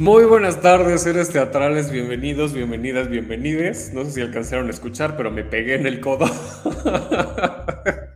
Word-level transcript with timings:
Muy 0.00 0.24
buenas 0.24 0.60
tardes, 0.60 1.02
seres 1.02 1.30
teatrales, 1.30 1.88
bienvenidos, 1.92 2.52
bienvenidas, 2.52 3.08
bienvenides. 3.08 3.92
No 3.94 4.04
sé 4.04 4.10
si 4.10 4.20
alcanzaron 4.22 4.66
a 4.66 4.70
escuchar, 4.70 5.16
pero 5.16 5.30
me 5.30 5.44
pegué 5.44 5.76
en 5.76 5.86
el 5.86 6.00
codo. 6.00 6.26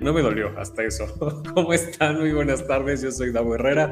No 0.00 0.12
me 0.12 0.20
dolió 0.20 0.50
hasta 0.58 0.82
eso. 0.82 1.06
¿Cómo 1.54 1.72
están? 1.72 2.18
Muy 2.18 2.32
buenas 2.32 2.66
tardes, 2.66 3.00
yo 3.00 3.10
soy 3.10 3.32
Davo 3.32 3.54
Herrera. 3.54 3.90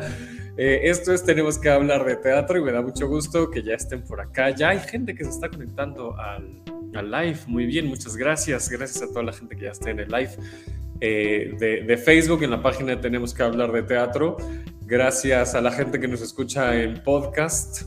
Eh, 0.58 0.80
esto 0.84 1.14
es 1.14 1.24
Tenemos 1.24 1.56
que 1.56 1.70
hablar 1.70 2.04
de 2.04 2.16
teatro 2.16 2.58
y 2.58 2.62
me 2.62 2.70
da 2.70 2.82
mucho 2.82 3.08
gusto 3.08 3.50
que 3.50 3.62
ya 3.62 3.74
estén 3.74 4.02
por 4.02 4.20
acá. 4.20 4.50
Ya 4.50 4.70
hay 4.70 4.80
gente 4.80 5.14
que 5.14 5.24
se 5.24 5.30
está 5.30 5.48
conectando 5.48 6.14
al, 6.18 6.60
al 6.94 7.10
live. 7.10 7.38
Muy 7.46 7.64
bien, 7.64 7.86
muchas 7.86 8.16
gracias. 8.16 8.68
Gracias 8.68 9.02
a 9.02 9.08
toda 9.08 9.22
la 9.22 9.32
gente 9.32 9.56
que 9.56 9.62
ya 9.62 9.70
está 9.70 9.90
en 9.90 10.00
el 10.00 10.08
live. 10.08 10.32
Eh, 11.00 11.54
de, 11.58 11.82
de, 11.82 11.96
Facebook 11.96 12.44
en 12.44 12.50
la 12.50 12.62
página 12.62 13.00
Tenemos 13.00 13.32
que 13.32 13.42
hablar 13.42 13.72
de 13.72 13.82
teatro. 13.82 14.36
Gracias 14.92 15.54
a 15.54 15.62
la 15.62 15.72
gente 15.72 15.98
que 15.98 16.06
nos 16.06 16.20
escucha 16.20 16.78
en 16.78 17.02
podcast 17.02 17.84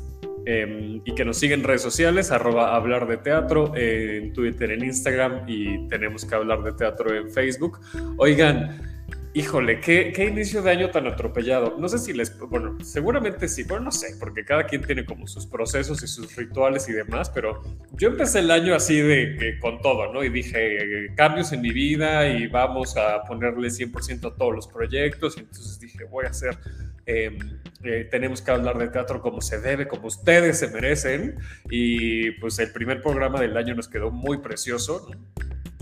eh, 0.48 1.00
y 1.06 1.14
que 1.14 1.24
nos 1.24 1.38
sigue 1.38 1.54
en 1.54 1.64
redes 1.64 1.84
sociales, 1.84 2.32
arroba 2.32 2.76
hablar 2.76 3.08
de 3.08 3.18
teatro, 3.18 3.74
en 3.76 4.34
Twitter, 4.34 4.72
en 4.72 4.84
Instagram 4.84 5.44
y 5.48 5.88
Tenemos 5.88 6.26
que 6.26 6.34
hablar 6.34 6.64
de 6.64 6.72
teatro 6.72 7.16
en 7.16 7.30
Facebook. 7.30 7.80
Oigan, 8.18 8.95
Híjole, 9.38 9.82
¿qué, 9.82 10.14
¿qué, 10.16 10.28
inicio 10.28 10.62
de 10.62 10.72
año 10.72 10.92
tan 10.92 11.08
atropellado. 11.08 11.76
No 11.78 11.90
sé 11.90 12.00
si 12.00 12.14
les, 12.14 12.40
bueno, 12.40 12.78
seguramente 12.82 13.50
sí, 13.50 13.64
bueno, 13.64 13.84
no 13.84 13.92
sé, 13.92 14.16
porque 14.18 14.46
cada 14.46 14.64
quien 14.66 14.82
tiene 14.82 15.04
como 15.04 15.28
sus 15.28 15.46
procesos 15.46 16.02
y 16.04 16.08
sus 16.08 16.34
rituales 16.38 16.88
y 16.88 16.94
demás, 16.94 17.30
pero 17.32 17.62
yo 17.98 18.08
empecé 18.08 18.40
el 18.40 18.50
año 18.50 18.74
así 18.74 18.98
de 18.98 19.58
con 19.60 19.82
todo, 19.82 20.14
¿no? 20.14 20.24
Y 20.24 20.30
dije, 20.30 21.14
cambios 21.18 21.52
en 21.52 21.60
mi 21.60 21.72
vida 21.72 22.30
y 22.30 22.48
vamos 22.48 22.96
a 22.96 23.24
ponerle 23.24 23.68
100% 23.68 24.32
a 24.32 24.36
todos 24.38 24.56
los 24.56 24.68
proyectos. 24.70 25.36
Y 25.36 25.42
entonces 25.42 25.82
dije, 25.82 26.06
voy 26.06 26.28
a 26.28 26.30
hacer, 26.30 26.58
eh, 27.06 27.38
eh, 27.84 28.08
tenemos 28.10 28.42
que 28.42 28.52
hablar 28.52 28.78
de 28.78 28.88
teatro 28.88 29.22
como 29.22 29.42
se 29.42 29.60
debe, 29.60 29.86
como 29.90 30.08
ustedes 30.08 30.60
se 30.60 30.70
merecen. 30.70 31.36
Y 31.70 32.32
pues 32.40 32.58
el 32.60 32.72
primer 32.72 33.02
programa 33.02 33.42
del 33.42 33.58
año 33.58 33.76
nos 33.76 33.90
quedó 33.90 34.12
muy 34.12 34.38
precioso, 34.38 35.10
¿no? 35.12 35.20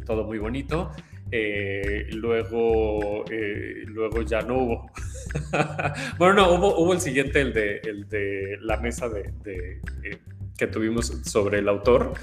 todo 0.07 0.23
muy 0.23 0.39
bonito. 0.39 0.91
Eh, 1.35 2.09
luego, 2.11 3.25
eh, 3.31 3.85
luego 3.87 4.21
ya 4.21 4.41
no 4.41 4.55
hubo. 4.55 4.91
bueno, 6.19 6.35
no, 6.35 6.53
hubo, 6.53 6.77
hubo, 6.77 6.93
el 6.93 7.01
siguiente, 7.01 7.41
el 7.41 7.51
de, 7.51 7.77
el 7.77 8.07
de 8.07 8.57
la 8.61 8.77
mesa 8.77 9.09
de, 9.09 9.33
eh, 10.03 10.19
que 10.55 10.67
tuvimos 10.67 11.07
sobre 11.25 11.57
el 11.57 11.69
autor. 11.69 12.13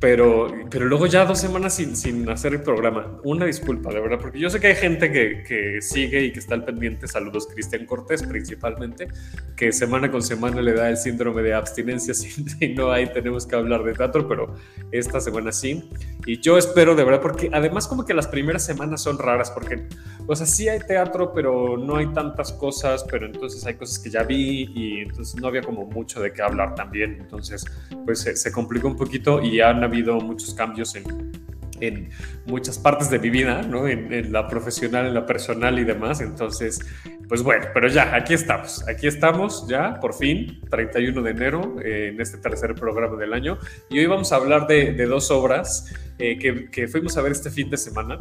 Pero, 0.00 0.48
pero 0.70 0.86
luego 0.86 1.06
ya 1.06 1.24
dos 1.24 1.40
semanas 1.40 1.74
sin, 1.74 1.96
sin, 1.96 2.28
hacer 2.28 2.52
el 2.52 2.62
programa. 2.62 3.18
Una 3.24 3.46
disculpa, 3.46 3.92
de 3.92 4.00
verdad, 4.00 4.18
porque 4.20 4.38
yo 4.38 4.48
sé 4.48 4.60
que 4.60 4.68
hay 4.68 4.76
gente 4.76 5.10
que, 5.10 5.42
que 5.42 5.82
sigue 5.82 6.22
y 6.24 6.32
que 6.32 6.38
está 6.38 6.54
al 6.54 6.64
pendiente. 6.64 7.08
Saludos, 7.08 7.48
Cristian 7.52 7.86
Cortés, 7.86 8.22
principalmente, 8.22 9.08
que 9.56 9.72
semana 9.72 10.10
con 10.10 10.22
semana 10.22 10.62
le 10.62 10.72
da 10.74 10.88
el 10.88 10.96
síndrome 10.96 11.42
de 11.42 11.54
abstinencia. 11.54 12.14
Si 12.52 12.74
no 12.74 12.90
hay, 12.90 13.12
tenemos 13.12 13.46
que 13.46 13.56
hablar 13.56 13.82
de 13.82 13.94
teatro, 13.94 14.28
pero 14.28 14.54
esta 14.90 15.20
semana 15.20 15.52
sí. 15.52 15.90
Y 16.26 16.40
yo 16.40 16.58
espero, 16.58 16.94
de 16.94 17.04
verdad, 17.04 17.20
porque 17.20 17.50
además, 17.52 17.88
como 17.88 18.04
que 18.04 18.14
las 18.14 18.26
primeras 18.26 18.64
semanas 18.64 19.02
son 19.02 19.18
raras, 19.18 19.50
porque, 19.50 19.86
o 20.26 20.36
sea, 20.36 20.46
sí 20.46 20.68
hay 20.68 20.80
teatro, 20.80 21.32
pero 21.32 21.76
no 21.76 21.96
hay 21.96 22.06
tantas 22.08 22.52
cosas, 22.52 23.04
pero 23.10 23.26
entonces 23.26 23.64
hay 23.66 23.74
cosas 23.74 23.98
que 23.98 24.10
ya 24.10 24.22
vi 24.22 24.70
y 24.74 25.00
entonces 25.00 25.40
no 25.40 25.48
había 25.48 25.62
como 25.62 25.86
mucho 25.86 26.20
de 26.20 26.32
qué 26.32 26.42
hablar 26.42 26.74
también. 26.74 27.18
Entonces, 27.20 27.64
pues 28.04 28.20
se, 28.20 28.36
se 28.36 28.52
complicó 28.52 28.88
un 28.88 28.96
poquito 28.96 29.42
y 29.42 29.56
ya 29.56 29.71
han 29.72 29.84
habido 29.84 30.20
muchos 30.20 30.54
cambios 30.54 30.94
en, 30.94 31.32
en 31.80 32.10
muchas 32.46 32.78
partes 32.78 33.10
de 33.10 33.18
mi 33.18 33.30
vida, 33.30 33.62
¿no? 33.62 33.88
En, 33.88 34.12
en, 34.12 34.32
la 34.32 34.46
profesional, 34.46 35.06
en 35.06 35.14
la 35.14 35.26
personal 35.26 35.78
y 35.78 35.84
demás. 35.84 36.20
Entonces, 36.20 36.80
pues 37.28 37.42
bueno, 37.42 37.66
pero 37.74 37.88
ya, 37.88 38.14
aquí 38.14 38.34
estamos. 38.34 38.86
Aquí 38.88 39.06
estamos 39.06 39.66
ya, 39.68 39.98
por 40.00 40.14
fin, 40.14 40.60
31 40.70 41.22
de 41.22 41.30
enero, 41.30 41.76
eh, 41.82 42.10
en 42.12 42.20
este 42.20 42.38
tercer 42.38 42.74
programa 42.74 43.16
del 43.16 43.32
año. 43.32 43.58
Y 43.90 43.98
hoy 43.98 44.06
vamos 44.06 44.32
a 44.32 44.36
hablar 44.36 44.66
de, 44.66 44.92
de 44.92 45.06
dos 45.06 45.30
obras 45.30 45.92
eh, 46.18 46.38
que, 46.38 46.70
que, 46.70 46.88
fuimos 46.88 47.16
a 47.16 47.22
ver 47.22 47.32
este 47.32 47.50
fin 47.50 47.70
de 47.70 47.76
semana. 47.76 48.20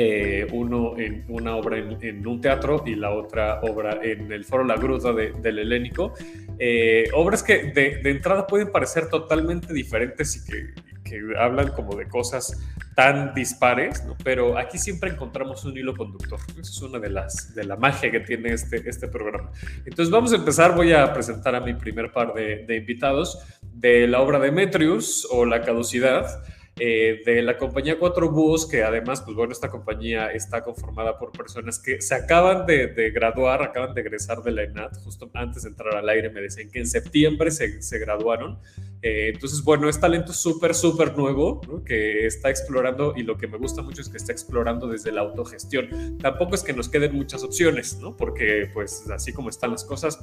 Eh, 0.00 0.46
uno 0.52 0.96
en 0.96 1.24
una 1.26 1.56
obra 1.56 1.76
en, 1.76 1.98
en, 2.00 2.24
un 2.24 2.40
teatro 2.40 2.84
y 2.86 2.94
la 2.94 3.10
otra 3.10 3.60
obra 3.62 3.98
en 4.00 4.30
el 4.30 4.44
Foro 4.44 4.62
La 4.62 4.76
Gruta 4.76 5.12
de, 5.12 5.32
del 5.32 5.58
Helénico. 5.58 6.14
Eh, 6.56 7.08
obras 7.14 7.42
que 7.42 7.72
de, 7.72 7.96
de, 8.00 8.10
entrada 8.10 8.46
pueden 8.46 8.70
parecer 8.70 9.08
totalmente 9.08 9.72
diferentes 9.72 10.36
y 10.36 10.48
que, 10.48 10.74
que, 11.02 11.20
hablan 11.36 11.72
como 11.72 11.96
de 11.96 12.06
cosas 12.06 12.64
tan 12.94 13.34
dispares, 13.34 14.04
¿no? 14.04 14.16
pero 14.22 14.56
aquí 14.56 14.78
siempre 14.78 15.10
encontramos 15.10 15.64
un 15.64 15.76
hilo 15.76 15.96
conductor. 15.96 16.38
Eso 16.50 16.60
es 16.60 16.82
una 16.82 17.00
de 17.00 17.10
las 17.10 17.56
de 17.56 17.64
la 17.64 17.74
magia 17.74 18.12
que 18.12 18.20
tiene 18.20 18.52
este, 18.52 18.88
este 18.88 19.08
programa. 19.08 19.50
Entonces 19.84 20.12
vamos 20.12 20.32
a 20.32 20.36
empezar, 20.36 20.76
voy 20.76 20.92
a 20.92 21.12
presentar 21.12 21.56
a 21.56 21.60
mi 21.60 21.74
primer 21.74 22.12
par 22.12 22.34
de, 22.34 22.64
de 22.64 22.76
invitados 22.76 23.36
de 23.62 24.06
la 24.06 24.20
obra 24.20 24.38
Demetrius 24.38 25.26
o 25.28 25.44
La 25.44 25.62
Caducidad. 25.62 26.40
Eh, 26.80 27.22
de 27.24 27.42
la 27.42 27.58
compañía 27.58 27.98
Cuatro 27.98 28.30
Búhos, 28.30 28.66
que 28.66 28.84
además, 28.84 29.22
pues 29.22 29.36
bueno, 29.36 29.52
esta 29.52 29.68
compañía 29.68 30.28
está 30.28 30.62
conformada 30.62 31.18
por 31.18 31.32
personas 31.32 31.78
que 31.78 32.00
se 32.00 32.14
acaban 32.14 32.66
de, 32.66 33.10
graduar, 33.12 33.62
acaban 33.62 33.94
de 33.94 34.00
egresar 34.02 34.42
de 34.42 34.52
la 34.52 34.62
ENAT, 34.62 34.96
justo 35.02 35.28
antes 35.34 35.64
de 35.64 35.70
entrar 35.70 35.96
al 35.96 36.08
aire 36.08 36.30
me 36.30 36.40
decían 36.40 36.70
que 36.70 36.78
en 36.78 36.86
septiembre 36.86 37.50
se, 37.50 37.82
se 37.82 37.98
graduaron. 37.98 38.60
Eh, 39.02 39.30
entonces, 39.34 39.62
bueno, 39.62 39.88
es 39.88 39.98
talento 40.00 40.32
súper, 40.32 40.74
súper 40.74 41.16
nuevo, 41.16 41.60
que 41.84 42.26
está 42.26 42.50
explorando 42.50 43.14
y 43.16 43.22
lo 43.22 43.36
que 43.36 43.46
me 43.46 43.58
gusta 43.58 43.82
mucho 43.82 44.00
es 44.02 44.08
que 44.08 44.16
está 44.16 44.32
explorando 44.32 44.86
desde 44.86 45.10
la 45.10 45.22
autogestión. 45.22 46.18
Tampoco 46.18 46.54
es 46.54 46.62
que 46.62 46.72
nos 46.72 46.88
queden 46.88 47.14
muchas 47.14 47.42
opciones, 47.42 47.98
¿no? 48.00 48.16
Porque 48.16 48.70
pues 48.72 49.08
así 49.10 49.32
como 49.32 49.50
están 49.50 49.72
las 49.72 49.84
cosas, 49.84 50.18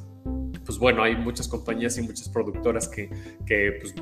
pues 0.65 0.77
bueno, 0.79 1.03
hay 1.03 1.15
muchas 1.15 1.47
compañías 1.47 1.97
y 1.97 2.01
muchas 2.01 2.29
productoras 2.29 2.87
que, 2.87 3.09
que 3.45 3.77
pues, 3.79 3.93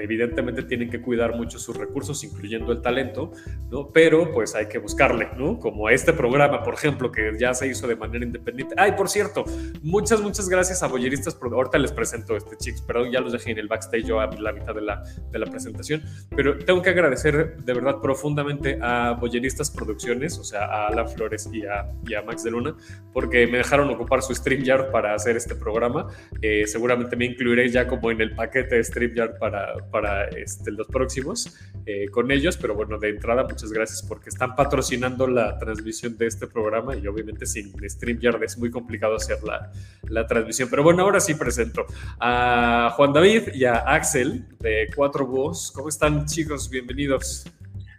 evidentemente 0.00 0.62
tienen 0.62 0.90
que 0.90 1.00
cuidar 1.00 1.36
mucho 1.36 1.58
sus 1.58 1.76
recursos, 1.76 2.22
incluyendo 2.24 2.72
el 2.72 2.80
talento, 2.82 3.32
¿no? 3.70 3.88
Pero 3.88 4.32
pues 4.32 4.54
hay 4.54 4.66
que 4.66 4.78
buscarle, 4.78 5.28
¿no? 5.36 5.58
Como 5.58 5.90
este 5.90 6.12
programa, 6.12 6.62
por 6.62 6.74
ejemplo, 6.74 7.10
que 7.10 7.32
ya 7.38 7.54
se 7.54 7.66
hizo 7.66 7.86
de 7.86 7.96
manera 7.96 8.24
independiente. 8.24 8.74
Ay, 8.78 8.92
por 8.92 9.08
cierto, 9.08 9.44
muchas, 9.82 10.20
muchas 10.20 10.48
gracias 10.48 10.82
a 10.82 10.86
Boyeristas. 10.86 11.38
Ahorita 11.40 11.78
les 11.78 11.92
presento 11.92 12.36
este 12.36 12.56
chicos, 12.56 12.82
perdón, 12.82 13.10
ya 13.10 13.20
los 13.20 13.32
dejé 13.32 13.52
en 13.52 13.58
el 13.58 13.68
backstage 13.68 14.04
yo 14.04 14.20
a 14.20 14.26
la 14.26 14.52
mitad 14.52 14.74
de 14.74 14.80
la, 14.80 15.02
de 15.30 15.38
la 15.38 15.46
presentación, 15.46 16.02
pero 16.34 16.58
tengo 16.58 16.82
que 16.82 16.90
agradecer 16.90 17.56
de 17.56 17.72
verdad 17.72 18.00
profundamente 18.00 18.78
a 18.80 19.12
Boyeristas 19.12 19.70
Producciones, 19.70 20.38
o 20.38 20.44
sea, 20.44 20.64
a 20.64 20.88
Alan 20.88 21.08
Flores 21.08 21.48
y 21.52 21.64
a, 21.64 21.88
y 22.06 22.14
a 22.14 22.22
Max 22.22 22.44
de 22.44 22.50
Luna, 22.50 22.76
porque 23.12 23.46
me 23.46 23.58
dejaron 23.58 23.90
ocupar 23.90 24.22
su 24.22 24.34
StreamYard 24.34 24.90
para 24.90 25.14
hacer 25.14 25.36
este 25.36 25.54
programa. 25.54 26.03
Eh, 26.40 26.66
seguramente 26.66 27.16
me 27.16 27.26
incluiré 27.26 27.68
ya 27.68 27.86
como 27.86 28.10
en 28.10 28.20
el 28.20 28.34
paquete 28.34 28.76
de 28.76 28.84
StreamYard 28.84 29.38
para, 29.38 29.74
para 29.90 30.28
este, 30.28 30.70
los 30.70 30.86
próximos 30.88 31.56
eh, 31.86 32.08
con 32.08 32.30
ellos, 32.30 32.56
pero 32.56 32.74
bueno, 32.74 32.98
de 32.98 33.10
entrada 33.10 33.44
muchas 33.44 33.72
gracias 33.72 34.02
porque 34.02 34.30
están 34.30 34.54
patrocinando 34.54 35.26
la 35.26 35.58
transmisión 35.58 36.16
de 36.16 36.26
este 36.26 36.46
programa 36.46 36.96
y 36.96 37.06
obviamente 37.06 37.46
sin 37.46 37.72
StreamYard 37.88 38.42
es 38.42 38.58
muy 38.58 38.70
complicado 38.70 39.16
hacer 39.16 39.42
la, 39.42 39.70
la 40.08 40.26
transmisión. 40.26 40.68
Pero 40.70 40.82
bueno, 40.82 41.02
ahora 41.02 41.20
sí 41.20 41.34
presento 41.34 41.86
a 42.20 42.92
Juan 42.96 43.12
David 43.12 43.54
y 43.54 43.64
a 43.64 43.74
Axel 43.78 44.46
de 44.60 44.88
Cuatro 44.94 45.26
Búhos. 45.26 45.72
¿Cómo 45.74 45.88
están 45.88 46.26
chicos? 46.26 46.68
Bienvenidos. 46.70 47.44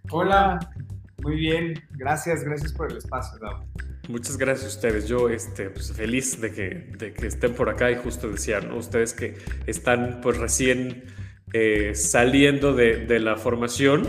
Hola, 0.09 0.59
muy 1.21 1.35
bien, 1.35 1.73
gracias, 1.91 2.43
gracias 2.43 2.73
por 2.73 2.91
el 2.91 2.97
espacio. 2.97 3.39
Muchas 4.07 4.37
gracias 4.37 4.65
a 4.65 4.75
ustedes. 4.75 5.07
Yo 5.07 5.29
este, 5.29 5.69
pues, 5.69 5.91
feliz 5.91 6.39
de 6.39 6.51
que, 6.51 6.87
de 6.97 7.13
que, 7.13 7.27
estén 7.27 7.53
por 7.53 7.69
acá 7.69 7.91
y 7.91 7.95
justo 7.95 8.29
decían, 8.29 8.69
¿no? 8.69 8.77
ustedes 8.77 9.13
que 9.13 9.35
están 9.65 10.19
pues 10.21 10.37
recién 10.37 11.05
eh, 11.53 11.93
saliendo 11.95 12.73
de, 12.73 13.05
de, 13.05 13.19
la 13.19 13.35
formación, 13.37 14.05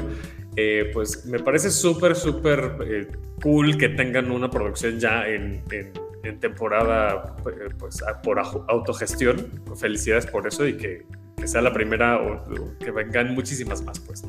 eh, 0.56 0.90
pues 0.93 1.25
me 1.26 1.38
parece 1.38 1.70
súper, 1.70 2.14
súper 2.14 2.76
eh, 2.87 3.08
cool 3.43 3.78
que 3.78 3.88
tengan 3.88 4.31
una 4.31 4.50
producción 4.50 4.98
ya 4.98 5.26
en, 5.26 5.62
en, 5.70 5.93
en 6.25 6.40
temporada 6.40 7.37
pues, 7.78 8.02
por 8.22 8.38
autogestión. 8.38 9.50
Felicidades 9.76 10.26
por 10.26 10.46
eso 10.46 10.66
y 10.66 10.76
que, 10.76 11.06
que 11.37 11.48
sea 11.48 11.62
la 11.62 11.72
primera 11.72 12.19
o, 12.19 12.34
o, 12.34 12.78
que 12.78 12.90
vengan 12.90 13.34
muchísimas 13.34 13.82
más. 13.82 13.98
pues. 14.00 14.25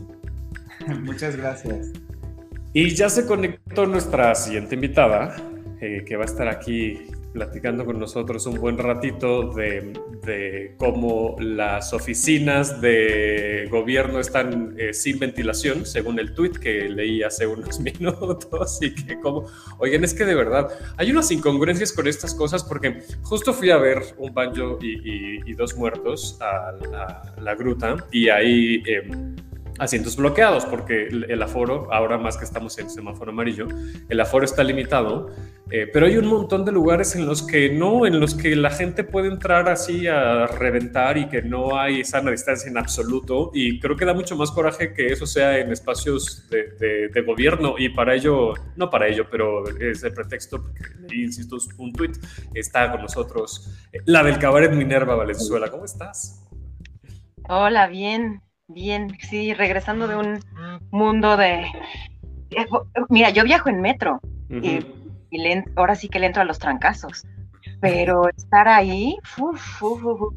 Muchas 1.02 1.36
gracias. 1.36 1.92
Y 2.74 2.94
ya 2.94 3.10
se 3.10 3.26
conectó 3.26 3.86
nuestra 3.86 4.36
siguiente 4.36 4.76
invitada, 4.76 5.36
eh, 5.82 6.04
que 6.06 6.16
va 6.16 6.24
a 6.24 6.26
estar 6.26 6.48
aquí 6.48 7.08
platicando 7.34 7.86
con 7.86 8.00
nosotros 8.00 8.48
un 8.48 8.60
buen 8.60 8.80
ratito 8.80 9.52
de, 9.52 9.94
de 10.26 10.76
cómo 10.78 11.36
las 11.40 11.94
oficinas 11.94 12.82
de 12.82 13.68
gobierno 13.70 14.20
están 14.20 14.76
eh, 14.78 14.92
sin 14.94 15.20
ventilación, 15.20 15.86
según 15.86 16.18
el 16.20 16.34
tweet 16.34 16.54
que 16.54 16.90
leí 16.90 17.22
hace 17.22 17.46
unos 17.46 17.80
minutos, 18.00 18.80
y 18.82 18.94
que 18.94 19.20
como, 19.20 19.46
oigan, 19.78 20.04
es 20.04 20.16
que 20.16 20.26
de 20.26 20.34
verdad 20.34 20.68
hay 20.98 21.12
unas 21.12 21.30
incongruencias 21.32 21.94
con 21.94 22.08
estas 22.08 22.34
cosas, 22.34 22.64
porque 22.64 23.04
justo 23.22 23.54
fui 23.54 23.70
a 23.70 23.78
ver 23.78 24.02
un 24.18 24.34
banjo 24.34 24.80
y, 24.82 25.50
y, 25.50 25.54
dos 25.54 25.76
muertos 25.76 26.40
a, 26.42 26.72
la 27.40 27.56
gruta, 27.56 27.98
y 28.12 28.30
ahí... 28.30 28.84
Eh, 28.88 29.10
asientos 29.80 30.16
bloqueados, 30.16 30.66
porque 30.66 31.08
el, 31.08 31.42
aforo, 31.42 31.92
ahora 31.94 32.18
más 32.18 32.38
que 32.38 32.46
estamos 32.46 32.78
en 32.80 32.90
semáforo 32.90 33.32
amarillo, 33.32 33.68
el 34.10 34.20
aforo 34.20 34.46
está 34.46 34.64
limitado, 34.64 35.30
eh, 35.70 35.88
pero 35.92 36.06
hay 36.06 36.18
un 36.18 36.28
montón 36.28 36.66
de 36.66 36.72
lugares 36.72 37.16
en 37.16 37.26
los 37.26 37.44
que 37.44 37.70
no, 37.70 38.06
en 38.06 38.20
los 38.20 38.34
que 38.34 38.56
la 38.56 38.70
gente 38.70 39.04
puede 39.04 39.28
entrar 39.28 39.70
así 39.70 40.08
a 40.08 40.48
reventar 40.48 41.18
y 41.18 41.28
que 41.28 41.42
no 41.42 41.78
hay 41.78 42.04
sana 42.04 42.32
distancia 42.32 42.70
en 42.70 42.78
absoluto, 42.78 43.52
y 43.54 43.80
creo 43.80 43.96
que 43.96 44.06
da 44.06 44.14
mucho 44.14 44.36
más 44.36 44.52
coraje 44.52 44.94
que 44.94 45.08
eso 45.08 45.26
sea 45.26 45.58
en 45.60 45.72
espacios 45.72 46.48
de, 46.50 47.10
de, 47.10 47.22
gobierno, 47.22 47.76
y 47.78 47.90
para 47.90 48.16
ello, 48.16 48.54
no 48.76 48.90
para 48.90 49.08
ello, 49.08 49.28
pero 49.30 49.68
es 49.68 50.04
el 50.04 50.14
pretexto, 50.14 50.62
porque 50.62 50.84
insisto, 51.14 51.58
un 51.78 51.92
tuit, 51.94 52.16
está 52.54 52.92
con 52.92 53.02
nosotros 53.02 53.70
eh, 53.92 54.00
la 54.06 54.24
del 54.24 54.38
cabaret 54.40 54.72
Minerva 54.72 55.16
Valenzuela, 55.16 55.70
¿cómo 55.70 55.86
estás? 55.86 56.44
Hola, 57.50 57.88
bien, 57.88 58.42
Bien, 58.70 59.18
sí, 59.22 59.54
regresando 59.54 60.08
de 60.08 60.18
un 60.18 60.40
mundo 60.92 61.38
de... 61.38 61.66
Mira, 63.10 63.30
yo 63.30 63.44
viajo 63.44 63.70
en 63.70 63.80
metro 63.80 64.20
y, 64.50 64.80
ahora 65.76 65.96
sí 65.96 66.10
que 66.10 66.20
le 66.20 66.26
entro 66.26 66.42
a 66.42 66.46
los 66.46 66.60
trancazos, 66.60 67.26
pero 67.80 68.28
estar 68.30 68.68
ahí, 68.68 69.18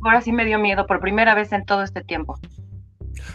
ahora 0.05 0.21
sí 0.21 0.31
me 0.33 0.45
dio 0.45 0.59
miedo 0.59 0.87
por 0.87 1.01
primera 1.01 1.35
vez 1.35 1.53
en 1.53 1.65
todo 1.65 1.83
este 1.83 2.03
tiempo. 2.03 2.39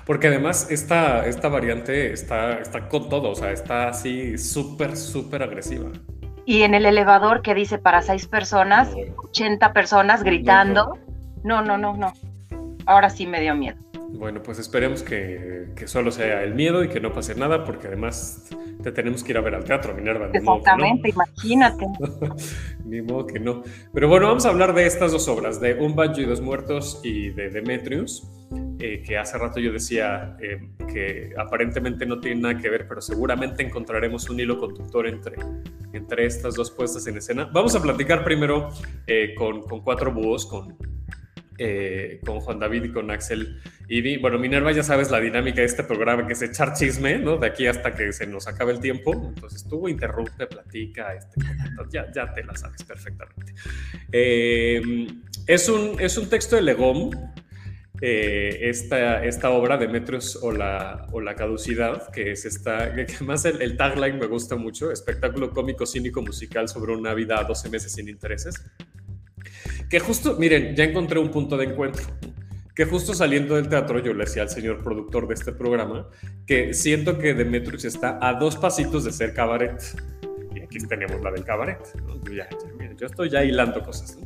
Porque 0.06 0.28
además 0.28 0.68
esta, 0.72 1.26
esta 1.26 1.50
variante 1.50 2.14
está, 2.14 2.60
está 2.60 2.88
con 2.88 3.10
todo, 3.10 3.32
o 3.32 3.36
sea, 3.36 3.52
está 3.52 3.90
así 3.90 4.38
súper, 4.38 4.96
súper 4.96 5.44
agresiva. 5.44 5.90
Y 6.46 6.62
en 6.62 6.74
el 6.74 6.86
elevador 6.86 7.42
que 7.42 7.54
dice 7.54 7.80
para 7.80 8.02
seis 8.02 8.28
personas, 8.28 8.90
80 9.18 9.74
personas 9.74 10.24
gritando. 10.24 10.98
No, 11.44 11.62
no, 11.62 11.78
no, 11.78 11.98
no. 11.98 12.14
Ahora 12.86 13.10
sí 13.10 13.26
me 13.26 13.42
dio 13.42 13.56
miedo. 13.56 13.85
Bueno, 14.10 14.42
pues 14.42 14.60
esperemos 14.60 15.04
que, 15.04 15.68
solo 15.86 16.12
sea 16.12 16.44
el 16.44 16.54
miedo 16.56 16.84
y 16.84 16.90
que 16.90 17.00
no 17.00 17.12
pase 17.12 17.36
nada, 17.36 17.64
porque 17.64 17.88
además 17.88 18.50
te 18.82 18.92
tenemos 18.92 19.24
que 19.24 19.32
ir 19.32 19.38
a 19.38 19.42
ver 19.42 19.56
al 19.56 19.64
teatro, 19.64 19.94
Minerva. 19.94 20.30
Exactamente, 20.34 21.10
imagínate. 21.10 21.86
ni 22.86 23.02
modo 23.02 23.28
que 23.28 23.40
no. 23.40 23.64
Pero 23.94 24.08
bueno, 24.08 24.28
vamos 24.28 24.46
a 24.46 24.50
hablar 24.50 24.74
de 24.74 24.86
estas 24.86 25.12
dos 25.12 25.28
obras, 25.28 25.60
de 25.60 25.74
Un 25.76 25.96
Banjo 25.96 26.22
y 26.22 26.26
dos 26.26 26.42
muertos 26.42 27.00
y 27.04 27.30
de 27.30 27.50
Demetrius, 27.50 28.28
eh, 28.80 29.02
que 29.06 29.18
hace 29.18 29.38
rato 29.38 29.60
yo 29.60 29.72
decía 29.72 30.38
eh, 30.42 30.70
que 30.92 31.32
aparentemente 31.38 32.06
no 32.06 32.20
tienen 32.20 32.42
nada 32.42 32.58
que 32.58 32.70
ver, 32.70 32.88
pero 32.88 33.02
seguramente 33.02 33.64
encontraremos 33.64 34.30
un 34.30 34.40
hilo 34.40 34.60
conductor 34.60 35.08
entre, 35.08 35.36
entre 35.94 36.26
estas 36.26 36.56
dos 36.56 36.72
puestas 36.72 37.08
en 37.08 37.18
escena. 37.18 37.50
Vamos 37.52 37.76
a 37.76 37.82
platicar 37.82 38.24
primero 38.24 38.70
eh, 39.08 39.34
con, 39.36 39.64
con 39.64 39.82
cuatro 39.82 40.14
búhos, 40.14 40.46
con 40.46 40.78
eh, 41.58 42.20
con 42.26 42.40
Juan 42.40 42.60
David 42.60 42.86
y 42.86 42.92
con 42.92 43.12
Axel 43.12 43.62
y 43.88 44.18
Bueno, 44.18 44.40
Minerva, 44.40 44.72
ya 44.72 44.84
sabes 44.84 45.12
la 45.12 45.20
dinámica 45.20 45.62
de 45.62 45.68
este 45.68 45.84
programa, 45.84 46.26
que 46.26 46.34
es 46.34 46.42
echar 46.42 46.74
chisme, 46.74 47.20
¿no? 47.20 47.38
De 47.38 47.48
aquí 47.48 47.68
hasta 47.68 47.94
que 47.94 48.12
se 48.14 48.26
nos 48.26 48.48
acabe 48.48 48.72
el 48.72 48.80
tiempo. 48.80 49.14
Entonces 49.14 49.66
tú 49.68 49.88
interrumpe, 49.88 50.48
platica, 50.48 51.14
este, 51.14 51.40
ya, 51.92 52.12
ya 52.12 52.34
te 52.34 52.44
la 52.44 52.56
sabes 52.56 52.84
perfectamente. 52.84 53.54
Eh, 54.12 54.82
es, 55.46 55.70
un, 55.70 56.00
es 56.00 56.18
un 56.18 56.30
texto 56.30 56.56
de 56.56 56.64
Legón, 56.64 57.12
eh, 58.02 58.70
esta, 58.70 59.24
esta 59.24 59.52
obra 59.52 59.78
de 59.78 59.88
Metros 59.88 60.38
o 60.42 60.52
la, 60.52 61.08
o 61.12 61.22
la 61.22 61.36
caducidad, 61.36 62.12
que 62.12 62.32
es 62.32 62.46
esta, 62.46 62.94
que 62.94 63.06
además 63.16 63.46
el, 63.46 63.62
el, 63.62 63.78
tagline 63.78 64.18
me 64.18 64.26
gusta 64.26 64.56
mucho, 64.56 64.92
espectáculo 64.92 65.52
cómico, 65.52 65.86
cínico, 65.86 66.22
musical 66.22 66.68
sobre 66.68 66.94
una 66.94 67.14
vida 67.14 67.40
a 67.40 67.44
12 67.44 67.70
meses 67.70 67.94
sin 67.94 68.10
intereses. 68.10 68.56
Que 69.90 70.00
justo, 70.00 70.36
miren, 70.38 70.76
ya 70.76 70.84
encontré 70.84 71.20
un 71.20 71.30
punto 71.30 71.58
de 71.58 71.66
encuentro. 71.66 72.04
Que 72.76 72.86
justo 72.86 73.14
saliendo 73.14 73.56
del 73.56 73.70
teatro, 73.70 74.00
yo 74.00 74.14
le 74.14 74.26
decía 74.26 74.42
al 74.42 74.50
señor 74.50 74.84
productor 74.84 75.28
de 75.28 75.34
este 75.36 75.54
programa 75.54 76.10
que 76.46 76.74
siento 76.74 77.18
que 77.18 77.34
Demetrius 77.34 77.86
está 77.86 78.20
a 78.22 78.34
dos 78.34 78.58
pasitos 78.58 79.06
de 79.06 79.12
ser 79.12 79.34
cabaret. 79.34 79.82
Y 80.54 80.60
aquí 80.62 80.80
tenemos 80.80 81.22
la 81.22 81.32
del 81.32 81.46
cabaret. 81.46 81.80
yo 82.98 83.06
estoy 83.06 83.30
ya 83.30 83.44
hilando 83.44 83.82
cosas. 83.82 84.18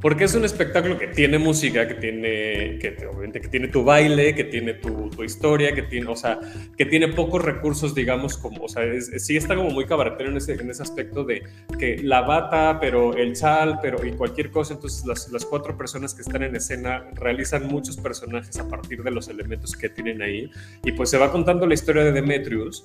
Porque 0.00 0.24
es 0.24 0.34
un 0.34 0.44
espectáculo 0.44 0.98
que 0.98 1.06
tiene 1.08 1.38
música, 1.38 1.88
que 1.88 1.94
tiene, 1.94 2.78
que 2.78 2.96
obviamente 3.06 3.40
que 3.40 3.48
tiene 3.48 3.68
tu 3.68 3.82
baile, 3.82 4.34
que 4.34 4.44
tiene 4.44 4.74
tu, 4.74 5.08
tu, 5.08 5.24
historia, 5.24 5.74
que 5.74 5.82
tiene, 5.82 6.08
o 6.08 6.16
sea, 6.16 6.38
que 6.76 6.84
tiene 6.84 7.08
pocos 7.08 7.42
recursos, 7.42 7.94
digamos, 7.94 8.36
como, 8.36 8.64
o 8.64 8.68
sea, 8.68 8.82
sí 9.00 9.36
está 9.36 9.56
como 9.56 9.70
muy 9.70 9.86
cabaretero 9.86 10.30
en 10.30 10.36
ese, 10.36 10.52
en 10.54 10.70
ese 10.70 10.82
aspecto 10.82 11.24
de 11.24 11.42
que 11.78 11.98
la 12.02 12.22
bata, 12.22 12.78
pero 12.78 13.16
el 13.16 13.34
chal, 13.34 13.78
pero 13.80 14.04
y 14.06 14.12
cualquier 14.12 14.50
cosa. 14.50 14.74
Entonces, 14.74 15.06
las, 15.06 15.30
las 15.32 15.46
cuatro 15.46 15.76
personas 15.76 16.14
que 16.14 16.22
están 16.22 16.42
en 16.42 16.54
escena 16.54 17.06
realizan 17.14 17.66
muchos 17.66 17.96
personajes 17.96 18.58
a 18.58 18.68
partir 18.68 19.02
de 19.02 19.10
los 19.10 19.28
elementos 19.28 19.74
que 19.74 19.88
tienen 19.88 20.20
ahí. 20.20 20.50
Y 20.84 20.92
pues 20.92 21.10
se 21.10 21.18
va 21.18 21.32
contando 21.32 21.66
la 21.66 21.74
historia 21.74 22.04
de 22.04 22.12
Demetrius, 22.12 22.84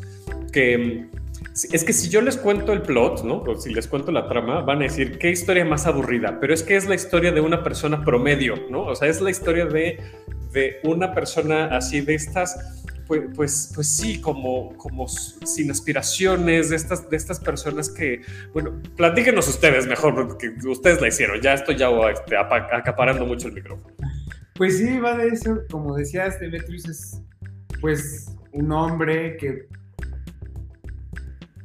que 0.51 1.07
es 1.53 1.83
que 1.83 1.93
si 1.93 2.09
yo 2.09 2.21
les 2.21 2.37
cuento 2.37 2.71
el 2.71 2.81
plot, 2.81 3.23
¿no? 3.23 3.41
O 3.41 3.59
si 3.59 3.73
les 3.73 3.87
cuento 3.87 4.11
la 4.11 4.27
trama, 4.27 4.61
van 4.61 4.79
a 4.79 4.83
decir, 4.83 5.17
qué 5.17 5.29
historia 5.29 5.65
más 5.65 5.85
aburrida, 5.85 6.39
pero 6.39 6.53
es 6.53 6.63
que 6.63 6.77
es 6.77 6.87
la 6.87 6.95
historia 6.95 7.31
de 7.31 7.41
una 7.41 7.63
persona 7.63 8.03
promedio, 8.05 8.55
¿no? 8.69 8.85
O 8.85 8.95
sea, 8.95 9.09
es 9.09 9.19
la 9.19 9.31
historia 9.31 9.65
de, 9.65 9.99
de 10.53 10.79
una 10.83 11.13
persona 11.13 11.65
así 11.65 11.99
de 12.01 12.15
estas, 12.15 12.57
pues, 13.05 13.23
pues, 13.35 13.71
pues, 13.75 13.87
sí, 13.87 14.21
como, 14.21 14.77
como 14.77 15.07
sin 15.09 15.69
aspiraciones, 15.71 16.69
de 16.69 16.77
estas, 16.77 17.09
de 17.09 17.17
estas 17.17 17.39
personas 17.39 17.89
que, 17.89 18.21
bueno, 18.53 18.81
platíquenos 18.95 19.47
ustedes 19.49 19.87
mejor, 19.87 20.15
porque 20.15 20.53
ustedes 20.65 21.01
la 21.01 21.09
hicieron, 21.09 21.41
ya 21.41 21.53
estoy 21.53 21.75
ya 21.75 21.89
este, 22.09 22.37
acaparando 22.37 23.25
mucho 23.25 23.49
el 23.49 23.55
micrófono. 23.55 23.93
Pues 24.55 24.77
sí, 24.77 24.99
va 24.99 25.17
de 25.17 25.29
eso, 25.29 25.59
como 25.69 25.97
decías, 25.97 26.39
Demetrius 26.39 26.87
es 26.87 27.21
pues 27.81 28.35
un 28.51 28.71
hombre 28.71 29.35
que 29.37 29.67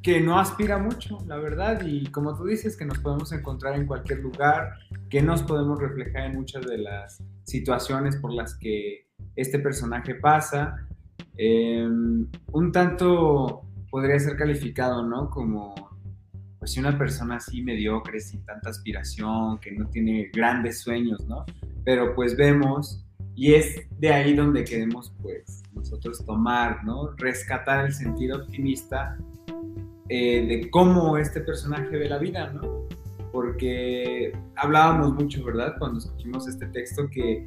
que 0.06 0.20
no 0.20 0.38
aspira 0.38 0.79
mucho, 0.79 1.19
la 1.26 1.37
verdad, 1.37 1.82
y 1.85 2.06
como 2.12 2.37
tú 2.37 2.44
dices, 2.44 2.76
que 2.76 2.85
nos 2.85 3.00
podemos 3.00 3.32
encontrar 3.32 3.75
en 3.75 3.88
cualquier 3.88 4.20
lugar, 4.20 4.75
que 5.11 5.20
nos 5.20 5.43
podemos 5.43 5.81
reflejar 5.81 6.26
en 6.26 6.37
muchas 6.37 6.64
de 6.64 6.79
las 6.79 7.20
situaciones 7.43 8.14
por 8.14 8.32
las 8.32 8.55
que 8.55 9.08
este 9.35 9.58
personaje 9.58 10.14
pasa. 10.14 10.87
Em, 11.37 12.25
un 12.53 12.70
tanto 12.70 13.62
podría 13.91 14.17
ser 14.20 14.37
calificado, 14.37 15.05
¿no? 15.05 15.29
Como 15.29 15.75
pues 16.61 16.76
una 16.76 16.97
persona 16.97 17.38
así 17.38 17.64
mediocre, 17.64 18.20
sin 18.20 18.44
tanta 18.44 18.70
aspiración, 18.70 19.58
que 19.58 19.73
no 19.73 19.88
tiene 19.88 20.31
grandes 20.32 20.82
sueños, 20.82 21.26
¿no? 21.26 21.44
Pero 21.85 22.14
pues 22.14 22.37
vemos, 22.37 23.05
y 23.35 23.55
es 23.55 23.88
de 23.99 24.12
ahí 24.12 24.37
donde 24.37 24.62
queremos 24.62 25.12
pues 25.20 25.64
nosotros 25.75 26.25
tomar, 26.25 26.85
¿no? 26.85 27.11
Rescatar 27.17 27.87
el 27.87 27.93
sentido 27.93 28.36
optimista 28.36 29.19
eh, 30.08 30.46
de 30.46 30.70
cómo 30.70 31.17
este 31.17 31.41
personaje 31.41 31.96
ve 31.96 32.08
la 32.08 32.19
vida, 32.19 32.53
¿no? 32.53 32.86
Porque 33.32 34.32
hablábamos 34.55 35.15
mucho, 35.15 35.44
¿verdad? 35.44 35.75
Cuando 35.79 35.98
escuchamos 35.98 36.48
este 36.48 36.67
texto 36.67 37.08
que 37.10 37.44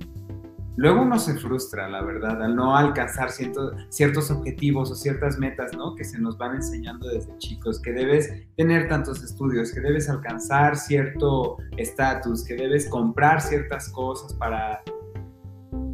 luego 0.75 1.01
uno 1.01 1.17
se 1.17 1.35
frustra, 1.35 1.87
la 1.87 2.01
verdad, 2.01 2.41
al 2.43 2.55
no 2.55 2.75
alcanzar 2.75 3.31
ciertos 3.31 4.31
objetivos 4.31 4.91
o 4.91 4.95
ciertas 4.95 5.37
metas, 5.37 5.75
¿no? 5.75 5.95
Que 5.95 6.03
se 6.03 6.19
nos 6.19 6.37
van 6.37 6.55
enseñando 6.55 7.07
desde 7.07 7.37
chicos, 7.37 7.81
que 7.81 7.91
debes 7.91 8.31
tener 8.55 8.87
tantos 8.87 9.23
estudios, 9.23 9.71
que 9.73 9.79
debes 9.79 10.09
alcanzar 10.09 10.75
cierto 10.75 11.57
estatus, 11.77 12.43
que 12.43 12.55
debes 12.55 12.89
comprar 12.89 13.41
ciertas 13.41 13.89
cosas 13.89 14.33
para, 14.33 14.81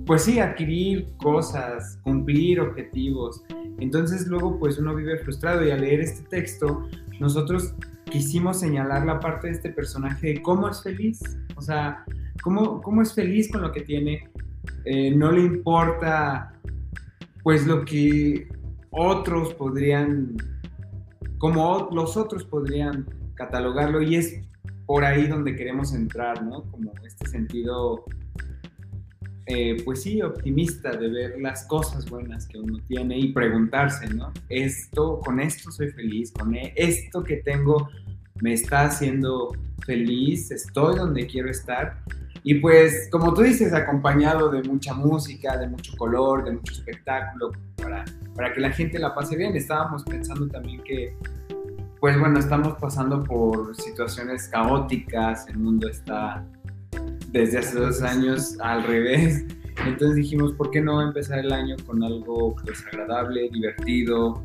pues 0.05 0.23
sí, 0.23 0.39
adquirir 0.39 1.07
cosas, 1.17 1.99
cumplir 2.03 2.59
objetivos. 2.59 3.43
Entonces 3.79 4.27
luego 4.27 4.59
pues 4.59 4.77
uno 4.77 4.95
vive 4.95 5.17
frustrado 5.17 5.65
y 5.65 5.71
al 5.71 5.81
leer 5.81 6.01
este 6.01 6.23
texto 6.29 6.87
nosotros 7.19 7.73
quisimos 8.05 8.59
señalar 8.59 9.05
la 9.05 9.19
parte 9.19 9.47
de 9.47 9.53
este 9.53 9.69
personaje 9.71 10.27
de 10.27 10.41
cómo 10.41 10.69
es 10.69 10.81
feliz, 10.81 11.21
o 11.55 11.61
sea, 11.61 12.05
cómo, 12.41 12.81
cómo 12.81 13.01
es 13.01 13.13
feliz 13.13 13.51
con 13.51 13.61
lo 13.61 13.71
que 13.71 13.81
tiene, 13.81 14.29
eh, 14.85 15.11
no 15.15 15.31
le 15.31 15.41
importa 15.41 16.53
pues 17.43 17.65
lo 17.67 17.83
que 17.83 18.47
otros 18.91 19.53
podrían, 19.53 20.35
como 21.37 21.89
los 21.91 22.15
otros 22.15 22.45
podrían 22.45 23.05
catalogarlo 23.35 24.01
y 24.01 24.15
es 24.15 24.39
por 24.85 25.03
ahí 25.03 25.27
donde 25.27 25.55
queremos 25.55 25.93
entrar, 25.93 26.43
¿no? 26.43 26.63
Como 26.71 26.91
este 27.03 27.27
sentido 27.27 28.05
eh, 29.47 29.77
pues 29.85 30.01
sí, 30.01 30.21
optimista 30.23 30.91
de 30.91 31.07
ver 31.07 31.39
las 31.39 31.65
cosas 31.67 32.09
buenas 32.09 32.47
que 32.47 32.57
uno 32.57 32.79
tiene 32.87 33.19
y 33.19 33.31
preguntarse, 33.31 34.07
¿no? 34.07 34.33
Esto, 34.49 35.19
con 35.19 35.39
esto 35.39 35.71
soy 35.71 35.89
feliz, 35.89 36.31
con 36.31 36.55
e, 36.55 36.73
esto 36.75 37.23
que 37.23 37.37
tengo 37.37 37.89
me 38.41 38.53
está 38.53 38.85
haciendo 38.85 39.51
feliz, 39.85 40.49
estoy 40.49 40.95
donde 40.95 41.27
quiero 41.27 41.49
estar. 41.49 42.01
Y 42.41 42.55
pues, 42.55 43.07
como 43.11 43.33
tú 43.33 43.41
dices, 43.41 43.71
acompañado 43.73 44.49
de 44.49 44.63
mucha 44.63 44.93
música, 44.93 45.57
de 45.57 45.67
mucho 45.67 45.95
color, 45.95 46.43
de 46.45 46.51
mucho 46.53 46.73
espectáculo, 46.73 47.51
para, 47.75 48.03
para 48.35 48.51
que 48.51 48.61
la 48.61 48.71
gente 48.71 48.97
la 48.97 49.13
pase 49.13 49.35
bien. 49.35 49.55
Estábamos 49.55 50.03
pensando 50.03 50.47
también 50.47 50.81
que, 50.83 51.15
pues 51.99 52.19
bueno, 52.19 52.39
estamos 52.39 52.75
pasando 52.79 53.23
por 53.23 53.75
situaciones 53.75 54.47
caóticas, 54.47 55.47
el 55.47 55.57
mundo 55.57 55.87
está 55.87 56.45
desde 57.35 57.57
hace 57.57 57.77
dos 57.77 58.01
años 58.01 58.57
al 58.61 58.83
revés. 58.83 59.45
Entonces 59.85 60.15
dijimos, 60.15 60.53
¿por 60.53 60.71
qué 60.71 60.79
no 60.79 61.01
empezar 61.01 61.39
el 61.39 61.51
año 61.51 61.75
con 61.85 62.01
algo 62.01 62.55
pues 62.63 62.81
agradable, 62.87 63.49
divertido, 63.51 64.41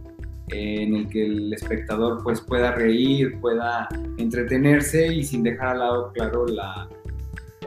en 0.48 0.96
el 0.96 1.08
que 1.08 1.26
el 1.26 1.52
espectador 1.52 2.20
pues 2.24 2.40
pueda 2.40 2.72
reír, 2.72 3.40
pueda 3.40 3.88
entretenerse 4.18 5.14
y 5.14 5.22
sin 5.22 5.44
dejar 5.44 5.68
al 5.68 5.78
lado, 5.78 6.12
claro, 6.12 6.46
la, 6.48 6.88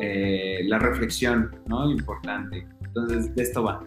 eh, 0.02 0.60
la 0.66 0.80
reflexión, 0.80 1.56
¿no? 1.68 1.90
Importante. 1.90 2.68
Entonces, 2.84 3.34
de 3.34 3.44
esto 3.44 3.64
va. 3.64 3.82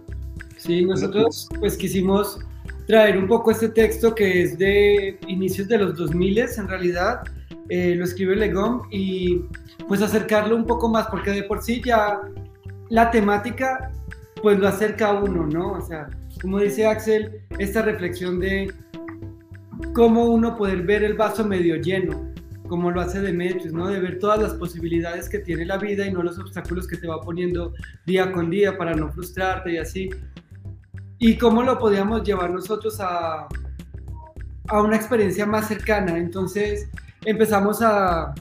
Sí, 0.57 0.87
nosotros 0.87 1.50
pues 1.61 1.76
quisimos 1.76 2.40
traer 2.87 3.19
un 3.19 3.28
poco 3.28 3.50
este 3.50 3.69
texto 3.69 4.14
que 4.14 4.43
es 4.43 4.57
de 4.57 5.19
inicios 5.28 5.69
de 5.69 5.76
los 5.76 5.97
2000 5.99 6.38
en 6.38 6.69
realidad, 6.69 7.21
eh, 7.68 7.94
lo 7.96 8.04
escribe 8.04 8.37
Legón 8.37 8.82
y 8.90 9.42
pues 9.88 10.02
acercarlo 10.02 10.56
un 10.56 10.66
poco 10.66 10.88
más, 10.88 11.06
porque 11.08 11.30
de 11.30 11.42
por 11.42 11.62
sí 11.62 11.82
ya 11.85 12.20
la 12.88 13.11
temática 13.11 13.90
pues 14.42 14.58
lo 14.58 14.68
acerca 14.68 15.08
a 15.08 15.14
uno, 15.14 15.46
¿no? 15.46 15.73
O 15.73 15.80
sea, 15.80 16.08
como 16.40 16.61
dice 16.61 16.87
Axel, 16.87 17.40
esta 17.58 17.82
reflexión 17.82 18.38
de 18.38 18.73
cómo 19.94 20.26
uno 20.26 20.56
poder 20.56 20.82
ver 20.82 21.02
el 21.04 21.14
vaso 21.14 21.44
medio 21.44 21.76
lleno, 21.76 22.32
como 22.68 22.90
lo 22.90 23.00
hace 23.00 23.20
Demetrius, 23.20 23.73
¿no? 23.73 23.88
De 23.88 23.99
ver 23.99 24.18
todas 24.18 24.40
las 24.40 24.54
posibilidades 24.54 25.28
que 25.28 25.38
tiene 25.38 25.64
la 25.64 25.78
vida 25.78 26.06
y 26.06 26.12
no 26.12 26.23
los 26.23 26.38
obstáculos 26.38 26.87
que 26.87 26.96
te 26.96 27.06
va 27.06 27.20
poniendo 27.20 27.73
día 28.04 28.30
con 28.32 28.50
día 28.50 28.76
para 28.76 28.94
no 28.94 29.11
frustrarte 29.11 29.73
y 29.73 29.78
así. 29.78 30.11
Y 31.18 31.38
cómo 31.38 31.62
lo 31.62 31.78
podíamos 31.78 32.23
llevar 32.25 32.50
nosotros 32.50 33.00
a, 33.00 33.49
a 34.68 34.82
una 34.82 34.96
experiencia 34.96 35.46
más 35.46 35.68
cercana. 35.68 36.18
Entonces 36.18 36.88
empezamos 37.26 37.83
a, 37.83 38.33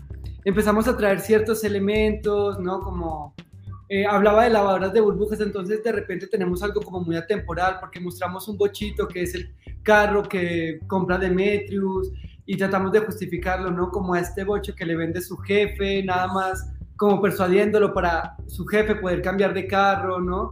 empezamos 0.45 0.87
a 0.87 0.95
traer 0.95 1.19
ciertos 1.19 1.63
elementos, 1.63 2.59
¿no? 2.59 2.79
Como 2.79 3.33
eh, 3.89 4.05
hablaba 4.05 4.43
de 4.45 4.51
lavadoras 4.51 4.93
de 4.93 5.01
burbujas, 5.01 5.41
entonces 5.41 5.83
de 5.83 5.91
repente 5.91 6.27
tenemos 6.27 6.63
algo 6.63 6.81
como 6.81 7.01
muy 7.01 7.17
atemporal 7.17 7.77
porque 7.79 7.99
mostramos 7.99 8.47
un 8.47 8.57
bochito 8.57 9.07
que 9.07 9.23
es 9.23 9.35
el 9.35 9.53
carro 9.83 10.23
que 10.23 10.79
compra 10.87 11.17
Demetrius 11.17 12.11
y 12.45 12.57
tratamos 12.57 12.91
de 12.91 12.99
justificarlo, 12.99 13.71
¿no? 13.71 13.89
Como 13.89 14.13
a 14.13 14.19
este 14.19 14.43
bocho 14.43 14.75
que 14.75 14.85
le 14.85 14.95
vende 14.95 15.19
su 15.19 15.35
jefe, 15.37 16.03
nada 16.03 16.27
más 16.27 16.71
como 16.95 17.21
persuadiéndolo 17.21 17.93
para 17.93 18.37
su 18.47 18.65
jefe 18.65 18.95
poder 18.95 19.21
cambiar 19.21 19.53
de 19.53 19.67
carro, 19.67 20.21
¿no? 20.21 20.51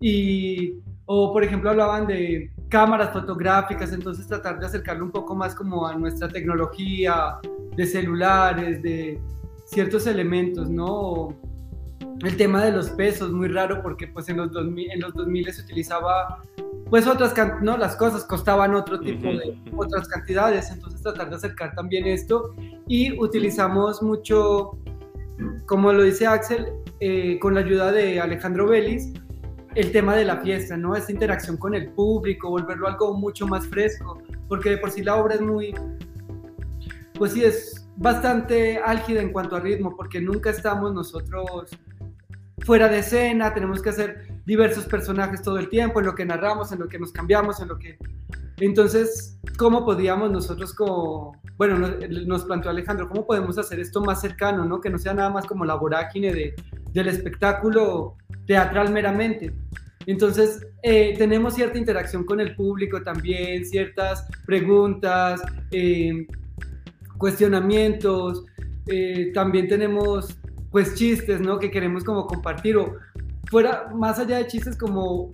Y, 0.00 0.80
o 1.04 1.32
por 1.32 1.44
ejemplo 1.44 1.70
hablaban 1.70 2.06
de 2.06 2.50
cámaras 2.68 3.12
fotográficas, 3.12 3.92
entonces 3.92 4.26
tratar 4.26 4.58
de 4.58 4.66
acercarlo 4.66 5.04
un 5.04 5.12
poco 5.12 5.34
más 5.34 5.54
como 5.54 5.86
a 5.86 5.94
nuestra 5.94 6.28
tecnología, 6.28 7.38
de 7.76 7.86
celulares, 7.86 8.82
de 8.82 9.20
ciertos 9.66 10.06
elementos, 10.06 10.68
¿no? 10.68 11.36
El 12.24 12.36
tema 12.36 12.64
de 12.64 12.72
los 12.72 12.90
pesos, 12.90 13.30
muy 13.30 13.48
raro 13.48 13.82
porque 13.82 14.06
pues 14.06 14.28
en 14.28 14.38
los 14.38 14.50
2000, 14.52 14.90
en 14.90 15.00
los 15.00 15.12
2000 15.14 15.52
se 15.52 15.62
utilizaba 15.62 16.42
pues 16.88 17.06
otras, 17.06 17.34
¿no? 17.62 17.76
Las 17.76 17.96
cosas 17.96 18.24
costaban 18.24 18.74
otro 18.74 19.00
tipo 19.00 19.28
de, 19.28 19.58
otras 19.76 20.08
cantidades, 20.08 20.70
entonces 20.70 21.02
tratar 21.02 21.30
de 21.30 21.36
acercar 21.36 21.74
también 21.74 22.06
esto 22.06 22.54
y 22.86 23.18
utilizamos 23.20 24.02
mucho, 24.02 24.78
como 25.66 25.92
lo 25.92 26.04
dice 26.04 26.26
Axel, 26.26 26.68
eh, 27.00 27.38
con 27.40 27.54
la 27.54 27.60
ayuda 27.60 27.90
de 27.90 28.20
Alejandro 28.20 28.68
Vélez, 28.68 29.12
el 29.74 29.92
tema 29.92 30.16
de 30.16 30.24
la 30.24 30.38
fiesta, 30.38 30.76
¿no? 30.76 30.94
Esta 30.94 31.12
interacción 31.12 31.56
con 31.56 31.74
el 31.74 31.90
público, 31.90 32.48
volverlo 32.48 32.86
algo 32.86 33.14
mucho 33.14 33.46
más 33.46 33.66
fresco, 33.66 34.22
porque 34.48 34.70
de 34.70 34.78
por 34.78 34.90
sí 34.90 35.02
la 35.02 35.16
obra 35.16 35.34
es 35.34 35.40
muy, 35.40 35.74
pues 37.18 37.32
sí, 37.32 37.44
es 37.44 37.88
bastante 37.96 38.78
álgida 38.78 39.20
en 39.20 39.32
cuanto 39.32 39.56
a 39.56 39.60
ritmo, 39.60 39.96
porque 39.96 40.20
nunca 40.20 40.50
estamos 40.50 40.92
nosotros 40.92 41.70
fuera 42.60 42.88
de 42.88 42.98
escena, 42.98 43.52
tenemos 43.54 43.82
que 43.82 43.90
hacer 43.90 44.28
diversos 44.44 44.86
personajes 44.86 45.42
todo 45.42 45.58
el 45.58 45.68
tiempo, 45.68 46.00
en 46.00 46.06
lo 46.06 46.14
que 46.14 46.24
narramos, 46.24 46.72
en 46.72 46.80
lo 46.80 46.88
que 46.88 46.98
nos 46.98 47.12
cambiamos, 47.12 47.60
en 47.60 47.68
lo 47.68 47.78
que... 47.78 47.98
Entonces, 48.58 49.38
¿cómo 49.58 49.84
podíamos 49.84 50.30
nosotros 50.30 50.74
como... 50.74 51.40
Bueno, 51.58 51.78
nos, 51.78 52.44
planteó 52.44 52.70
Alejandro, 52.70 53.08
¿cómo 53.08 53.26
podemos 53.26 53.58
hacer 53.58 53.80
esto 53.80 54.02
más 54.02 54.20
cercano, 54.20 54.64
¿no? 54.64 54.80
Que 54.80 54.90
no 54.90 54.98
sea 54.98 55.14
nada 55.14 55.30
más 55.30 55.46
como 55.46 55.64
la 55.64 55.74
vorágine 55.74 56.32
de, 56.32 56.54
del 56.92 57.08
espectáculo 57.08 58.16
teatral 58.46 58.92
meramente. 58.92 59.54
Entonces, 60.06 60.66
eh, 60.82 61.14
tenemos 61.18 61.54
cierta 61.54 61.78
interacción 61.78 62.24
con 62.24 62.40
el 62.40 62.54
público 62.54 63.02
también, 63.02 63.64
ciertas 63.64 64.26
preguntas, 64.46 65.42
eh, 65.70 66.26
cuestionamientos, 67.18 68.44
eh, 68.86 69.32
también 69.34 69.68
tenemos 69.68 70.38
pues 70.70 70.94
chistes, 70.94 71.40
¿no? 71.40 71.58
Que 71.58 71.70
queremos 71.70 72.04
como 72.04 72.26
compartir 72.26 72.76
o 72.76 72.96
fuera, 73.50 73.90
más 73.94 74.18
allá 74.18 74.38
de 74.38 74.46
chistes 74.46 74.76
como 74.76 75.32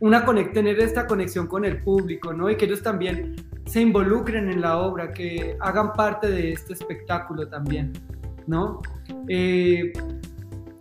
una 0.00 0.24
tener 0.52 0.80
esta 0.80 1.06
conexión 1.06 1.46
con 1.46 1.64
el 1.64 1.82
público, 1.82 2.32
¿no? 2.32 2.50
Y 2.50 2.56
que 2.56 2.64
ellos 2.64 2.82
también 2.82 3.36
se 3.66 3.80
involucren 3.80 4.48
en 4.48 4.60
la 4.60 4.78
obra, 4.78 5.12
que 5.12 5.56
hagan 5.60 5.92
parte 5.92 6.28
de 6.28 6.52
este 6.52 6.72
espectáculo 6.72 7.48
también, 7.48 7.92
¿no? 8.46 8.80
Eh, 9.28 9.92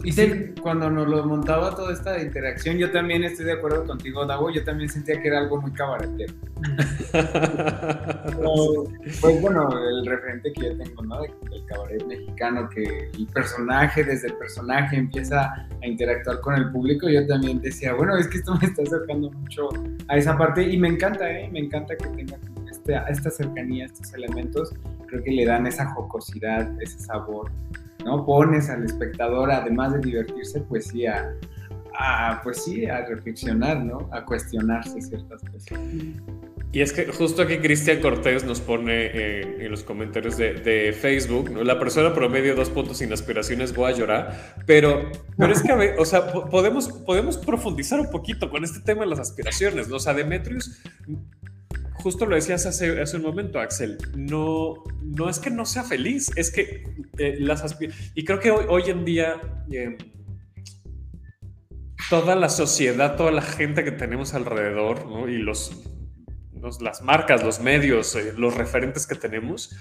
y 0.02 0.14
sí, 0.14 0.54
cuando 0.62 0.90
nos 0.90 1.10
lo 1.10 1.26
montaba 1.26 1.76
toda 1.76 1.92
esta 1.92 2.22
interacción, 2.22 2.78
yo 2.78 2.90
también 2.90 3.26
estoy 3.26 3.46
de 3.46 3.52
acuerdo 3.52 3.86
contigo, 3.86 4.26
Dago, 4.26 4.50
yo 4.50 4.64
también 4.64 4.90
sentía 4.90 5.22
que 5.22 5.28
era 5.28 5.40
algo 5.40 5.60
muy 5.60 5.74
cabaretero. 5.74 6.34
pues 9.22 9.42
bueno, 9.42 9.70
el 9.78 10.06
referente 10.06 10.54
que 10.54 10.68
yo 10.68 10.78
tengo, 10.78 11.04
¿no? 11.04 11.22
Del 11.22 11.66
cabaret 11.66 12.06
mexicano, 12.06 12.70
que 12.70 13.12
el 13.12 13.28
personaje, 13.28 14.06
desde 14.06 14.30
el 14.30 14.36
personaje 14.36 14.96
empieza 14.96 15.54
a 15.54 15.86
interactuar 15.86 16.40
con 16.40 16.56
el 16.56 16.72
público, 16.72 17.10
yo 17.10 17.28
también 17.28 17.60
decía, 17.60 17.94
bueno, 17.94 18.16
es 18.16 18.30
que 18.30 18.38
esto 18.38 18.56
me 18.56 18.68
está 18.68 18.84
acercando 18.84 19.30
mucho 19.32 19.68
a 20.08 20.16
esa 20.16 20.38
parte 20.38 20.64
y 20.64 20.78
me 20.78 20.88
encanta, 20.88 21.30
¿eh? 21.30 21.50
Me 21.52 21.60
encanta 21.60 21.98
que 21.98 22.08
tenga 22.08 22.38
este, 22.72 22.98
esta 23.10 23.30
cercanía, 23.30 23.88
estos 23.88 24.14
elementos, 24.14 24.74
creo 25.10 25.24
que 25.24 25.32
le 25.32 25.46
dan 25.46 25.68
esa 25.68 25.88
jocosidad, 25.94 26.70
ese 26.82 27.00
sabor 27.00 27.52
¿no? 28.04 28.26
Pones 28.26 28.70
al 28.70 28.84
espectador, 28.84 29.52
además 29.52 29.94
de 29.94 30.00
divertirse, 30.00 30.62
pues 30.62 30.88
sí, 30.88 31.06
a, 31.06 32.42
pues 32.44 32.64
sí, 32.64 32.86
a 32.86 33.06
reflexionar, 33.06 33.84
¿no? 33.84 34.10
A 34.12 34.26
cuestionarse 34.26 35.02
ciertas 35.02 35.42
cosas. 35.42 35.80
Y 36.72 36.82
es 36.82 36.94
que 36.94 37.08
justo 37.08 37.42
aquí 37.42 37.58
Cristian 37.58 38.00
Cortés 38.00 38.44
nos 38.44 38.62
pone 38.62 39.08
eh, 39.08 39.66
en 39.66 39.72
los 39.72 39.84
comentarios 39.84 40.38
de, 40.38 40.96
Facebook, 41.00 41.50
¿no? 41.50 41.64
la 41.64 41.80
persona 41.80 42.14
promedio 42.14 42.56
dos 42.56 42.70
puntos 42.70 43.00
sin 43.00 43.12
aspiraciones, 43.12 43.74
voy 43.74 43.92
a 43.92 43.96
llorar, 43.96 44.56
pero, 44.68 45.10
pero 45.36 45.52
es 45.52 45.64
que, 45.64 45.74
o 45.98 46.06
sea, 46.06 46.32
podemos, 46.32 46.90
podemos 46.90 47.38
profundizar 47.38 48.00
un 48.00 48.12
poquito 48.12 48.52
con 48.52 48.64
este 48.64 48.82
tema 48.82 49.02
de 49.02 49.08
las 49.08 49.20
aspiraciones, 49.20 49.90
¿no? 49.90 49.96
O 49.96 50.00
sea, 50.00 50.14
Demetrius 50.14 50.80
justo 52.02 52.26
lo 52.26 52.36
decías 52.36 52.66
hace, 52.66 53.02
hace 53.02 53.18
un 53.18 53.24
momento, 53.24 53.60
Axel, 53.60 53.98
no, 54.16 54.84
no 55.04 55.30
es 55.30 55.40
que 55.40 55.50
no 55.50 55.66
sea 55.66 55.84
feliz, 55.84 56.32
es 56.36 56.52
que 56.52 56.84
eh, 57.18 57.38
las 57.40 57.78
y 58.16 58.26
creo 58.26 58.40
que 58.40 58.52
hoy, 58.52 58.66
hoy 58.70 58.84
en 58.90 59.06
día 59.06 59.40
em, 59.72 59.98
toda 62.10 62.36
la 62.36 62.50
sociedad, 62.50 63.16
toda 63.16 63.32
la 63.32 63.42
gente 63.42 63.84
que 63.84 63.92
tenemos 63.92 64.34
alrededor 64.34 65.30
y 65.30 65.38
los, 65.38 65.84
las 66.82 67.02
marcas, 67.02 67.44
los 67.44 67.60
medios, 67.60 68.16
eh, 68.16 68.34
los 68.38 68.56
referentes 68.56 69.06
que 69.06 69.16
tenemos, 69.16 69.76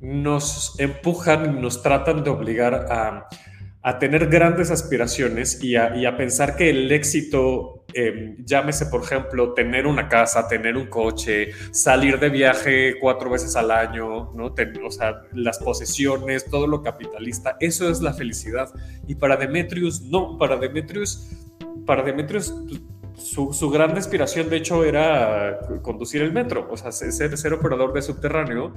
nos 0.00 0.78
empujan, 0.78 1.60
nos 1.60 1.82
tratan 1.82 2.24
de 2.24 2.30
obligar 2.30 2.74
a 2.90 3.28
a 3.82 3.98
tener 3.98 4.28
grandes 4.28 4.70
aspiraciones 4.70 5.62
y 5.62 5.76
a, 5.76 6.16
pensar 6.16 6.56
que 6.56 6.68
el 6.68 6.92
éxito, 6.92 7.79
em, 7.94 8.36
llámese 8.44 8.86
por 8.86 9.02
ejemplo, 9.02 9.52
tener 9.54 9.86
una 9.86 10.08
casa, 10.08 10.48
tener 10.48 10.76
un 10.76 10.86
coche, 10.86 11.52
salir 11.70 12.18
de 12.18 12.28
viaje 12.28 12.98
cuatro 13.00 13.30
veces 13.30 13.56
al 13.56 13.70
año, 13.70 14.32
¿no? 14.34 14.54
o 14.84 14.90
sea, 14.90 15.22
las 15.32 15.58
posesiones, 15.58 16.46
todo 16.46 16.66
lo 16.66 16.82
capitalista, 16.82 17.56
eso 17.60 17.88
es 17.88 18.00
la 18.00 18.12
felicidad. 18.12 18.70
Y 19.06 19.14
para 19.14 19.36
Demetrius, 19.36 20.02
no, 20.02 20.38
para 20.38 20.56
Demetrius, 20.56 21.28
para 21.86 22.02
Demetrius 22.02 22.54
su, 23.20 23.52
su, 23.52 23.70
gran 23.70 23.96
aspiración, 23.96 24.48
de 24.48 24.56
hecho, 24.56 24.84
era 24.84 25.60
conducir 25.82 26.22
el 26.22 26.32
metro, 26.32 26.68
o 26.70 26.76
sea, 26.76 26.90
ser, 26.92 27.36
ser 27.36 27.52
operador 27.52 27.92
de 27.92 28.02
subterráneo, 28.02 28.72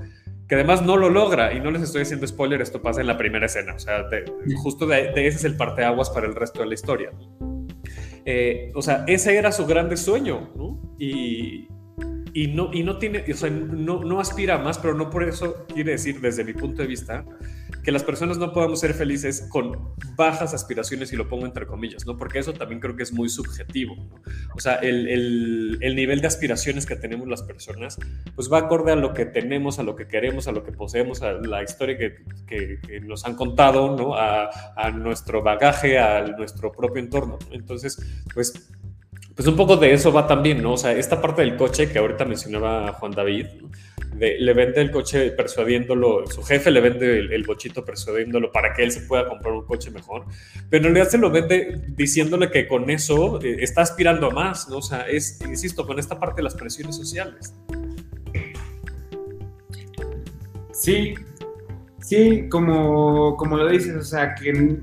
que 0.48 0.56
además 0.56 0.82
no 0.82 0.98
lo 0.98 1.10
logra, 1.10 1.54
y 1.54 1.60
no 1.60 1.72
les 1.72 1.82
estoy 1.82 2.02
haciendo 2.02 2.28
spoiler, 2.28 2.62
esto 2.62 2.82
pasa 2.82 3.02
en 3.02 3.08
la 3.08 3.18
primera 3.18 3.46
escena, 3.46 3.74
o 3.76 3.80
sea, 3.80 4.06
justo 4.62 4.86
de, 4.86 5.10
ese 5.10 5.38
es 5.38 5.44
el 5.46 5.56
parteaguas 5.56 6.10
para 6.10 6.28
el 6.28 6.36
resto 6.36 6.62
de 6.62 6.68
la 6.68 6.74
historia. 6.74 7.12
Eh, 8.26 8.72
o 8.76 8.82
sea, 8.82 9.04
ese 9.08 9.36
era 9.36 9.52
su 9.52 9.66
grande 9.66 9.98
sueño, 9.98 10.52
¿no? 10.56 10.82
Y, 10.98 11.68
y 12.34 12.48
no, 12.48 12.72
y 12.74 12.84
no 12.84 12.98
tiene, 12.98 13.24
o 13.32 13.36
sea, 13.36 13.50
no, 13.50 14.04
no 14.04 14.20
aspira 14.20 14.56
a 14.56 14.58
más, 14.58 14.80
pero 14.80 14.96
no 14.96 15.10
por 15.10 15.24
eso 15.24 15.66
quiere 15.68 15.92
decir, 15.92 16.20
desde 16.20 16.44
mi 16.44 16.54
punto 16.54 16.82
de 16.82 16.88
vista, 16.88 17.26
que 17.84 17.92
las 17.92 18.04
personas 18.04 18.38
no 18.38 18.54
podamos 18.54 18.80
ser 18.80 18.94
felices 18.94 19.46
con 19.50 19.94
bajas 20.16 20.54
aspiraciones, 20.54 21.12
y 21.14 21.16
lo 21.16 21.28
pongo 21.28 21.46
entre 21.46 21.68
comillas, 21.68 22.06
¿no? 22.06 22.18
Porque 22.18 22.40
eso 22.40 22.54
también 22.54 22.80
creo 22.80 22.96
que 22.96 23.04
es 23.04 23.14
muy 23.14 23.30
subjetivo, 23.30 23.96
¿no? 23.96 24.22
O 24.56 24.60
sea, 24.60 24.76
el, 24.76 25.08
el, 25.10 25.78
el, 25.82 25.96
nivel 25.96 26.22
de 26.22 26.28
aspiraciones 26.28 26.86
que 26.86 26.96
tenemos 26.96 27.28
las 27.28 27.44
personas, 27.44 28.00
pues 28.36 28.52
va 28.52 28.60
acorde 28.60 28.94
a 28.94 28.96
lo 28.96 29.14
que 29.14 29.26
tenemos, 29.26 29.80
a 29.80 29.84
lo 29.84 29.96
que 29.96 30.08
queremos, 30.08 30.48
a 30.48 30.52
lo 30.52 30.64
que 30.64 30.72
poseemos, 30.72 31.22
a 31.22 31.34
la 31.34 31.62
historia 31.62 31.98
que, 31.98 32.16
que, 32.48 32.80
que 32.88 33.02
nos 33.02 33.26
han 33.26 33.36
contado, 33.36 33.96
¿no? 33.96 34.16
A, 34.16 34.50
a, 34.76 34.92
nuestro 34.92 35.44
bagaje, 35.44 36.00
a 36.00 36.26
nuestro 36.26 36.72
propio 36.72 37.02
entorno. 37.02 37.38
Entonces, 37.52 38.02
pues 38.34 38.73
pues 39.36 39.48
un 39.48 39.56
poco 39.56 39.78
de 39.78 39.94
eso 39.94 40.12
va 40.14 40.28
también, 40.28 40.62
¿no? 40.62 40.74
O 40.74 40.78
sea, 40.78 40.92
esta 40.92 41.22
parte 41.22 41.42
del 41.42 41.58
coche 41.58 41.90
que 41.90 41.98
ahorita 41.98 42.26
mencionaba 42.26 42.94
Juan 42.94 43.12
David, 43.12 43.48
le 44.16 44.54
vende 44.54 44.82
el 44.82 44.92
coche 44.92 45.32
persuadiéndolo, 45.32 46.28
su 46.28 46.44
jefe 46.44 46.70
le 46.72 46.82
vende 46.82 47.20
el, 47.20 47.44
bochito 47.44 47.84
persuadiéndolo 47.84 48.52
para 48.52 48.74
que 48.74 48.84
él 48.84 48.92
se 48.92 49.02
pueda 49.02 49.28
comprar 49.28 49.54
un 49.54 49.66
coche 49.66 49.90
mejor, 49.92 50.26
pero 50.70 50.88
en 50.88 50.94
realidad 50.94 51.12
se 51.12 51.18
lo 51.18 51.32
vende 51.32 51.82
diciéndole 51.90 52.52
que 52.52 52.68
con 52.68 52.90
eso 52.90 53.42
eh, 53.42 53.58
está 53.60 53.82
aspirando 53.82 54.28
a 54.28 54.30
más, 54.30 54.70
¿no? 54.70 54.78
O 54.78 54.82
sea, 54.82 55.08
es, 55.08 55.42
insisto, 55.42 55.86
con 55.86 56.00
esta 56.00 56.20
parte 56.20 56.38
de 56.38 56.44
las 56.44 56.56
presiones 56.56 56.96
sociales. 56.96 57.54
Sí, 60.72 61.16
sí, 62.00 62.48
como, 62.50 63.36
como 63.38 63.58
lo 63.58 63.68
dices, 63.68 63.96
o 63.96 64.04
sea, 64.04 64.36
que, 64.36 64.80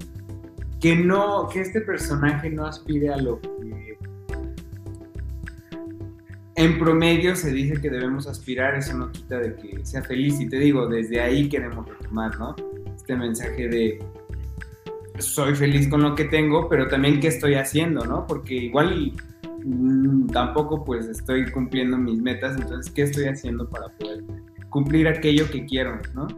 que 0.81 0.97
no, 0.97 1.49
que 1.49 1.61
este 1.61 1.81
personaje 1.81 2.51
no 2.51 2.67
aspire 2.67 3.11
a 3.11 3.17
lo 3.17 3.41
que 3.41 3.49
en 6.61 6.79
promedio 6.79 7.35
se 7.35 7.51
dice 7.51 7.81
que 7.81 7.89
debemos 7.89 8.27
aspirar, 8.27 8.75
eso 8.75 8.95
no 8.95 9.11
quita 9.11 9.39
de 9.39 9.55
que 9.55 9.85
sea 9.85 10.03
feliz. 10.03 10.39
Y 10.41 10.49
te 10.49 10.59
digo, 10.59 10.87
desde 10.87 11.21
ahí 11.21 11.49
queremos 11.49 11.89
retomar, 11.89 12.39
¿no? 12.39 12.55
Este 12.95 13.17
mensaje 13.17 13.69
de 13.69 13.99
soy 15.19 15.55
feliz 15.55 15.89
con 15.89 16.03
lo 16.03 16.15
que 16.15 16.25
tengo, 16.25 16.69
pero 16.69 16.87
también 16.89 17.21
qué 17.21 17.29
estoy 17.29 17.55
haciendo, 17.55 18.05
¿no? 18.05 18.27
Porque 18.27 18.55
igual 18.55 19.13
mm, 19.65 20.29
tampoco 20.29 20.85
pues 20.85 21.07
estoy 21.07 21.51
cumpliendo 21.51 21.97
mis 21.97 22.21
metas, 22.21 22.57
entonces 22.61 22.93
¿qué 22.93 23.03
estoy 23.03 23.25
haciendo 23.25 23.69
para 23.69 23.89
poder 23.89 24.23
cumplir 24.69 25.09
aquello 25.09 25.51
que 25.51 25.65
quiero, 25.65 25.99
¿no? 26.15 26.29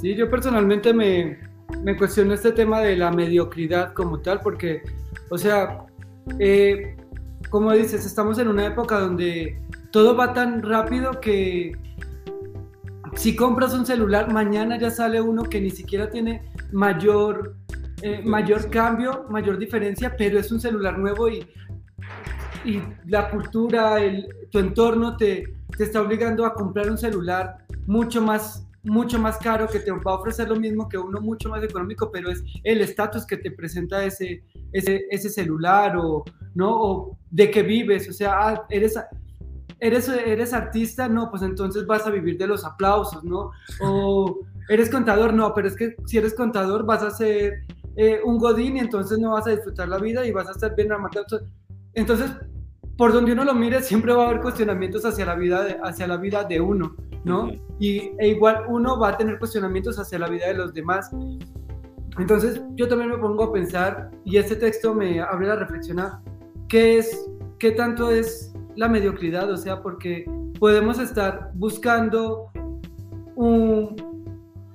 Sí, 0.00 0.14
yo 0.14 0.30
personalmente 0.30 0.92
me, 0.92 1.38
me 1.82 1.96
cuestiono 1.96 2.34
este 2.34 2.52
tema 2.52 2.80
de 2.80 2.96
la 2.96 3.10
mediocridad 3.10 3.92
como 3.94 4.20
tal, 4.20 4.40
porque, 4.40 4.82
o 5.30 5.38
sea, 5.38 5.86
eh, 6.38 6.96
como 7.50 7.72
dices, 7.72 8.04
estamos 8.04 8.38
en 8.38 8.48
una 8.48 8.66
época 8.66 8.98
donde 8.98 9.60
todo 9.90 10.16
va 10.16 10.32
tan 10.32 10.62
rápido 10.62 11.20
que 11.20 11.72
si 13.14 13.34
compras 13.34 13.72
un 13.72 13.86
celular, 13.86 14.32
mañana 14.32 14.78
ya 14.78 14.90
sale 14.90 15.20
uno 15.20 15.44
que 15.44 15.60
ni 15.60 15.70
siquiera 15.70 16.10
tiene 16.10 16.52
mayor, 16.72 17.56
eh, 18.02 18.22
mayor 18.24 18.68
cambio, 18.68 19.24
mayor 19.30 19.58
diferencia, 19.58 20.14
pero 20.16 20.38
es 20.38 20.52
un 20.52 20.60
celular 20.60 20.98
nuevo 20.98 21.28
y, 21.28 21.46
y 22.64 22.82
la 23.06 23.30
cultura, 23.30 24.00
el, 24.00 24.28
tu 24.50 24.58
entorno 24.58 25.16
te, 25.16 25.54
te 25.76 25.84
está 25.84 26.02
obligando 26.02 26.44
a 26.44 26.54
comprar 26.54 26.90
un 26.90 26.98
celular 26.98 27.58
mucho 27.86 28.20
más 28.20 28.65
mucho 28.86 29.18
más 29.18 29.38
caro, 29.38 29.68
que 29.68 29.80
te 29.80 29.90
va 29.90 30.12
a 30.12 30.14
ofrecer 30.14 30.48
lo 30.48 30.56
mismo 30.56 30.88
que 30.88 30.96
uno 30.98 31.20
mucho 31.20 31.48
más 31.48 31.62
económico, 31.62 32.10
pero 32.10 32.30
es 32.30 32.42
el 32.64 32.80
estatus 32.80 33.26
que 33.26 33.36
te 33.36 33.50
presenta 33.50 34.04
ese, 34.04 34.44
ese, 34.72 35.04
ese 35.10 35.28
celular 35.28 35.96
o, 35.96 36.24
¿no? 36.54 36.70
O 36.70 37.18
de 37.30 37.50
qué 37.50 37.62
vives, 37.62 38.08
o 38.08 38.12
sea, 38.12 38.34
ah, 38.38 38.66
eres, 38.70 38.98
eres, 39.80 40.08
eres 40.08 40.52
artista, 40.52 41.08
no, 41.08 41.30
pues 41.30 41.42
entonces 41.42 41.86
vas 41.86 42.06
a 42.06 42.10
vivir 42.10 42.38
de 42.38 42.46
los 42.46 42.64
aplausos, 42.64 43.24
¿no? 43.24 43.50
O 43.80 44.40
eres 44.68 44.90
contador, 44.90 45.34
no, 45.34 45.52
pero 45.54 45.68
es 45.68 45.76
que 45.76 45.96
si 46.06 46.18
eres 46.18 46.34
contador 46.34 46.84
vas 46.86 47.02
a 47.02 47.10
ser 47.10 47.64
eh, 47.96 48.20
un 48.24 48.38
godín 48.38 48.76
y 48.76 48.80
entonces 48.80 49.18
no 49.18 49.32
vas 49.32 49.46
a 49.46 49.50
disfrutar 49.50 49.88
la 49.88 49.98
vida 49.98 50.26
y 50.26 50.32
vas 50.32 50.48
a 50.48 50.52
estar 50.52 50.74
bien 50.74 50.92
armado. 50.92 51.24
Entonces, 51.94 52.30
por 52.96 53.12
donde 53.12 53.32
uno 53.32 53.44
lo 53.44 53.54
mire, 53.54 53.82
siempre 53.82 54.12
va 54.12 54.24
a 54.24 54.28
haber 54.28 54.40
cuestionamientos 54.40 55.04
hacia 55.04 55.26
la 55.26 55.34
vida 55.34 55.78
hacia 55.82 56.06
la 56.06 56.16
vida 56.16 56.44
de 56.44 56.60
uno, 56.60 56.96
¿no? 57.26 57.50
Y 57.80 58.12
e 58.20 58.28
igual 58.28 58.64
uno 58.68 58.98
va 59.00 59.08
a 59.08 59.16
tener 59.16 59.40
cuestionamientos 59.40 59.98
hacia 59.98 60.20
la 60.20 60.28
vida 60.28 60.46
de 60.46 60.54
los 60.54 60.72
demás. 60.72 61.10
Entonces, 62.18 62.62
yo 62.76 62.86
también 62.86 63.10
me 63.10 63.18
pongo 63.18 63.42
a 63.42 63.52
pensar, 63.52 64.10
y 64.24 64.36
este 64.36 64.54
texto 64.54 64.94
me 64.94 65.20
abre 65.20 65.50
a 65.50 65.56
reflexionar, 65.56 66.20
¿qué 66.68 66.98
es, 66.98 67.28
qué 67.58 67.72
tanto 67.72 68.10
es 68.10 68.54
la 68.76 68.88
mediocridad? 68.88 69.50
O 69.50 69.56
sea, 69.56 69.82
porque 69.82 70.24
podemos 70.60 71.00
estar 71.00 71.50
buscando 71.54 72.46
un, 73.34 73.96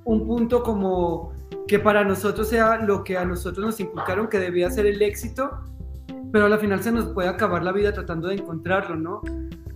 un 0.03 0.27
punto 0.27 0.61
como 0.61 1.31
que 1.69 1.79
para 1.79 2.03
nosotros 2.03 2.49
sea 2.49 2.81
lo 2.81 3.05
que 3.05 3.17
a 3.17 3.23
nosotros 3.23 3.65
nos 3.65 3.79
inculcaron 3.79 4.27
que 4.27 4.39
debía 4.39 4.69
ser 4.69 4.87
el 4.87 5.01
éxito, 5.01 5.51
pero 6.33 6.47
al 6.47 6.59
final 6.59 6.83
se 6.83 6.91
nos 6.91 7.13
puede 7.13 7.29
acabar 7.29 7.63
la 7.63 7.71
vida 7.71 7.93
tratando 7.93 8.27
de 8.27 8.35
encontrarlo, 8.35 8.97
¿no? 8.97 9.21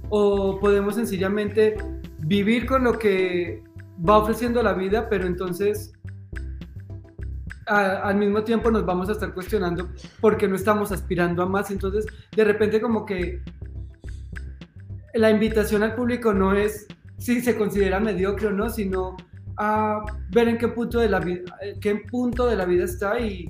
O 0.09 0.59
podemos 0.59 0.95
sencillamente 0.95 1.77
vivir 2.25 2.65
con 2.65 2.83
lo 2.83 2.97
que 2.97 3.63
va 4.07 4.17
ofreciendo 4.17 4.61
la 4.63 4.73
vida, 4.73 5.07
pero 5.09 5.25
entonces 5.27 5.93
al 7.67 8.15
mismo 8.17 8.43
tiempo 8.43 8.69
nos 8.69 8.85
vamos 8.85 9.09
a 9.09 9.13
estar 9.13 9.33
cuestionando 9.33 9.89
porque 10.21 10.47
no 10.47 10.55
estamos 10.55 10.91
aspirando 10.91 11.41
a 11.41 11.47
más. 11.47 11.71
Entonces, 11.71 12.05
de 12.35 12.43
repente 12.43 12.79
como 12.79 13.05
que 13.05 13.41
la 15.13 15.31
invitación 15.31 15.81
al 15.81 15.95
público 15.95 16.33
no 16.33 16.53
es 16.53 16.87
si 17.17 17.41
se 17.41 17.57
considera 17.57 17.99
mediocre 17.99 18.47
o 18.47 18.51
no, 18.51 18.69
sino 18.69 19.15
a 19.57 20.03
ver 20.29 20.49
en 20.49 20.57
qué 20.57 20.67
punto 20.67 20.99
de 20.99 21.09
la 21.09 21.19
vida, 21.19 21.57
qué 21.79 21.95
punto 21.95 22.45
de 22.47 22.55
la 22.55 22.65
vida 22.65 22.83
está 22.83 23.19
y, 23.19 23.47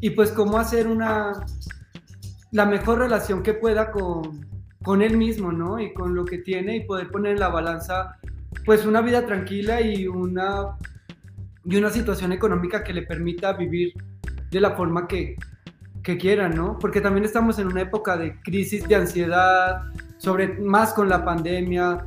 y 0.00 0.10
pues 0.10 0.32
cómo 0.32 0.58
hacer 0.58 0.88
una 0.88 1.32
la 2.50 2.66
mejor 2.66 2.98
relación 2.98 3.42
que 3.42 3.54
pueda 3.54 3.90
con, 3.90 4.46
con 4.86 5.02
él 5.02 5.16
mismo, 5.16 5.50
¿no? 5.50 5.80
Y 5.80 5.92
con 5.92 6.14
lo 6.14 6.24
que 6.24 6.38
tiene 6.38 6.76
y 6.76 6.84
poder 6.84 7.10
poner 7.10 7.32
en 7.32 7.40
la 7.40 7.48
balanza 7.48 8.18
pues 8.64 8.86
una 8.86 9.00
vida 9.00 9.26
tranquila 9.26 9.80
y 9.80 10.06
una 10.06 10.76
y 11.64 11.74
una 11.74 11.90
situación 11.90 12.30
económica 12.30 12.84
que 12.84 12.92
le 12.92 13.02
permita 13.02 13.52
vivir 13.54 13.94
de 14.48 14.60
la 14.60 14.76
forma 14.76 15.08
que, 15.08 15.34
que 16.04 16.16
quiera, 16.16 16.48
¿no? 16.48 16.78
Porque 16.78 17.00
también 17.00 17.24
estamos 17.24 17.58
en 17.58 17.66
una 17.66 17.80
época 17.80 18.16
de 18.16 18.40
crisis 18.42 18.86
de 18.86 18.94
ansiedad, 18.94 19.82
sobre 20.18 20.54
más 20.60 20.92
con 20.92 21.08
la 21.08 21.24
pandemia, 21.24 22.06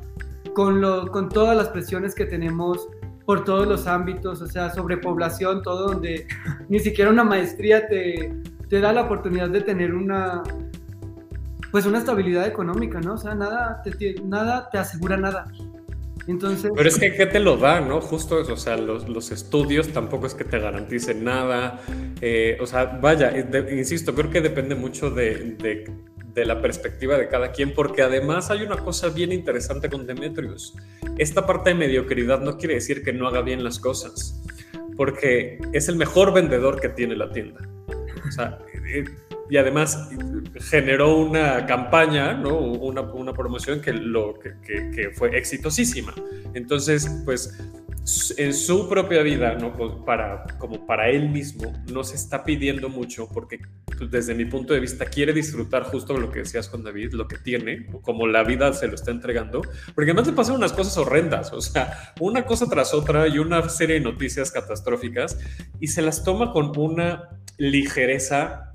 con, 0.53 0.79
lo, 0.79 1.11
con 1.11 1.27
todas 1.27 1.57
las 1.57 1.67
presiones 1.67 2.15
que 2.15 2.23
tenemos 2.23 2.87
por 3.25 3.43
todos 3.43 3.67
los 3.67 3.87
ámbitos, 3.87 4.41
o 4.41 4.47
sea, 4.47 4.73
sobre 4.73 4.95
población, 4.95 5.63
todo 5.63 5.89
donde 5.89 6.25
ni 6.69 6.79
siquiera 6.79 7.11
una 7.11 7.25
maestría 7.25 7.89
te, 7.89 8.33
te 8.69 8.79
da 8.79 8.93
la 8.93 9.01
oportunidad 9.01 9.49
de 9.49 9.59
tener 9.59 9.93
una, 9.93 10.43
pues 11.71 11.85
una 11.85 11.99
estabilidad 11.99 12.47
económica, 12.47 12.99
¿no? 12.99 13.13
O 13.13 13.17
sea, 13.17 13.35
nada 13.35 13.81
te, 13.83 14.15
nada 14.23 14.69
te 14.71 14.77
asegura 14.77 15.17
nada. 15.17 15.47
Entonces... 16.27 16.71
Pero 16.75 16.87
es 16.87 16.99
que 16.99 17.13
¿qué 17.13 17.25
te 17.25 17.39
lo 17.39 17.57
da, 17.57 17.81
no? 17.81 18.01
Justo 18.01 18.39
eso, 18.39 18.53
o 18.53 18.57
sea, 18.57 18.77
los, 18.77 19.09
los 19.09 19.31
estudios 19.31 19.89
tampoco 19.89 20.27
es 20.27 20.35
que 20.35 20.43
te 20.43 20.59
garanticen 20.59 21.23
nada. 21.23 21.81
Eh, 22.21 22.57
o 22.61 22.67
sea, 22.67 22.85
vaya, 22.85 23.33
insisto, 23.71 24.13
creo 24.13 24.29
que 24.29 24.41
depende 24.41 24.75
mucho 24.75 25.09
de, 25.09 25.55
de, 25.57 26.45
la 26.45 26.61
perspectiva 26.61 27.17
de 27.17 27.27
cada 27.27 27.51
quien, 27.51 27.73
porque 27.73 28.01
además 28.01 28.49
hay 28.49 28.61
una 28.61 28.77
cosa 28.77 29.09
bien 29.09 29.33
interesante 29.33 29.89
con 29.89 30.07
Demetrius. 30.07 30.73
Esta 31.17 31.45
parte 31.45 31.71
de 31.71 31.75
mediocridad 31.75 32.39
no 32.39 32.57
quiere 32.57 32.75
decir 32.75 33.03
que 33.03 33.11
no 33.11 33.27
haga 33.27 33.41
bien 33.41 33.61
las 33.61 33.77
cosas, 33.77 34.41
porque 34.95 35.59
es 35.73 35.89
el 35.89 35.97
mejor 35.97 36.33
vendedor 36.33 36.79
que 36.79 36.87
tiene 36.87 37.17
la 37.17 37.29
tienda. 37.31 37.67
O 38.25 38.31
sea, 38.31 38.57
eh, 38.87 39.03
y 39.49 39.57
además 39.57 40.09
generó 40.69 41.17
una 41.17 41.65
campaña, 41.65 42.33
¿no? 42.33 42.57
una, 42.57 43.01
una 43.01 43.33
promoción 43.33 43.81
que, 43.81 43.93
lo, 43.93 44.39
que, 44.39 44.53
que, 44.63 45.09
fue 45.11 45.37
exitosísima. 45.37 46.13
Entonces, 46.53 47.09
pues 47.25 47.57
en 48.37 48.53
su 48.53 48.89
propia 48.89 49.21
vida, 49.21 49.55
¿no? 49.55 49.75
Pues, 49.75 49.91
para, 50.05 50.43
como 50.57 50.85
para 50.85 51.09
él 51.09 51.29
mismo, 51.29 51.73
no 51.91 52.03
se 52.03 52.15
está 52.15 52.43
pidiendo 52.43 52.89
mucho 52.89 53.29
porque 53.31 53.59
pues, 53.85 54.09
desde 54.09 54.33
mi 54.33 54.45
punto 54.45 54.73
de 54.73 54.79
vista 54.79 55.05
quiere 55.05 55.33
disfrutar 55.33 55.83
justo 55.83 56.17
lo 56.17 56.31
que 56.31 56.39
decías 56.39 56.69
con 56.69 56.83
David, 56.83 57.13
lo 57.13 57.27
que 57.27 57.37
tiene, 57.37 57.87
como 58.01 58.27
la 58.27 58.43
vida 58.43 58.73
se 58.73 58.87
lo 58.87 58.95
está 58.95 59.11
entregando, 59.11 59.61
porque 59.93 60.11
además 60.11 60.27
le 60.27 60.33
pasan 60.33 60.55
unas 60.55 60.73
cosas 60.73 60.97
horrendas, 60.97 61.53
o 61.53 61.61
sea, 61.61 62.13
una 62.19 62.45
cosa 62.45 62.67
tras 62.67 62.93
otra 62.93 63.27
y 63.27 63.37
una 63.37 63.67
serie 63.69 63.95
de 63.95 64.01
noticias 64.01 64.51
catastróficas 64.51 65.37
y 65.79 65.87
se 65.87 66.01
las 66.01 66.23
toma 66.23 66.51
con 66.51 66.75
una 66.77 67.29
ligereza 67.57 68.68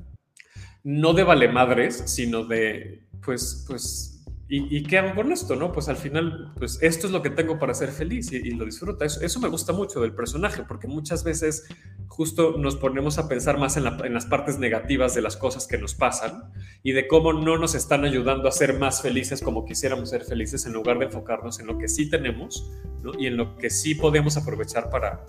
no 0.85 1.14
de 1.14 1.25
vale 1.25 1.49
madres, 1.49 2.03
sino 2.07 2.44
de, 2.44 3.09
pues, 3.25 3.64
pues, 3.66 4.23
¿y, 4.49 4.83
qué 4.83 4.99
hago 4.99 5.14
con 5.14 5.33
esto? 5.33 5.57
¿no? 5.57 5.73
Pues 5.73 5.88
al 5.88 5.97
final, 5.97 6.53
pues 6.59 6.79
esto 6.83 7.07
es 7.07 7.12
lo 7.12 7.23
que 7.23 7.31
tengo 7.31 7.59
para 7.59 7.73
ser 7.73 7.88
feliz 7.88 8.31
y, 8.33 8.51
lo 8.51 8.66
disfruta. 8.66 9.07
Eso, 9.07 9.23
eso, 9.23 9.40
me 9.40 9.49
gusta 9.49 9.73
mucho 9.73 10.01
del 10.03 10.14
personaje, 10.14 10.62
porque 10.68 10.87
muchas 10.87 11.25
veces 11.25 11.66
justo 12.07 12.59
nos 12.59 12.77
ponemos 12.77 13.18
a 13.18 13.29
pensar 13.29 13.59
más 13.59 13.79
en, 13.79 13.87
en, 13.87 14.12
las 14.12 14.27
partes 14.27 14.59
negativas 14.59 15.14
de 15.14 15.23
las 15.23 15.38
cosas 15.38 15.66
que 15.66 15.79
nos 15.79 15.94
pasan 15.94 16.53
y 16.83 16.92
de 16.92 17.09
cómo 17.09 17.33
no 17.33 17.57
nos 17.57 17.75
están 17.75 18.05
ayudando 18.05 18.47
a 18.47 18.53
ser 18.53 18.79
más 18.79 19.01
felices 19.01 19.40
como 19.40 19.64
quisiéramos 19.64 20.11
ser 20.11 20.25
felices, 20.25 20.66
en 20.66 20.75
lugar 20.75 20.99
de 20.99 21.07
enfocarnos 21.07 21.61
en 21.61 21.66
lo 21.66 21.79
que 21.79 21.88
sí 21.88 22.11
tenemos 22.11 22.70
¿no? 23.03 23.12
y 23.18 23.27
en 23.27 23.38
lo 23.38 23.57
que 23.57 23.70
sí 23.70 23.94
podemos 23.94 24.37
aprovechar 24.37 24.90
para, 24.90 25.25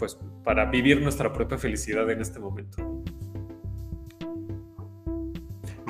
pues, 0.00 0.18
para 0.42 0.68
vivir 0.68 1.00
nuestra 1.00 1.32
propia 1.32 1.58
felicidad 1.58 2.10
en 2.10 2.20
este 2.20 2.40
momento. 2.40 3.04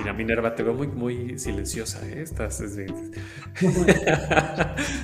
Mira, 0.07 0.17
Minerva, 0.17 0.55
te 0.55 0.63
veo 0.63 0.73
muy, 0.73 0.87
muy 0.87 1.37
silenciosa, 1.37 2.07
¿eh? 2.07 2.23
Estás... 2.23 2.63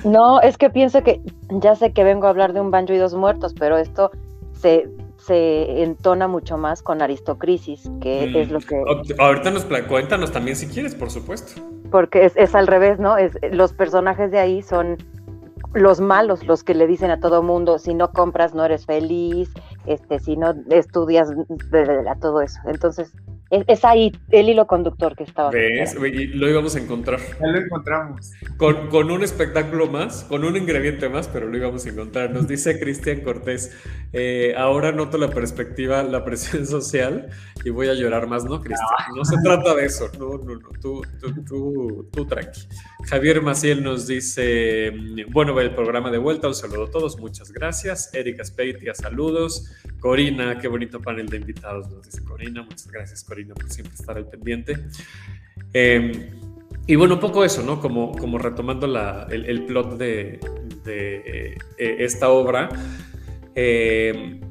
no, 0.05 0.39
es 0.39 0.57
que 0.57 0.69
pienso 0.69 1.03
que 1.03 1.19
ya 1.49 1.75
sé 1.75 1.91
que 1.91 2.05
vengo 2.05 2.27
a 2.27 2.29
hablar 2.29 2.53
de 2.53 2.61
un 2.61 2.71
banjo 2.71 2.93
y 2.93 2.97
dos 2.97 3.13
muertos, 3.13 3.53
pero 3.53 3.77
esto 3.77 4.11
se, 4.53 4.87
se 5.17 5.83
entona 5.83 6.29
mucho 6.29 6.57
más 6.57 6.81
con 6.81 7.01
Aristocrisis, 7.01 7.91
que 7.99 8.27
mm. 8.27 8.37
es 8.37 8.51
lo 8.51 8.59
que... 8.61 8.81
Ahorita 9.19 9.51
nos 9.51 9.65
cuéntanos 9.65 10.31
también 10.31 10.55
si 10.55 10.67
quieres, 10.67 10.95
por 10.95 11.11
supuesto. 11.11 11.61
Porque 11.91 12.23
es, 12.23 12.37
es 12.37 12.55
al 12.55 12.67
revés, 12.67 12.97
¿no? 12.97 13.17
Es, 13.17 13.37
los 13.51 13.73
personajes 13.73 14.31
de 14.31 14.39
ahí 14.39 14.61
son 14.61 14.95
los 15.73 15.99
malos, 15.99 16.47
los 16.47 16.63
que 16.63 16.75
le 16.75 16.87
dicen 16.87 17.11
a 17.11 17.19
todo 17.19 17.43
mundo, 17.43 17.77
si 17.77 17.93
no 17.93 18.11
compras 18.11 18.53
no 18.53 18.63
eres 18.63 18.85
feliz, 18.85 19.51
este, 19.85 20.19
si 20.19 20.37
no 20.37 20.53
estudias, 20.69 21.29
todo 22.21 22.39
eso. 22.39 22.61
Entonces, 22.67 23.11
es, 23.67 23.85
ahí 23.85 24.11
el 24.31 24.49
hilo 24.49 24.65
conductor 24.65 25.15
que 25.15 25.23
estaba. 25.23 25.51
¿Ves? 25.51 25.95
Y 25.95 26.27
lo 26.27 26.49
íbamos 26.49 26.75
a 26.75 26.79
encontrar. 26.79 27.19
Ya 27.19 27.47
lo 27.47 27.59
encontramos. 27.59 28.31
Con, 28.57 28.87
con, 28.87 29.11
un 29.11 29.23
espectáculo 29.23 29.87
más, 29.87 30.23
con 30.23 30.43
un 30.43 30.57
ingrediente 30.57 31.09
más, 31.09 31.27
pero 31.27 31.47
lo 31.47 31.55
íbamos 31.55 31.85
a 31.85 31.89
encontrar. 31.89 32.31
Nos 32.31 32.47
dice 32.47 32.79
Cristian 32.79 33.21
Cortés, 33.21 33.75
eh, 34.11 34.55
ahora 34.57 34.91
noto 34.91 35.17
la 35.17 35.29
perspectiva, 35.29 36.01
la 36.03 36.25
presión 36.25 36.65
social 36.67 37.29
y 37.63 37.69
voy 37.69 37.89
a 37.89 37.93
llorar 37.93 38.27
más, 38.27 38.43
¿no, 38.45 38.59
Cristian? 38.59 38.87
No 39.15 39.23
se 39.23 39.37
trata 39.43 39.75
de 39.75 39.85
eso, 39.85 40.09
no, 40.19 40.37
no, 40.37 40.55
no, 40.55 40.69
tú, 40.81 41.01
tú, 41.19 41.43
tú, 41.43 42.09
tú 42.11 42.25
tranqui. 42.25 42.61
Javier 43.05 43.41
Maciel 43.41 43.83
nos 43.83 44.07
dice, 44.07 44.93
bueno, 45.29 45.59
el 45.59 45.75
programa 45.75 46.09
de 46.09 46.17
vuelta, 46.17 46.47
un 46.47 46.55
saludo 46.55 46.85
a 46.85 46.91
todos, 46.91 47.19
muchas 47.19 47.51
gracias. 47.51 48.13
Erika 48.13 48.43
Speitia, 48.43 48.93
saludos. 48.95 49.71
Corina, 49.99 50.57
qué 50.59 50.67
bonito 50.67 51.01
panel 51.01 51.27
de 51.27 51.37
invitados, 51.37 51.89
nos 51.89 52.03
dice 52.03 52.23
Corina, 52.23 52.63
muchas 52.63 52.87
gracias 52.87 53.23
Corina 53.23 53.42
por 53.45 53.69
siempre 53.69 53.95
estar 53.95 54.17
al 54.17 54.27
pendiente. 54.27 54.77
Em, 55.73 56.11
y 56.85 56.95
bueno, 56.95 57.15
un 57.15 57.19
poco 57.19 57.43
eso, 57.45 57.63
¿no? 57.63 57.79
Como, 57.79 58.11
como 58.11 58.37
retomando 58.37 58.85
el, 59.29 59.65
plot 59.65 59.97
de, 59.97 60.39
eh, 60.85 61.55
esta 61.77 62.29
obra, 62.29 62.69
em, 63.55 64.41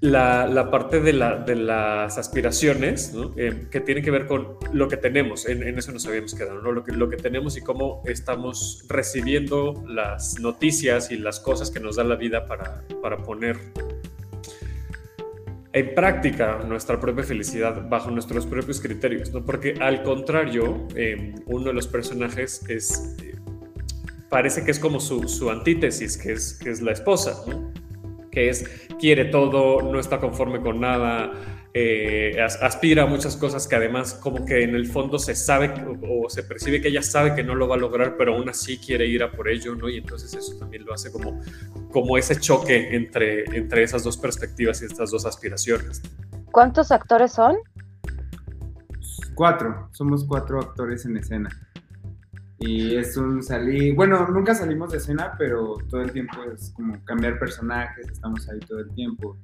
la, 0.00 0.68
parte 0.70 1.00
de, 1.00 1.12
las 1.14 2.18
aspiraciones, 2.18 3.14
em, 3.36 3.68
que 3.70 3.80
tiene 3.80 4.02
que 4.02 4.10
ver 4.10 4.26
con 4.26 4.58
lo 4.72 4.88
que 4.88 4.96
tenemos, 4.98 5.48
en, 5.48 5.62
eso 5.78 5.90
nos 5.92 6.06
habíamos 6.06 6.34
quedado, 6.34 6.60
¿no? 6.60 6.72
Lo 6.72 6.84
que, 6.84 6.92
lo 6.92 7.08
que 7.08 7.16
tenemos 7.16 7.56
y 7.56 7.62
cómo 7.62 8.02
estamos 8.06 8.84
recibiendo 8.88 9.82
las 9.88 10.38
noticias 10.40 11.10
y 11.10 11.16
las 11.16 11.40
cosas 11.40 11.70
que 11.70 11.80
nos 11.80 11.96
da 11.96 12.04
la 12.04 12.16
vida 12.16 12.46
para, 12.46 12.84
para 13.02 13.16
poner 13.18 13.56
en 15.78 15.94
práctica 15.94 16.58
nuestra 16.66 16.98
propia 16.98 17.24
felicidad 17.24 17.88
bajo 17.88 18.10
nuestros 18.10 18.46
propios 18.46 18.80
criterios, 18.80 19.32
¿no? 19.32 19.44
Porque 19.44 19.74
al 19.80 20.02
contrario, 20.02 20.88
em, 20.96 21.34
uno 21.46 21.66
de 21.66 21.72
los 21.72 21.86
personajes 21.86 22.64
es, 22.68 23.16
eh, 23.22 23.36
parece 24.28 24.64
que 24.64 24.72
es 24.72 24.78
como 24.78 24.98
su, 24.98 25.50
antítesis, 25.50 26.16
que 26.16 26.32
es, 26.32 26.54
que 26.54 26.70
es 26.70 26.82
la 26.82 26.92
esposa. 26.92 27.44
Que 28.30 28.48
es, 28.48 28.64
quiere 28.98 29.26
todo, 29.26 29.82
no 29.82 30.00
está 30.00 30.18
conforme 30.18 30.60
con 30.60 30.80
nada, 30.80 31.32
eh, 31.80 32.42
aspira 32.42 33.04
a 33.04 33.06
muchas 33.06 33.36
cosas 33.36 33.68
que 33.68 33.76
además 33.76 34.14
como 34.14 34.44
que 34.44 34.64
en 34.64 34.74
el 34.74 34.86
fondo 34.86 35.18
se 35.18 35.36
sabe 35.36 35.72
o, 36.02 36.28
se 36.28 36.42
percibe 36.42 36.80
que 36.80 36.88
ella 36.88 37.02
sabe 37.02 37.36
que 37.36 37.44
no 37.44 37.54
lo 37.54 37.68
va 37.68 37.76
a 37.76 37.78
lograr, 37.78 38.16
pero 38.16 38.34
aún 38.34 38.48
así 38.48 38.78
quiere 38.78 39.06
ir 39.06 39.22
a 39.22 39.30
por 39.30 39.48
ello, 39.48 39.76
¿no? 39.76 39.88
Y 39.88 39.98
entonces 39.98 40.34
eso 40.34 40.58
también 40.58 40.84
lo 40.84 40.92
hace 40.92 41.12
como, 41.12 41.40
como 41.92 42.18
ese 42.18 42.34
choque 42.40 42.96
entre, 42.96 43.44
entre 43.56 43.84
esas 43.84 44.02
dos 44.02 44.16
perspectivas 44.16 44.82
y 44.82 44.86
estas 44.86 45.12
dos 45.12 45.24
aspiraciones. 45.24 46.02
¿Cuántos 46.50 46.90
actores 46.90 47.32
son? 47.32 47.56
Cuatro, 49.34 49.88
somos 49.92 50.24
cuatro 50.24 50.58
actores 50.60 51.06
en 51.06 51.16
escena. 51.16 51.48
Y 52.58 52.96
es 52.96 53.16
un 53.16 53.40
salir, 53.40 53.94
bueno, 53.94 54.26
nunca 54.28 54.52
salimos 54.52 54.90
de 54.90 54.98
escena, 54.98 55.36
pero 55.38 55.76
todo 55.88 56.00
el 56.02 56.10
tiempo 56.10 56.42
es 56.52 56.72
como 56.74 57.04
cambiar 57.04 57.38
personajes, 57.38 58.08
estamos 58.10 58.48
ahí 58.48 58.58
todo 58.58 58.80
el 58.80 58.90
tiempo. 58.94 59.36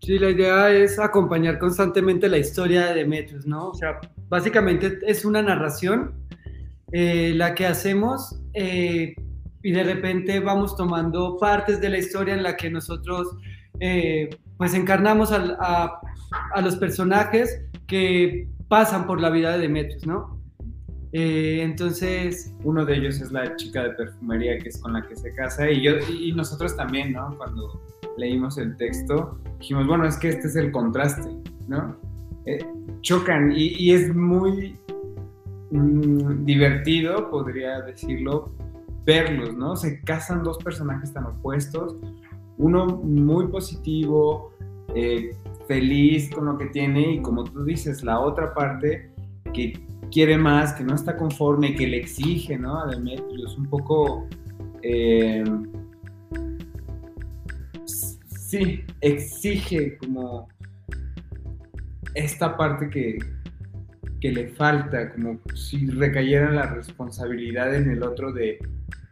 Sí, 0.00 0.18
la 0.18 0.30
idea 0.30 0.70
es 0.70 0.98
acompañar 0.98 1.58
constantemente 1.58 2.28
la 2.28 2.38
historia 2.38 2.86
de 2.86 2.94
Demetrius, 2.94 3.46
¿no? 3.46 3.70
O 3.70 3.74
sea, 3.74 4.00
básicamente 4.28 4.98
es 5.06 5.24
una 5.24 5.42
narración 5.42 6.14
eh, 6.92 7.32
la 7.34 7.54
que 7.54 7.66
hacemos 7.66 8.40
eh, 8.54 9.14
y 9.62 9.72
de 9.72 9.82
repente 9.82 10.40
vamos 10.40 10.76
tomando 10.76 11.36
partes 11.36 11.80
de 11.80 11.90
la 11.90 11.98
historia 11.98 12.34
en 12.34 12.42
la 12.42 12.56
que 12.56 12.70
nosotros 12.70 13.36
eh, 13.80 14.30
pues 14.56 14.72
encarnamos 14.74 15.32
a, 15.32 16.00
a, 16.54 16.60
los 16.62 16.76
personajes 16.76 17.60
que 17.86 18.48
pasan 18.68 19.06
por 19.06 19.20
la 19.20 19.30
vida 19.30 19.52
de 19.52 19.58
Demetrius, 19.58 20.06
¿no? 20.06 20.37
Entonces... 21.12 22.54
Uno 22.64 22.84
de 22.84 22.96
ellos 22.96 23.20
es 23.20 23.32
la 23.32 23.56
chica 23.56 23.84
de 23.84 23.90
perfumería 23.90 24.58
que 24.58 24.68
es 24.68 24.78
con 24.78 24.92
la 24.92 25.06
que 25.06 25.16
se 25.16 25.32
casa 25.34 25.70
y, 25.70 25.82
yo, 25.82 25.92
y 26.08 26.32
nosotros 26.32 26.76
también, 26.76 27.12
¿no? 27.12 27.36
Cuando 27.36 27.80
leímos 28.16 28.58
el 28.58 28.76
texto, 28.76 29.38
dijimos, 29.58 29.86
bueno, 29.86 30.06
es 30.06 30.16
que 30.18 30.28
este 30.28 30.48
es 30.48 30.56
el 30.56 30.70
contraste, 30.72 31.30
¿no? 31.66 31.96
Eh, 32.46 32.58
chocan 33.00 33.52
y, 33.54 33.92
es 33.92 34.14
muy 34.14 34.76
mm, 35.70 36.44
divertido, 36.44 37.30
podría 37.30 37.80
decirlo, 37.82 38.52
verlos, 39.04 39.56
¿no? 39.56 39.76
Se 39.76 40.00
casan 40.02 40.42
dos 40.42 40.58
personajes 40.58 41.12
tan 41.12 41.24
opuestos, 41.24 41.96
uno 42.58 42.86
muy 42.86 43.46
positivo, 43.46 44.52
eh, 44.94 45.30
feliz 45.66 46.30
con 46.34 46.46
lo 46.46 46.58
que 46.58 46.66
tiene 46.66 47.12
y 47.12 47.22
como 47.22 47.44
tú 47.44 47.64
dices, 47.64 48.02
la 48.02 48.18
otra 48.18 48.54
parte 48.54 49.10
que 49.52 49.87
quiere 50.10 50.36
más, 50.36 50.72
que 50.74 50.84
no 50.84 50.94
está 50.94 51.16
conforme, 51.16 51.74
que 51.74 51.86
le 51.86 51.98
exige, 51.98 52.58
¿no? 52.58 52.80
A 52.80 52.86
Demetrius, 52.86 53.56
un 53.56 53.66
poco... 53.66 54.26
Eh, 54.82 55.44
sí, 57.84 58.84
exige 59.00 59.98
como 59.98 60.48
esta 62.14 62.56
parte 62.56 62.88
que, 62.88 63.18
que 64.20 64.32
le 64.32 64.48
falta, 64.48 65.12
como 65.12 65.38
si 65.54 65.86
recayera 65.86 66.50
la 66.50 66.66
responsabilidad 66.66 67.74
en 67.74 67.90
el 67.90 68.02
otro 68.02 68.32
de 68.32 68.58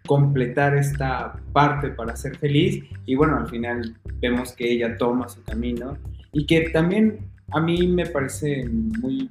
completar 0.06 0.76
esta 0.76 1.34
parte 1.52 1.90
para 1.90 2.16
ser 2.16 2.36
feliz 2.36 2.84
y 3.04 3.14
bueno, 3.16 3.36
al 3.36 3.48
final 3.48 3.96
vemos 4.20 4.52
que 4.52 4.72
ella 4.72 4.96
toma 4.96 5.28
su 5.28 5.42
camino 5.42 5.98
y 6.32 6.46
que 6.46 6.70
también 6.70 7.18
a 7.52 7.60
mí 7.60 7.86
me 7.88 8.06
parece 8.06 8.68
muy, 8.68 9.30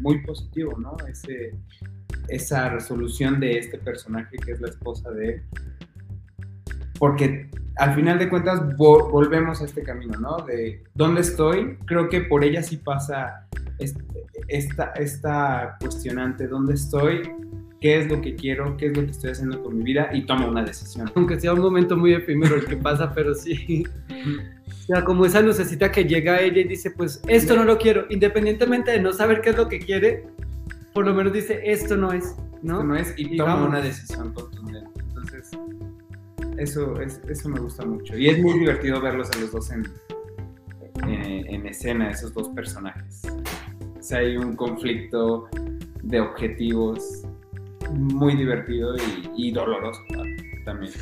muy 0.00 0.22
positivo, 0.22 0.78
¿no? 0.78 0.96
Ese, 1.08 1.54
esa 2.28 2.68
resolución 2.68 3.40
de 3.40 3.58
este 3.58 3.78
personaje 3.78 4.36
que 4.36 4.52
es 4.52 4.60
la 4.60 4.68
esposa 4.68 5.10
de 5.10 5.34
él, 5.34 5.42
porque 6.98 7.50
al 7.76 7.94
final 7.94 8.18
de 8.18 8.28
cuentas 8.28 8.76
volvemos 8.76 9.60
a 9.60 9.64
este 9.64 9.82
camino, 9.82 10.18
¿no? 10.18 10.36
De 10.44 10.84
dónde 10.94 11.22
estoy, 11.22 11.76
creo 11.86 12.08
que 12.08 12.20
por 12.22 12.44
ella 12.44 12.62
sí 12.62 12.76
pasa 12.76 13.48
esta, 14.48 14.92
esta 14.92 15.76
cuestionante, 15.80 16.46
¿dónde 16.46 16.74
estoy? 16.74 17.22
¿Qué 17.80 17.98
es 17.98 18.08
lo 18.08 18.20
que 18.20 18.36
quiero? 18.36 18.76
¿Qué 18.76 18.86
es 18.86 18.96
lo 18.96 19.04
que 19.04 19.10
estoy 19.10 19.30
haciendo 19.30 19.60
con 19.62 19.76
mi 19.76 19.82
vida? 19.82 20.10
Y 20.12 20.24
toma 20.26 20.46
una 20.46 20.62
decisión. 20.62 21.10
Aunque 21.16 21.40
sea 21.40 21.52
un 21.52 21.60
momento 21.60 21.96
muy 21.96 22.14
efímero 22.14 22.54
el 22.54 22.64
que 22.64 22.76
pasa, 22.76 23.12
pero 23.12 23.34
sí. 23.34 23.84
Sea, 24.92 25.04
como 25.06 25.24
esa 25.24 25.40
lucecita 25.40 25.90
que 25.90 26.04
llega 26.04 26.34
a 26.34 26.40
ella 26.42 26.60
y 26.60 26.64
dice, 26.64 26.90
pues 26.90 27.22
esto 27.26 27.56
no 27.56 27.64
lo 27.64 27.78
quiero, 27.78 28.04
independientemente 28.10 28.90
de 28.90 29.00
no 29.00 29.14
saber 29.14 29.40
qué 29.40 29.48
es 29.48 29.56
lo 29.56 29.66
que 29.66 29.78
quiere, 29.78 30.26
por 30.92 31.06
lo 31.06 31.14
menos 31.14 31.32
dice, 31.32 31.62
esto 31.64 31.96
no 31.96 32.12
es, 32.12 32.36
¿no? 32.60 32.74
Esto 32.74 32.84
no 32.84 32.96
es 32.96 33.14
y, 33.16 33.38
toma 33.38 33.64
una 33.64 33.80
decisión 33.80 34.34
contundente. 34.34 34.90
Entonces, 35.00 35.50
eso, 36.58 37.00
es, 37.00 37.22
eso 37.26 37.48
me 37.48 37.58
gusta 37.58 37.86
mucho. 37.86 38.18
Y 38.18 38.28
es 38.28 38.38
muy 38.42 38.58
divertido 38.58 39.00
verlos 39.00 39.30
a 39.34 39.40
los 39.40 39.50
dos 39.50 39.70
en, 39.70 39.86
eh, 41.08 41.44
en 41.48 41.66
escena, 41.66 42.10
esos 42.10 42.34
dos 42.34 42.50
personajes. 42.50 43.22
O 43.98 44.02
sea, 44.02 44.18
hay 44.18 44.36
un 44.36 44.56
conflicto 44.56 45.48
de 46.02 46.20
objetivos 46.20 47.22
muy 47.94 48.36
divertido 48.36 48.94
y, 49.38 49.52
doloroso 49.52 50.02
también. 50.66 50.92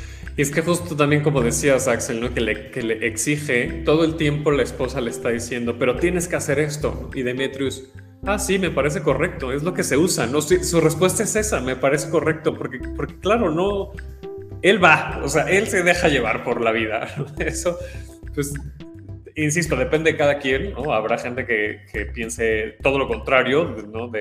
Es 0.41 0.51
que 0.51 0.61
justo 0.61 0.95
también 0.95 1.21
como 1.21 1.41
decías 1.41 1.87
Axel, 1.87 2.19
¿no? 2.19 2.33
que, 2.33 2.41
le, 2.41 2.71
que 2.71 2.81
le 2.81 3.05
exige, 3.05 3.83
todo 3.85 4.03
el 4.03 4.15
tiempo 4.15 4.51
la 4.51 4.63
esposa 4.63 4.99
le 5.01 5.11
está 5.11 5.29
diciendo, 5.29 5.77
pero 5.77 5.95
tienes 5.97 6.27
que 6.27 6.35
hacer 6.35 6.59
esto. 6.59 7.09
Y 7.13 7.21
Demetrius, 7.21 7.91
Ah, 8.23 8.37
sí, 8.37 8.59
me 8.59 8.69
parece 8.69 9.01
correcto, 9.01 9.51
es 9.51 9.63
lo 9.63 9.73
que 9.73 9.83
se 9.83 9.97
usa. 9.97 10.27
No, 10.27 10.41
su 10.41 10.79
respuesta 10.79 11.23
es 11.23 11.35
esa, 11.35 11.59
me 11.59 11.75
parece 11.75 12.09
correcto, 12.09 12.55
porque, 12.55 12.79
porque 12.95 13.17
claro, 13.19 13.49
no, 13.49 13.93
él 14.61 14.83
va, 14.83 15.21
o 15.23 15.27
sea, 15.27 15.49
él 15.49 15.67
se 15.67 15.81
deja 15.81 16.07
llevar 16.07 16.43
por 16.43 16.61
la 16.61 16.71
vida. 16.71 17.07
Eso, 17.39 17.79
pues, 18.35 18.53
insisto, 19.35 19.75
depende 19.75 20.11
de 20.11 20.17
cada 20.17 20.37
quien. 20.37 20.73
Habrá 20.91 21.17
gente 21.17 21.45
que, 21.47 21.81
que 21.91 22.05
piense 22.05 22.75
todo 22.83 22.99
lo 22.99 23.07
contrario, 23.07 23.75
¿no? 23.91 24.11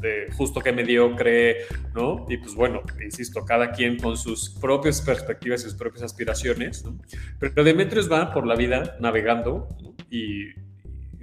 De, 0.00 0.30
justo 0.32 0.60
que 0.60 0.72
mediocre, 0.72 1.58
¿no? 1.94 2.26
Y 2.28 2.38
pues 2.38 2.54
bueno, 2.54 2.82
insisto, 3.02 3.44
cada 3.44 3.72
quien 3.72 3.98
con 3.98 4.16
sus 4.16 4.50
propias 4.50 5.00
perspectivas 5.02 5.60
y 5.60 5.64
sus 5.64 5.74
propias 5.74 6.02
aspiraciones, 6.02 6.84
¿no? 6.84 6.98
Pero 7.38 7.64
Demetrius 7.64 8.10
va 8.10 8.32
por 8.32 8.46
la 8.46 8.56
vida 8.56 8.96
navegando 9.00 9.68
y 10.10 10.46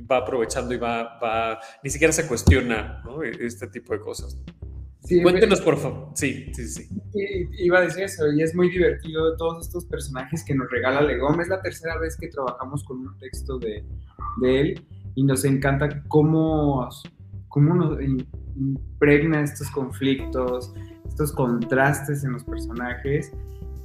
va 0.09 0.17
aprovechando 0.17 0.73
y 0.73 0.77
va, 0.77 1.19
va, 1.19 1.59
ni 1.83 1.89
siquiera 1.89 2.13
se 2.13 2.27
cuestiona, 2.27 3.01
¿no? 3.03 3.23
Este 3.23 3.67
tipo 3.67 3.93
de 3.93 3.99
cosas. 3.99 4.39
Cuéntenos, 5.23 5.61
por 5.61 5.77
favor. 5.77 6.09
Sí, 6.15 6.51
sí, 6.53 6.67
sí. 6.67 6.89
Iba 7.59 7.79
a 7.79 7.81
decir 7.81 8.03
eso, 8.03 8.29
y 8.31 8.41
es 8.41 8.53
muy 8.53 8.69
divertido 8.69 9.37
todos 9.37 9.65
estos 9.65 9.85
personajes 9.85 10.43
que 10.43 10.53
nos 10.53 10.69
regala 10.69 11.01
Legom. 11.01 11.39
Es 11.39 11.47
la 11.47 11.61
tercera 11.61 11.97
vez 11.97 12.17
que 12.17 12.27
trabajamos 12.27 12.83
con 12.83 12.99
un 12.99 13.17
texto 13.17 13.57
de, 13.57 13.85
de 14.41 14.59
él 14.59 14.87
y 15.15 15.23
nos 15.23 15.45
encanta 15.45 16.03
cómo, 16.07 16.87
cómo 17.47 17.73
nos 17.73 17.97
impregna 18.59 19.41
estos 19.41 19.69
conflictos, 19.71 20.73
estos 21.07 21.31
contrastes 21.31 22.23
en 22.23 22.33
los 22.33 22.43
personajes. 22.43 23.31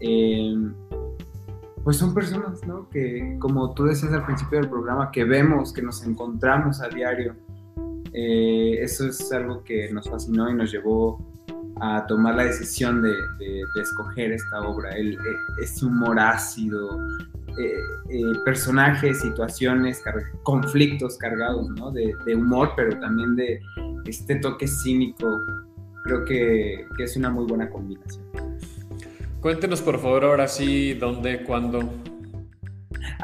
Eh, 0.01 0.55
pues 1.85 1.97
son 1.97 2.15
personas, 2.15 2.65
¿no? 2.67 2.89
Que 2.91 3.37
como 3.41 3.75
tú 3.75 3.85
decías 3.85 4.13
al 4.13 4.25
principio 4.25 4.61
del 4.61 4.69
programa, 4.69 5.11
que 5.11 5.25
vemos, 5.25 5.73
que 5.73 5.83
nos 5.83 6.05
encontramos 6.05 6.81
a 6.81 6.89
diario 6.89 7.35
eh, 8.13 8.79
eso 8.81 9.07
es 9.07 9.33
algo 9.33 9.65
que 9.65 9.91
nos 9.91 10.09
fascinó 10.09 10.51
y 10.51 10.55
nos 10.55 10.71
llevó 10.71 11.19
a 11.81 12.07
tomar 12.07 12.35
la 12.35 12.45
decisión 12.45 13.03
de, 13.03 13.13
escoger 13.81 14.33
esta 14.33 14.61
obra. 14.61 14.91
El, 14.91 15.15
e, 15.15 15.19
ese 15.63 15.87
humor 15.87 16.19
ácido, 16.21 16.99
eh, 17.59 17.75
eh, 18.11 18.23
personajes, 18.45 19.21
situaciones, 19.21 20.03
conflictos 20.43 21.17
cargados 21.19 21.69
¿no? 21.71 21.91
de, 21.91 22.15
humor, 22.35 22.73
pero 22.77 22.99
también 22.99 23.37
de 23.37 23.61
este 24.07 24.37
toque 24.37 24.67
cínico. 24.67 25.41
Creo 26.05 26.25
que, 26.25 26.87
que 26.97 27.05
es 27.05 27.17
una 27.17 27.31
muy 27.31 27.47
buena 27.47 27.71
combinación. 27.71 28.25
Cuéntenos 29.41 29.81
por 29.83 29.99
favor 29.99 30.25
ahora 30.25 30.49
sí 30.49 30.95
dónde, 30.95 31.45
cuándo, 31.45 31.81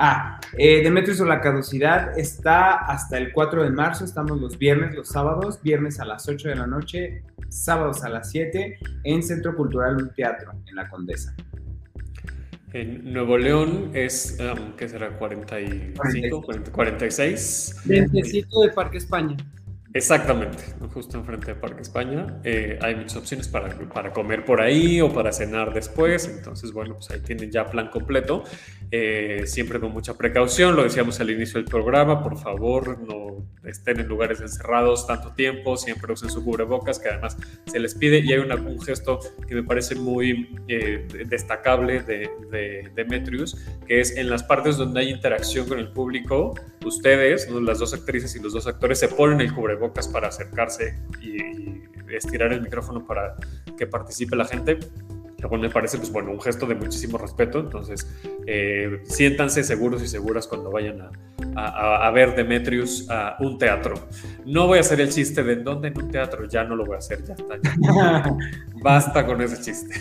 Ah, 0.00 0.38
eh, 0.56 0.82
Demetrius 0.82 1.20
o 1.20 1.24
la 1.24 1.40
caducidad 1.40 2.16
está 2.16 2.74
hasta 2.74 3.18
el 3.18 3.32
4 3.32 3.64
de 3.64 3.70
marzo, 3.70 4.04
estamos 4.04 4.40
los 4.40 4.56
viernes, 4.56 4.94
los 4.94 5.08
sábados, 5.08 5.60
viernes 5.62 5.98
a 5.98 6.04
las 6.04 6.28
8 6.28 6.50
de 6.50 6.54
la 6.54 6.66
noche, 6.68 7.24
sábados 7.48 8.04
a 8.04 8.08
las 8.08 8.30
7 8.30 8.78
en 9.04 9.22
Centro 9.22 9.56
Cultural 9.56 9.96
Un 9.96 10.14
Teatro, 10.14 10.52
en 10.66 10.76
La 10.76 10.88
Condesa. 10.88 11.34
En 12.72 13.12
Nuevo 13.12 13.38
León 13.38 13.90
es, 13.94 14.38
um, 14.40 14.72
¿qué 14.76 14.88
será? 14.88 15.16
45, 15.16 16.42
46. 16.72 17.82
25 17.86 18.62
de 18.62 18.68
Parque 18.70 18.98
España. 18.98 19.36
Exactamente, 19.94 20.64
justo 20.92 21.16
enfrente 21.16 21.46
de 21.46 21.54
Parque 21.54 21.80
España. 21.80 22.40
Eh, 22.44 22.78
hay 22.82 22.94
muchas 22.94 23.16
opciones 23.16 23.48
para, 23.48 23.70
para, 23.88 24.12
comer 24.12 24.44
por 24.44 24.60
ahí 24.60 25.00
o 25.00 25.10
para 25.10 25.32
cenar 25.32 25.72
después. 25.72 26.28
Entonces, 26.28 26.72
bueno, 26.72 26.96
pues 26.96 27.10
ahí 27.10 27.20
tienen 27.20 27.50
ya 27.50 27.64
plan 27.64 27.88
completo. 27.88 28.44
Eh, 28.90 29.44
siempre 29.46 29.80
con 29.80 29.92
mucha 29.92 30.14
precaución, 30.14 30.76
lo 30.76 30.82
decíamos 30.82 31.18
al 31.20 31.30
inicio 31.30 31.58
del 31.58 31.64
programa, 31.64 32.22
por 32.22 32.36
favor 32.36 32.98
no 33.00 33.46
estén 33.68 34.00
en 34.00 34.08
lugares 34.08 34.40
encerrados 34.40 35.06
tanto 35.06 35.32
tiempo, 35.32 35.76
siempre 35.76 36.12
usen 36.12 36.30
su 36.30 36.44
cubrebocas, 36.44 36.98
que 36.98 37.08
además 37.08 37.36
se 37.66 37.78
les 37.78 37.94
pide. 37.94 38.18
Y 38.18 38.32
hay 38.32 38.38
un 38.38 38.80
gesto 38.80 39.20
que 39.46 39.54
me 39.54 39.62
parece 39.62 39.94
muy 39.94 40.56
eh, 40.68 41.06
destacable 41.26 42.02
de, 42.02 42.30
de 42.50 42.90
Demetrius, 42.94 43.56
que 43.86 44.00
es 44.00 44.16
en 44.16 44.30
las 44.30 44.42
partes 44.42 44.76
donde 44.76 45.00
hay 45.00 45.10
interacción 45.10 45.68
con 45.68 45.78
el 45.78 45.88
público, 45.92 46.54
ustedes, 46.84 47.48
las 47.50 47.78
dos 47.78 47.94
actrices 47.94 48.34
y 48.36 48.40
los 48.40 48.52
dos 48.52 48.66
actores, 48.66 48.98
se 48.98 49.08
ponen 49.08 49.40
el 49.40 49.52
cubrebocas 49.52 49.78
bocas 49.78 50.08
para 50.08 50.28
acercarse 50.28 50.98
y, 51.20 51.86
estirar 52.08 52.54
el 52.54 52.62
micrófono 52.62 53.06
para 53.06 53.36
que 53.76 53.86
participe 53.86 54.34
la 54.34 54.46
gente 54.46 54.78
lo 55.38 55.48
cual 55.48 55.60
me 55.60 55.70
parece, 55.70 55.98
pues 55.98 56.10
bueno, 56.10 56.32
un 56.32 56.40
gesto 56.40 56.66
de 56.66 56.74
muchísimo 56.74 57.16
respeto. 57.16 57.60
Entonces, 57.60 58.08
eh, 58.46 59.02
siéntanse 59.04 59.62
seguros 59.62 60.02
y 60.02 60.08
seguras 60.08 60.46
cuando 60.46 60.70
vayan 60.70 61.00
a, 61.00 62.06
a, 62.06 62.10
ver 62.10 62.34
Demetrius 62.34 63.08
a 63.08 63.36
un 63.40 63.58
teatro. 63.58 63.94
No 64.44 64.66
voy 64.66 64.78
a 64.78 64.80
hacer 64.80 65.00
el 65.00 65.10
chiste 65.10 65.42
de 65.42 65.54
en 65.54 65.64
dónde 65.64 65.88
en 65.88 65.98
un 65.98 66.10
teatro, 66.10 66.46
ya 66.46 66.64
no 66.64 66.74
lo 66.74 66.84
voy 66.84 66.96
a 66.96 66.98
hacer, 66.98 67.24
ya 67.24 67.34
está. 67.34 67.58
Basta 68.82 69.26
con 69.26 69.40
ese 69.40 69.60
chiste. 69.60 69.94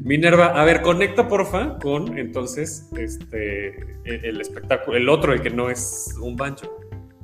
Minerva, 0.00 0.60
a 0.60 0.64
ver, 0.64 0.82
conecta 0.82 1.28
porfa 1.28 1.78
con 1.78 2.18
entonces 2.18 2.88
este 2.96 3.98
el 4.04 4.40
espectáculo, 4.40 4.96
el 4.96 5.08
otro, 5.08 5.32
el 5.32 5.42
que 5.42 5.50
no 5.50 5.70
es 5.70 6.14
un 6.20 6.36
bancho. 6.36 6.70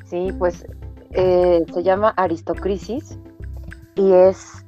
Sí, 0.05 0.29
pues 0.39 0.65
eh, 1.13 1.65
se 1.73 1.83
llama 1.83 2.11
Aristocrisis 2.17 3.19
y 3.95 4.13
es 4.13 4.66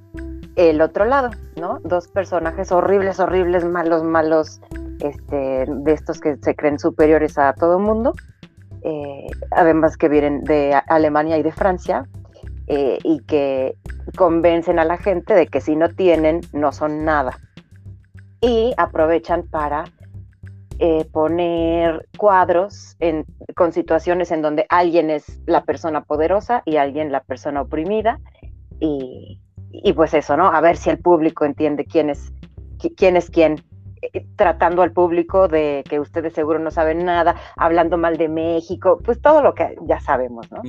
el 0.58 0.80
otro 0.80 1.04
lado, 1.04 1.30
¿no? 1.56 1.78
Dos 1.84 2.08
personajes 2.08 2.72
horribles, 2.72 3.20
horribles, 3.20 3.64
malos, 3.64 4.02
malos, 4.02 4.60
este, 4.98 5.64
de 5.68 5.92
estos 5.92 6.20
que 6.20 6.36
se 6.36 6.56
creen 6.56 6.80
superiores 6.80 7.38
a 7.38 7.52
todo 7.54 7.78
el 7.78 7.84
mundo, 7.84 8.12
eh, 8.82 9.28
además 9.52 9.96
que 9.96 10.08
vienen 10.08 10.42
de 10.42 10.74
Alemania 10.88 11.38
y 11.38 11.44
de 11.44 11.52
Francia, 11.52 12.08
eh, 12.66 12.98
y 13.04 13.20
que 13.20 13.76
convencen 14.16 14.80
a 14.80 14.84
la 14.84 14.96
gente 14.96 15.32
de 15.34 15.46
que 15.46 15.60
si 15.60 15.76
no 15.76 15.90
tienen, 15.90 16.40
no 16.52 16.72
son 16.72 17.04
nada. 17.04 17.38
Y 18.40 18.74
aprovechan 18.76 19.44
para 19.44 19.84
eh, 20.80 21.04
poner 21.12 22.08
cuadros 22.18 22.96
con 23.54 23.72
situaciones 23.72 24.32
en 24.32 24.42
donde 24.42 24.66
alguien 24.68 25.10
es 25.10 25.40
la 25.46 25.62
persona 25.62 26.02
poderosa 26.02 26.62
y 26.64 26.78
alguien 26.78 27.12
la 27.12 27.20
persona 27.20 27.62
oprimida. 27.62 28.18
Y, 28.80 29.40
pues 29.94 30.14
eso, 30.14 30.36
¿no? 30.36 30.46
A 30.46 30.60
ver 30.60 30.76
si 30.76 30.90
el 30.90 30.98
público 30.98 31.44
entiende 31.44 31.84
quién 31.84 32.10
es 32.10 32.32
quién. 32.96 33.16
Es 33.16 33.30
quién 33.30 33.62
eh, 34.02 34.26
tratando 34.36 34.82
al 34.82 34.92
público 34.92 35.48
de 35.48 35.82
que 35.88 35.98
ustedes 35.98 36.32
seguro 36.32 36.58
no 36.58 36.70
saben 36.70 37.04
nada, 37.04 37.34
hablando 37.56 37.98
mal 37.98 38.16
de 38.16 38.28
México, 38.28 39.00
pues 39.04 39.20
todo 39.20 39.42
lo 39.42 39.54
que 39.54 39.76
ya 39.86 39.98
sabemos, 40.00 40.50
¿no? 40.52 40.60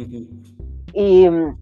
Y 0.93 1.29
mm, 1.29 1.55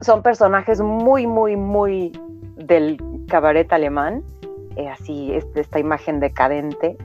son 0.00 0.22
personajes 0.22 0.80
muy, 0.80 1.26
muy, 1.26 1.56
muy 1.56 2.12
del 2.56 2.98
cabaret 3.28 3.70
alemán, 3.72 4.24
eh, 4.76 4.88
así 4.88 5.32
este, 5.34 5.60
esta 5.60 5.78
imagen 5.78 6.18
decadente, 6.18 6.96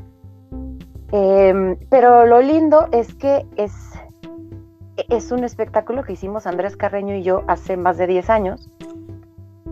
Em, 1.12 1.78
pero 1.90 2.26
lo 2.26 2.42
lindo 2.42 2.88
es 2.92 3.14
que 3.16 3.46
es, 3.56 3.72
es 5.10 5.32
un 5.32 5.44
espectáculo 5.44 6.04
que 6.04 6.14
hicimos 6.14 6.46
Andrés 6.48 6.76
Carreño 6.76 7.16
y 7.16 7.24
yo 7.24 7.44
hace 7.48 7.78
más 7.78 7.98
de 7.98 8.08
10 8.08 8.30
años. 8.30 8.70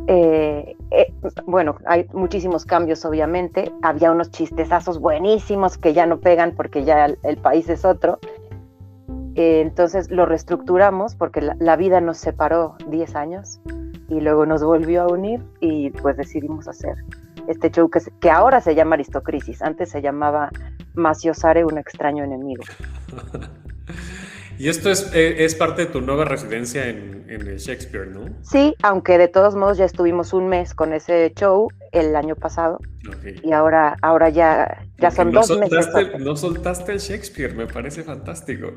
Eh, 0.08 0.76
eh, 0.92 1.14
bueno, 1.46 1.78
hay 1.86 2.08
muchísimos 2.14 2.66
cambios, 2.66 3.06
obviamente. 3.06 3.72
Había 3.82 4.12
unos 4.12 4.32
chistezazos 4.32 5.00
buenísimos 5.00 5.78
que 5.78 5.94
ya 5.94 6.06
no 6.06 6.20
pegan 6.20 6.54
porque 6.56 6.84
ya 6.84 7.06
el, 7.06 7.38
país 7.38 7.70
es 7.70 7.86
otro. 7.86 8.20
Eh, 9.36 9.62
entonces 9.62 10.12
lo 10.12 10.26
reestructuramos 10.26 11.16
porque 11.16 11.42
la, 11.42 11.76
vida 11.76 12.02
nos 12.02 12.18
separó 12.18 12.76
10 12.88 13.16
años 13.16 13.60
y 14.10 14.22
luego 14.22 14.46
nos 14.46 14.64
volvió 14.64 15.04
a 15.04 15.08
unir 15.08 15.44
y 15.60 15.90
pues 15.90 16.16
decidimos 16.16 16.68
hacer 16.68 16.96
este 17.48 17.70
show 17.70 17.90
que, 17.90 18.30
ahora 18.30 18.62
se 18.62 18.76
llama 18.76 18.96
Aristocrisis. 18.96 19.62
Antes 19.62 19.90
se 19.90 20.02
llamaba 20.02 20.50
Maciosare, 20.94 21.66
un 21.66 21.78
extraño 21.78 22.24
enemigo. 22.24 22.64
y 24.58 24.70
esto 24.70 24.90
es, 24.90 25.12
eh, 25.14 25.44
es, 25.44 25.56
parte 25.56 25.86
de 25.86 25.92
tu 25.92 26.02
nueva 26.02 26.26
residencia 26.26 26.88
en, 26.88 27.26
el 27.28 27.58
Shakespeare, 27.58 28.08
¿no? 28.08 28.30
Sí, 28.44 28.76
aunque 28.84 29.18
de 29.18 29.28
todos 29.28 29.56
modos 29.56 29.78
ya 29.78 29.86
estuvimos 29.86 30.32
un 30.32 30.48
mes 30.48 30.74
con 30.74 30.94
ese 30.94 31.34
show 31.36 31.68
el 31.92 32.16
año 32.16 32.36
pasado. 32.36 32.80
Y 33.44 33.52
ahora, 33.52 33.98
ahora 34.02 34.30
ya, 34.30 34.86
ya 35.00 35.12
son 35.12 35.32
dos 35.32 35.58
meses. 35.58 35.90
No 36.20 36.36
soltaste 36.36 36.94
el 36.94 37.00
Shakespeare, 37.00 37.54
me 37.54 37.68
parece 37.68 38.04
fantástico. 38.04 38.74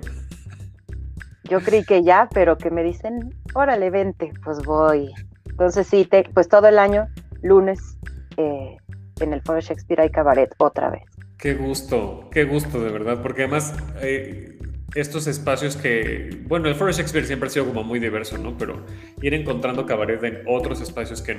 Yo 1.45 1.61
creí 1.61 1.85
que 1.85 2.03
ya, 2.03 2.29
pero 2.33 2.59
que 2.59 2.71
me 2.71 2.83
dicen, 2.83 3.35
órale, 3.55 3.91
vente, 3.91 4.33
pues 4.45 4.65
voy. 4.65 5.13
Entonces 5.49 5.87
sí, 5.87 6.05
te, 6.05 6.25
pues 6.35 6.49
todo 6.49 6.69
el 6.69 6.79
año, 6.79 7.09
lunes, 7.43 7.99
eh, 8.37 8.77
en 9.21 9.33
el 9.33 9.43
Foro 9.43 9.61
Shakespeare 9.61 10.03
hay 10.03 10.11
cabaret 10.11 10.55
otra 10.59 10.91
vez. 10.91 11.03
Qué 11.39 11.55
gusto, 11.55 12.29
qué 12.33 12.45
gusto 12.45 12.81
de 12.81 12.91
verdad, 12.91 13.23
porque 13.23 13.43
además 13.43 13.75
eh, 14.01 14.58
estos 14.95 15.27
espacios 15.27 15.77
que, 15.77 16.41
bueno, 16.47 16.69
el 16.69 16.75
Foro 16.75 16.93
Shakespeare 16.93 17.27
siempre 17.27 17.49
ha 17.49 17.51
sido 17.51 17.67
como 17.67 17.85
muy 17.85 17.99
diverso, 17.99 18.39
¿no? 18.39 18.57
Pero 18.57 18.85
ir 19.21 19.35
encontrando 19.35 19.87
cabaret 19.87 20.23
en 20.25 20.43
otros 20.47 20.81
espacios 20.81 21.23
que, 21.23 21.39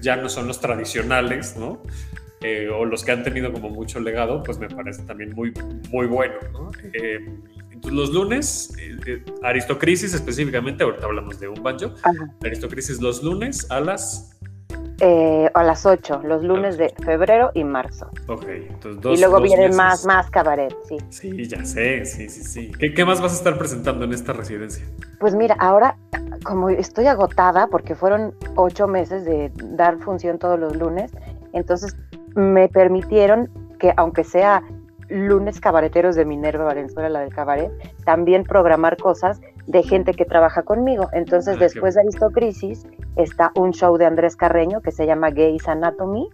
ya 0.00 0.16
no 0.16 0.28
son 0.28 0.48
los 0.48 0.60
tradicionales, 0.60 1.56
¿no? 1.56 1.82
Eh, 2.40 2.68
o 2.68 2.84
los 2.84 3.04
que 3.04 3.12
han 3.12 3.24
tenido 3.24 3.52
como 3.52 3.68
mucho 3.68 3.98
legado, 4.00 4.42
pues 4.42 4.58
me 4.58 4.68
parece 4.68 5.02
también 5.02 5.34
muy, 5.34 5.52
muy 5.90 6.06
bueno, 6.06 6.36
¿no? 6.52 6.70
Eh, 6.92 7.18
entonces 7.78 7.96
los 7.96 8.10
lunes, 8.10 8.72
eh, 8.80 8.96
eh, 9.06 9.24
Aristocrisis 9.44 10.12
específicamente, 10.12 10.82
ahorita 10.82 11.06
hablamos 11.06 11.38
de 11.38 11.46
un 11.46 11.62
banjo. 11.62 11.94
Aristocrisis 12.42 13.00
los 13.00 13.22
lunes 13.22 13.70
a 13.70 13.78
las 13.78 14.36
eh, 15.00 15.48
a 15.54 15.62
las 15.62 15.86
8, 15.86 16.22
los 16.24 16.42
lunes 16.42 16.76
de 16.76 16.92
febrero 17.04 17.50
y 17.54 17.62
marzo. 17.62 18.10
Ok, 18.26 18.46
entonces 18.48 19.00
dos, 19.00 19.16
Y 19.16 19.20
luego 19.20 19.40
viene 19.40 19.68
más, 19.68 20.04
más 20.04 20.28
cabaret, 20.30 20.74
sí. 20.88 20.96
Sí, 21.10 21.46
ya 21.46 21.64
sé, 21.64 22.04
sí, 22.04 22.28
sí, 22.28 22.42
sí. 22.42 22.72
¿Qué, 22.78 22.92
¿Qué, 22.92 23.04
más 23.04 23.20
vas 23.20 23.32
a 23.32 23.36
estar 23.36 23.56
presentando 23.58 24.04
en 24.04 24.12
esta 24.12 24.32
residencia? 24.32 24.84
Pues 25.20 25.34
mira, 25.34 25.56
ahora 25.60 25.96
como 26.42 26.68
estoy 26.68 27.06
agotada 27.06 27.68
porque 27.68 27.94
fueron 27.94 28.34
ocho 28.56 28.88
meses 28.88 29.24
de 29.24 29.52
dar 29.56 29.98
función 29.98 30.38
todos 30.38 30.58
los 30.58 30.76
lunes, 30.76 31.12
entonces 31.52 31.96
me 32.34 32.68
permitieron 32.68 33.48
que 33.78 33.92
aunque 33.96 34.24
sea 34.24 34.62
lunes 35.08 35.60
cabareteros 35.60 36.16
de 36.16 36.24
Minerva 36.24 36.64
Valenzuela, 36.64 37.08
la 37.08 37.20
del 37.20 37.32
cabaret, 37.32 37.70
también 38.04 38.44
programar 38.44 38.96
cosas 38.96 39.40
de 39.68 39.82
gente 39.82 40.14
que 40.14 40.24
trabaja 40.24 40.62
conmigo. 40.62 41.08
Entonces, 41.12 41.56
ah, 41.56 41.60
después 41.60 41.94
de 41.94 42.00
Aristocrisis, 42.00 42.86
está 43.16 43.52
un 43.54 43.72
show 43.72 43.98
de 43.98 44.06
Andrés 44.06 44.34
Carreño 44.34 44.80
que 44.80 44.90
se 44.90 45.06
llama 45.06 45.30
Gays 45.30 45.68
Anatomy. 45.68 46.28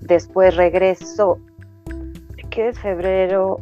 Después 0.00 0.56
regreso, 0.56 1.38
¿qué 2.48 2.68
es 2.68 2.80
febrero, 2.80 3.58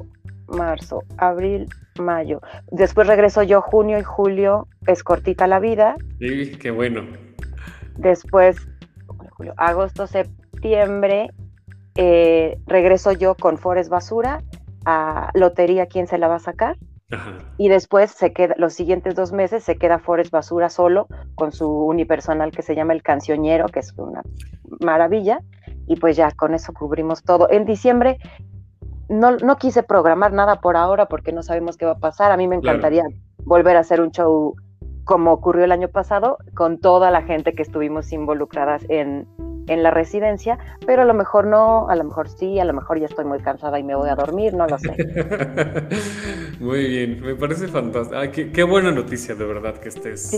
marzo, 0.47 1.03
abril, 1.17 1.67
mayo? 1.99 2.41
Después 2.71 3.09
regreso 3.09 3.43
yo 3.43 3.61
junio 3.61 3.99
y 3.99 4.05
julio, 4.05 4.69
es 4.87 5.03
cortita 5.03 5.49
la 5.49 5.59
vida. 5.59 5.97
Sí, 6.21 6.53
qué 6.53 6.71
bueno. 6.71 7.03
Después, 7.97 8.57
julio, 9.37 9.55
agosto, 9.57 10.07
septiembre, 10.07 11.31
eh, 11.97 12.59
regreso 12.67 13.11
yo 13.11 13.35
con 13.35 13.59
Forest 13.59 13.91
Basura 13.91 14.41
a 14.85 15.33
Lotería, 15.35 15.87
¿quién 15.87 16.07
se 16.07 16.19
la 16.19 16.29
va 16.29 16.37
a 16.37 16.41
sacar? 16.41 16.77
Y 17.59 17.69
después 17.69 18.11
se 18.11 18.33
queda, 18.33 18.55
los 18.59 18.73
siguientes 18.73 19.14
dos 19.14 19.33
meses 19.33 19.62
se 19.62 19.77
queda 19.77 19.99
Forest 19.99 20.31
Basura 20.31 20.71
solo 20.71 21.07
con 21.35 21.53
su 21.53 21.69
unipersonal 21.69 22.51
que 22.51 22.62
se 22.62 22.75
llama 22.75 22.93
El 22.93 23.03
Cancionero, 23.03 23.67
que 23.67 23.81
es 23.81 23.93
una 23.97 24.23
maravilla. 24.81 25.40
Y 25.87 25.97
pues 25.97 26.17
ya 26.17 26.31
con 26.31 26.55
eso 26.55 26.73
cubrimos 26.73 27.23
todo. 27.23 27.49
En 27.51 27.67
diciembre 27.67 28.19
no, 29.09 29.37
no 29.37 29.57
quise 29.57 29.83
programar 29.83 30.33
nada 30.33 30.61
por 30.61 30.77
ahora 30.77 31.07
porque 31.07 31.33
no 31.33 31.43
sabemos 31.43 31.77
qué 31.77 31.85
va 31.85 31.93
a 31.93 31.99
pasar. 31.99 32.33
A 32.33 32.37
mí 32.37 32.49
me 32.49 32.57
encantaría 32.57 33.05
volver 33.45 33.77
a 33.77 33.81
hacer 33.81 34.01
un 34.01 34.11
show 34.11 34.55
como 35.05 35.33
ocurrió 35.33 35.64
el 35.64 35.73
año 35.73 35.88
pasado, 35.88 36.38
con 36.55 36.81
toda 36.81 37.11
la 37.11 37.23
gente 37.23 37.55
que 37.55 37.62
estuvimos 37.62 38.11
involucradas 38.12 38.85
en, 38.88 39.29
en 39.66 39.83
la 39.83 39.90
residencia, 39.90 40.59
pero 40.87 41.03
a 41.03 41.05
lo 41.05 41.14
mejor 41.14 41.46
no, 41.46 41.88
a 41.88 41.96
lo 41.96 42.05
mejor 42.05 42.29
sí, 42.29 42.59
a 42.59 42.64
lo 42.64 42.72
mejor 42.72 42.98
ya 42.98 43.07
estoy 43.07 43.24
muy 43.24 43.40
cansada 43.40 43.79
y 43.79 43.83
me 43.83 43.94
voy 43.94 44.09
a 44.09 44.14
dormir, 44.14 44.55
no 44.55 44.66
lo 44.66 44.79
sé. 44.79 44.94
muy 46.61 46.87
bien, 46.87 47.20
me 47.20 47.35
parece 47.35 47.68
fantástico. 47.68 48.50
qué, 48.53 48.62
buena 48.62 48.90
noticia, 48.90 49.35
de 49.35 49.44
verdad, 49.44 49.79
que 49.79 49.88
estés, 49.88 50.37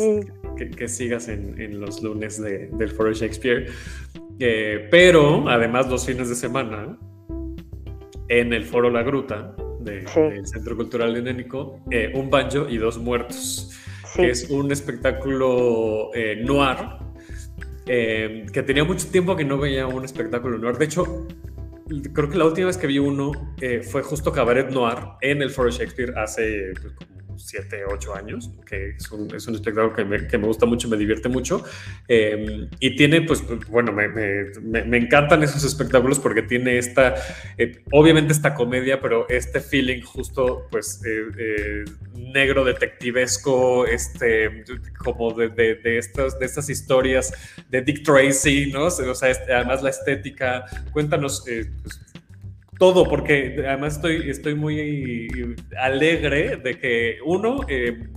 que, 0.57 0.89
sigas 0.89 1.29
en, 1.29 1.81
los 1.81 2.03
lunes 2.03 2.41
del 2.41 2.91
Foro 2.91 3.13
Shakespeare. 3.13 3.67
Eh, 4.39 4.89
pero 4.91 5.49
además 5.49 5.89
los 5.89 6.07
fines 6.07 6.29
de 6.29 6.35
semana, 6.35 6.97
en 8.29 8.53
el 8.53 8.65
Foro 8.65 8.91
La 8.91 9.03
Gruta 9.03 9.55
del 9.81 10.47
Centro 10.47 10.77
Cultural 10.77 11.17
Henénico, 11.17 11.81
eh, 11.91 12.13
un 12.15 12.31
banjo 12.31 12.69
y 12.69 12.77
dos 12.79 12.99
muertos. 12.99 13.73
Que 14.15 14.31
es 14.31 14.49
un 14.49 14.73
espectáculo 14.73 16.11
eh, 16.15 16.37
noir 16.43 17.06
eh, 17.87 18.47
que 18.53 18.63
tenía 18.63 18.85
mucho 18.85 19.09
tiempo 19.09 19.37
que 19.37 19.45
no 19.45 19.59
veía 19.59 19.87
un 19.87 20.05
espectáculo 20.05 20.59
noir. 20.59 20.77
De 20.77 20.87
hecho, 20.87 21.27
creo 22.13 22.29
que 22.29 22.37
la 22.37 22.45
última 22.45 22.67
vez 22.67 22.77
que 22.77 22.87
vi 22.87 22.99
uno 22.99 23.55
eh, 23.61 23.83
fue 23.83 24.03
justo 24.03 24.33
Cabaret 24.33 24.71
Noir 24.71 24.99
en 25.21 25.43
el 25.43 25.51
Foro 25.51 25.71
Shakespeare 25.71 26.13
hace 26.17 26.73
pues, 26.81 26.95
como 26.95 27.16
7, 27.39 27.85
8 27.87 28.15
años, 28.15 28.51
que 28.67 28.91
es 28.91 29.11
un, 29.11 29.35
es 29.35 29.47
un 29.47 29.55
espectáculo 29.55 29.95
que 29.95 30.05
me, 30.05 30.27
que 30.27 30.39
me, 30.39 30.47
gusta 30.47 30.67
mucho, 30.67 30.89
me 30.89 30.97
divierte 30.97 31.29
mucho. 31.29 31.65
Eh, 32.09 32.69
y 32.81 32.97
tiene, 32.97 33.23
pues, 33.23 33.43
bueno, 33.69 33.93
me, 33.93 34.09
me, 34.09 34.85
me, 34.85 34.97
encantan 34.97 35.43
esos 35.43 35.65
espectáculos 35.65 36.19
porque 36.19 36.43
tiene 36.43 36.79
esta, 36.79 37.15
eh, 37.59 37.83
obviamente 37.93 38.33
esta 38.33 38.55
comedia, 38.55 39.01
pero 39.01 39.29
este 39.29 39.61
feeling 39.61 40.03
justo, 40.03 40.67
pues, 40.71 41.03
eh, 41.05 41.85
negro 42.15 42.65
detectivesco, 42.65 43.87
este, 43.87 44.65
como 44.99 45.33
de, 45.33 45.49
de, 45.49 45.75
de, 45.77 45.99
estas, 45.99 46.39
de 46.39 46.47
estas 46.47 46.69
historias 46.69 47.33
de 47.69 47.83
Dick 47.83 48.03
Tracy, 48.03 48.71
¿no? 48.73 48.87
O 48.87 49.15
sea, 49.15 49.31
este, 49.31 49.53
además 49.53 49.83
la 49.83 49.91
estética. 49.91 50.65
Cuéntanos, 50.93 51.45
pues, 51.47 52.01
todo, 52.79 53.09
porque 53.09 53.65
además 53.67 53.97
estoy, 53.97 54.29
estoy 54.31 54.55
muy 54.55 55.55
alegre 55.79 56.57
de 56.57 56.79
que 56.79 57.19
uno 57.25 57.61
eh, 57.69 58.09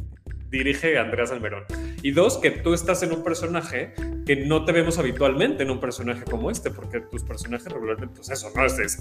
dirige 0.49 0.97
Andreas 0.97 1.31
Almerón 1.31 1.63
y 2.01 2.11
dos, 2.11 2.37
que 2.37 2.51
tú 2.51 2.73
estás 2.73 3.03
en 3.03 3.11
un 3.11 3.23
personaje 3.23 3.93
que 4.25 4.35
no 4.35 4.65
te 4.65 4.71
vemos 4.71 4.97
habitualmente 4.99 5.63
en 5.63 5.71
un 5.71 5.79
personaje 5.79 6.23
como 6.23 6.49
este, 6.51 6.71
porque 6.71 7.01
tus 7.01 7.23
personajes 7.23 7.71
regularmente, 7.71 8.15
pues 8.15 8.29
eso, 8.29 8.49
¿no? 8.55 8.65
Es, 8.65 8.79
es, 8.79 8.99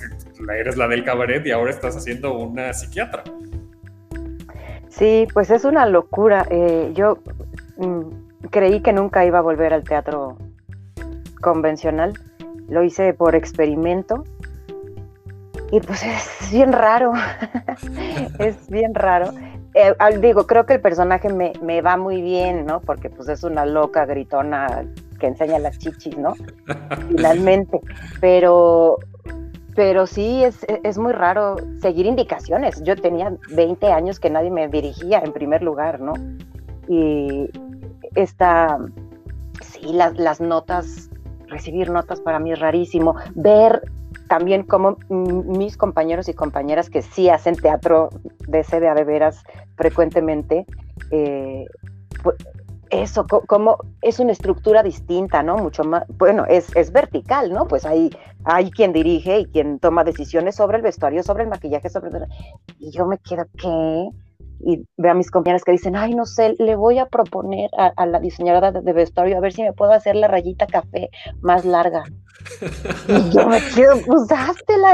eres 0.59 0.77
la 0.77 0.89
del 0.89 1.05
cabaret 1.05 1.45
y 1.47 1.51
ahora 1.51 1.71
estás 1.71 1.97
haciendo 1.97 2.35
una 2.35 2.73
psiquiatra. 2.73 3.25
Sí, 4.89 5.29
pues 5.33 5.51
es 5.51 5.65
una 5.65 5.87
locura. 5.87 6.47
Eh, 6.51 6.93
yo 6.95 7.19
mm, 7.77 8.49
creí 8.51 8.81
que 8.81 8.93
nunca 8.93 9.25
iba 9.25 9.39
a 9.39 9.43
volver 9.43 9.73
al 9.73 9.85
teatro 9.85 10.37
convencional. 11.41 12.15
Lo 12.69 12.83
hice 12.83 13.15
por 13.15 13.35
experimento 13.35 14.25
y 15.71 15.81
pues 15.81 16.03
es 16.03 16.51
bien 16.51 16.73
raro, 16.73 17.13
es 18.39 18.69
bien 18.69 18.95
raro. 18.95 19.33
Eh, 19.75 19.95
digo, 20.21 20.47
creo 20.47 20.65
que 20.65 20.75
el 20.75 20.81
personaje 20.81 21.29
me, 21.29 21.53
me, 21.63 21.83
va 21.83 21.97
muy 21.97 22.23
bien, 22.23 22.65
¿no? 22.65 22.81
Porque 22.81 23.11
pues 23.11 23.29
es 23.29 23.45
una 23.45 23.67
loca 23.67 24.07
gritona 24.07 24.87
que 25.21 25.27
enseña 25.27 25.59
las 25.59 25.79
chichis, 25.79 26.17
¿no? 26.17 26.35
Finalmente. 27.09 27.81
Pero, 28.21 28.99
pero 29.75 30.07
sí, 30.07 30.43
es, 30.43 30.65
es 30.83 30.97
muy 30.97 31.13
raro 31.13 31.57
seguir 31.81 32.07
indicaciones. 32.07 32.83
Yo 32.83 32.97
tenía 32.97 33.37
20 33.51 33.93
años 33.93 34.19
que 34.19 34.31
nadie 34.31 34.51
me 34.51 34.69
dirigía 34.69 35.21
en 35.21 35.33
primer 35.33 35.63
lugar, 35.63 36.01
¿no? 36.01 36.15
Y 36.89 37.51
esta, 38.15 38.79
sí, 39.61 39.93
las, 39.93 40.19
las 40.19 40.41
notas, 40.41 41.11
recibir 41.49 41.91
notas 41.91 42.21
para 42.21 42.39
mí 42.39 42.53
es 42.53 42.59
rarísimo. 42.59 43.17
Ver 43.35 43.83
también 44.29 44.63
como 44.63 44.97
mis 45.09 45.77
compañeros 45.77 46.29
y 46.29 46.35
compañeras 46.35 46.91
que 46.91 47.03
sí 47.03 47.29
hacen 47.29 47.57
teatro 47.57 48.11
de 48.47 48.63
sede 48.65 48.93
de 48.95 49.05
veras 49.05 49.43
frecuentemente, 49.77 50.67
eh, 51.11 51.65
eso, 52.91 53.27
como 53.27 53.79
es 54.01 54.19
una 54.19 54.33
estructura 54.33 54.83
distinta, 54.83 55.43
¿no? 55.43 55.57
Mucho 55.57 55.85
más, 55.85 56.05
bueno, 56.17 56.47
es, 56.47 56.75
es 56.75 56.91
vertical, 56.91 57.53
¿no? 57.53 57.67
Pues 57.67 57.85
hay, 57.85 58.11
hay 58.45 58.71
quien 58.71 58.93
dirige 58.93 59.41
y 59.41 59.47
quien 59.47 59.79
toma 59.79 60.05
decisiones 60.05 60.57
sobre 60.57 60.79
el 60.79 60.83
vestuario, 60.83 61.23
sobre 61.23 61.45
el 61.45 61.51
maquillaje, 61.51 61.91
sobre... 61.91 62.11
Y 62.79 62.91
yo 62.91 63.07
me 63.07 63.19
quedo, 63.19 63.45
¿qué? 63.59 64.09
y 64.61 64.85
veo 64.97 65.13
a 65.13 65.15
mis 65.15 65.31
compañeras 65.31 65.65
que 65.65 65.73
dicen, 65.73 65.97
ay, 65.97 66.15
no 66.15 66.27
sé, 66.27 66.55
le 66.59 66.75
voy 66.75 66.99
a 66.99 67.07
proponer 67.07 67.71
a, 67.77 68.07
la 68.07 68.21
diseñadora 68.21 68.73
de, 68.73 68.93
vestuario 68.93 69.37
a 69.37 69.41
ver 69.41 69.53
si 69.53 69.63
me 69.63 69.73
puedo 69.73 69.93
hacer 69.93 70.17
la 70.17 70.29
rayita 70.29 70.67
café 70.67 71.11
más 71.41 71.65
larga. 71.65 72.05
Y 73.09 73.31
yo 73.31 73.47
me 73.49 73.61
quedo, 73.75 74.01
pues 74.07 74.29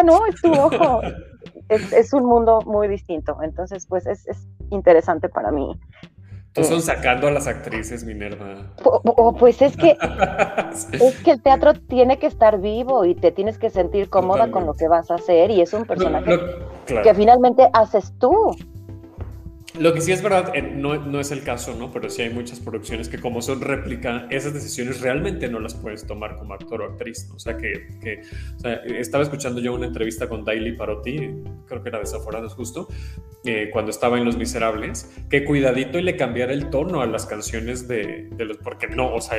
¿no? 0.04 0.26
Es 0.26 0.40
tu 0.40 0.52
ojo. 0.52 1.00
Es, 1.68 2.12
un 2.12 2.26
mundo 2.26 2.60
muy 2.66 2.88
distinto. 2.88 3.38
Entonces, 3.42 3.86
pues 3.86 4.06
es, 4.06 4.26
interesante 4.70 5.28
para 5.28 5.50
mí. 5.50 5.78
Tú 6.52 6.62
son 6.62 6.82
sacando 6.82 7.26
a 7.26 7.32
las 7.32 7.48
actrices, 7.48 8.04
Minerva. 8.04 8.72
O, 8.84 9.34
pues 9.34 9.60
es 9.60 9.76
que 9.76 9.96
es 10.92 11.16
que 11.22 11.32
el 11.32 11.42
teatro 11.42 11.74
tiene 11.74 12.18
que 12.18 12.26
estar 12.26 12.60
vivo 12.60 13.04
y 13.04 13.16
te 13.16 13.32
tienes 13.32 13.58
que 13.58 13.70
sentir 13.70 14.08
cómoda 14.08 14.50
con 14.52 14.64
lo 14.64 14.74
que 14.74 14.86
vas 14.86 15.10
a 15.10 15.16
hacer 15.16 15.50
y 15.50 15.62
es 15.62 15.72
un 15.72 15.84
personaje 15.84 16.38
que 16.86 17.14
finalmente 17.14 17.68
haces 17.72 18.12
tú. 18.18 18.54
Lo 19.78 19.92
que 19.92 20.00
sí 20.00 20.12
es 20.12 20.22
verdad, 20.22 20.54
eh, 20.54 20.62
no, 20.62 20.94
no, 20.94 21.18
es 21.18 21.32
el 21.32 21.42
caso, 21.42 21.74
¿no? 21.74 21.90
Pero 21.90 22.08
sí 22.08 22.22
hay 22.22 22.30
muchas 22.30 22.60
producciones 22.60 23.08
que 23.08 23.18
como 23.18 23.42
son 23.42 23.60
réplica, 23.60 24.28
esas 24.30 24.54
decisiones 24.54 25.00
realmente 25.00 25.48
no 25.48 25.58
las 25.58 25.74
puedes 25.74 26.06
tomar 26.06 26.36
como 26.36 26.54
actor 26.54 26.82
o 26.82 26.84
actriz, 26.84 27.26
¿no? 27.28 27.34
O 27.34 27.38
sea, 27.40 27.56
que, 27.56 27.88
que 28.00 28.20
o 28.56 28.60
sea, 28.60 28.74
estaba 28.84 29.24
escuchando 29.24 29.60
yo 29.60 29.74
una 29.74 29.86
entrevista 29.86 30.28
con 30.28 30.44
Daily 30.44 30.76
Parotti, 30.76 31.42
creo 31.66 31.82
que 31.82 31.88
era 31.88 31.98
Desaforados 31.98 32.54
justo, 32.54 32.86
eh, 33.44 33.68
cuando 33.72 33.90
estaba 33.90 34.16
en 34.16 34.24
Los 34.24 34.36
Miserables, 34.36 35.12
que 35.28 35.44
cuidadito 35.44 35.98
y 35.98 36.02
le 36.02 36.16
cambiara 36.16 36.52
el 36.52 36.70
tono 36.70 37.02
a 37.02 37.06
las 37.06 37.26
canciones 37.26 37.88
de, 37.88 38.28
de 38.30 38.44
los, 38.44 38.58
porque 38.58 38.86
no, 38.86 39.12
o 39.12 39.20
sea, 39.20 39.38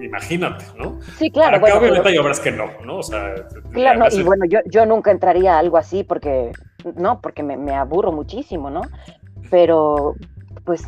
imagínate, 0.00 0.64
¿no? 0.78 0.98
Sí, 1.18 1.30
claro. 1.30 1.60
Bueno, 1.60 1.76
obviamente 1.76 2.08
hay 2.08 2.16
obras 2.16 2.40
que 2.40 2.52
no, 2.52 2.70
¿no? 2.86 2.98
O 2.98 3.02
sea, 3.02 3.34
claro, 3.72 3.98
no, 3.98 4.06
y 4.10 4.22
bueno, 4.22 4.46
yo, 4.46 4.60
yo 4.64 4.86
nunca 4.86 5.10
entraría 5.10 5.56
a 5.56 5.58
algo 5.58 5.76
así 5.76 6.04
porque, 6.04 6.52
no, 6.94 7.20
porque 7.20 7.42
me, 7.42 7.58
me 7.58 7.74
aburro 7.74 8.12
muchísimo, 8.12 8.70
¿no? 8.70 8.80
Pero 9.50 10.14
pues, 10.66 10.82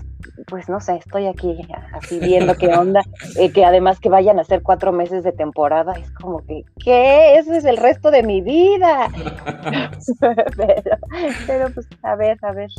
pues 0.48 0.68
no 0.68 0.80
sé, 0.80 0.96
estoy 0.96 1.26
aquí 1.26 1.56
así 1.92 2.18
viendo 2.18 2.56
qué 2.56 2.66
onda, 2.68 3.00
eh, 3.36 3.52
que 3.52 3.64
además 3.64 4.00
que 4.00 4.08
vayan 4.08 4.38
a 4.38 4.44
ser 4.44 4.62
cuatro 4.62 4.92
meses 4.92 5.22
de 5.22 5.32
temporada, 5.32 5.92
es 5.92 6.10
como 6.10 6.44
que, 6.44 6.64
¿qué? 6.82 7.38
Ese 7.38 7.56
es 7.56 7.64
el 7.64 7.76
resto 7.76 8.10
de 8.10 8.24
mi 8.24 8.40
vida. 8.40 9.08
pero, 10.56 10.98
pero, 11.46 11.70
pues, 11.72 11.88
a 12.02 12.16
ver, 12.16 12.38
a 12.42 12.52
ver. 12.52 12.70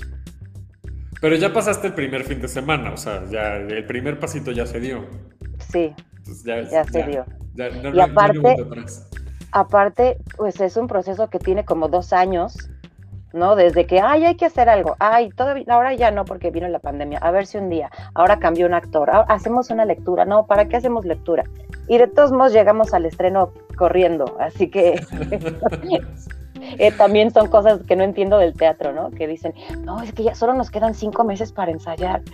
Pero 1.21 1.35
ya 1.35 1.53
pasaste 1.53 1.87
el 1.87 1.93
primer 1.93 2.23
fin 2.23 2.41
de 2.41 2.47
semana, 2.47 2.91
o 2.91 2.97
sea, 2.97 3.23
ya 3.29 3.55
el 3.55 3.85
primer 3.85 4.19
pasito 4.19 4.51
ya 4.51 4.65
se 4.65 4.79
dio. 4.79 5.05
Sí, 5.71 5.93
ya, 6.45 6.83
se 6.83 7.03
dio. 7.03 7.25
y 7.93 7.99
aparte, 7.99 8.55
aparte, 9.51 10.17
pues 10.37 10.59
es 10.59 10.77
un 10.77 10.87
proceso 10.87 11.29
que 11.29 11.39
tiene 11.39 11.65
como 11.65 11.87
dos 11.87 12.13
años, 12.13 12.69
¿no? 13.33 13.55
Desde 13.55 13.85
que, 13.85 13.99
ay, 13.99 14.25
hay 14.25 14.35
que 14.35 14.45
hacer 14.45 14.69
algo, 14.69 14.95
ay, 14.99 15.29
todavía, 15.29 15.65
ahora 15.69 15.93
ya 15.93 16.11
no 16.11 16.25
porque 16.25 16.51
vino 16.51 16.67
la 16.67 16.79
pandemia, 16.79 17.19
a 17.19 17.31
ver 17.31 17.45
si 17.45 17.57
un 17.57 17.69
día, 17.69 17.89
ahora 18.13 18.39
cambió 18.39 18.65
un 18.65 18.73
actor, 18.73 19.09
hacemos 19.27 19.69
una 19.69 19.85
lectura, 19.85 20.25
no, 20.25 20.45
¿para 20.45 20.67
qué 20.67 20.77
hacemos 20.77 21.05
lectura? 21.05 21.43
Y 21.87 21.97
de 21.97 22.07
todos 22.07 22.31
modos 22.31 22.53
llegamos 22.53 22.93
al 22.93 23.05
estreno 23.05 23.51
corriendo, 23.77 24.35
así 24.39 24.69
que 24.69 25.01
eh, 26.77 26.91
también 26.91 27.31
son 27.31 27.47
cosas 27.47 27.81
que 27.87 27.95
no 27.95 28.03
entiendo 28.03 28.37
del 28.37 28.53
teatro, 28.53 28.93
¿no? 28.93 29.11
Que 29.11 29.27
dicen, 29.27 29.53
no, 29.83 30.01
es 30.01 30.13
que 30.13 30.23
ya 30.23 30.35
solo 30.35 30.53
nos 30.53 30.69
quedan 30.69 30.93
cinco 30.93 31.23
meses 31.23 31.51
para 31.51 31.71
ensayar. 31.71 32.21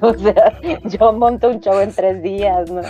O 0.00 0.14
sea, 0.14 0.60
yo 0.86 1.12
monto 1.12 1.48
un 1.48 1.60
show 1.60 1.78
en 1.78 1.92
tres 1.92 2.20
días, 2.20 2.68
¿no? 2.68 2.82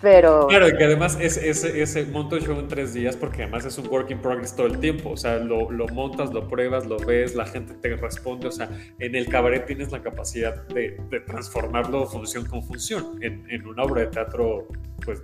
Pero... 0.00 0.46
Claro, 0.46 0.68
y 0.68 0.76
que 0.76 0.84
además 0.84 1.18
ese, 1.20 1.48
ese, 1.50 1.82
ese 1.82 2.04
monto 2.04 2.36
el 2.36 2.44
show 2.44 2.58
en 2.58 2.68
tres 2.68 2.94
días 2.94 3.16
porque 3.16 3.42
además 3.42 3.64
es 3.64 3.78
un 3.78 3.88
work 3.88 4.10
in 4.10 4.20
progress 4.20 4.54
todo 4.54 4.66
el 4.66 4.78
tiempo, 4.78 5.10
o 5.10 5.16
sea, 5.16 5.38
lo, 5.38 5.70
lo, 5.70 5.88
montas, 5.88 6.32
lo 6.32 6.46
pruebas, 6.46 6.86
lo 6.86 6.98
ves, 6.98 7.34
la 7.34 7.46
gente 7.46 7.74
te 7.74 7.96
responde, 7.96 8.46
o 8.46 8.52
sea, 8.52 8.70
en 8.98 9.14
el 9.14 9.28
cabaret 9.28 9.66
tienes 9.66 9.90
la 9.90 10.02
capacidad 10.02 10.66
de, 10.68 10.96
de 11.10 11.20
transformarlo 11.20 12.06
función 12.06 12.46
con 12.46 12.62
función, 12.62 13.18
en, 13.22 13.44
en, 13.50 13.66
una 13.66 13.82
obra 13.82 14.02
de 14.02 14.06
teatro, 14.08 14.68
pues 15.04 15.22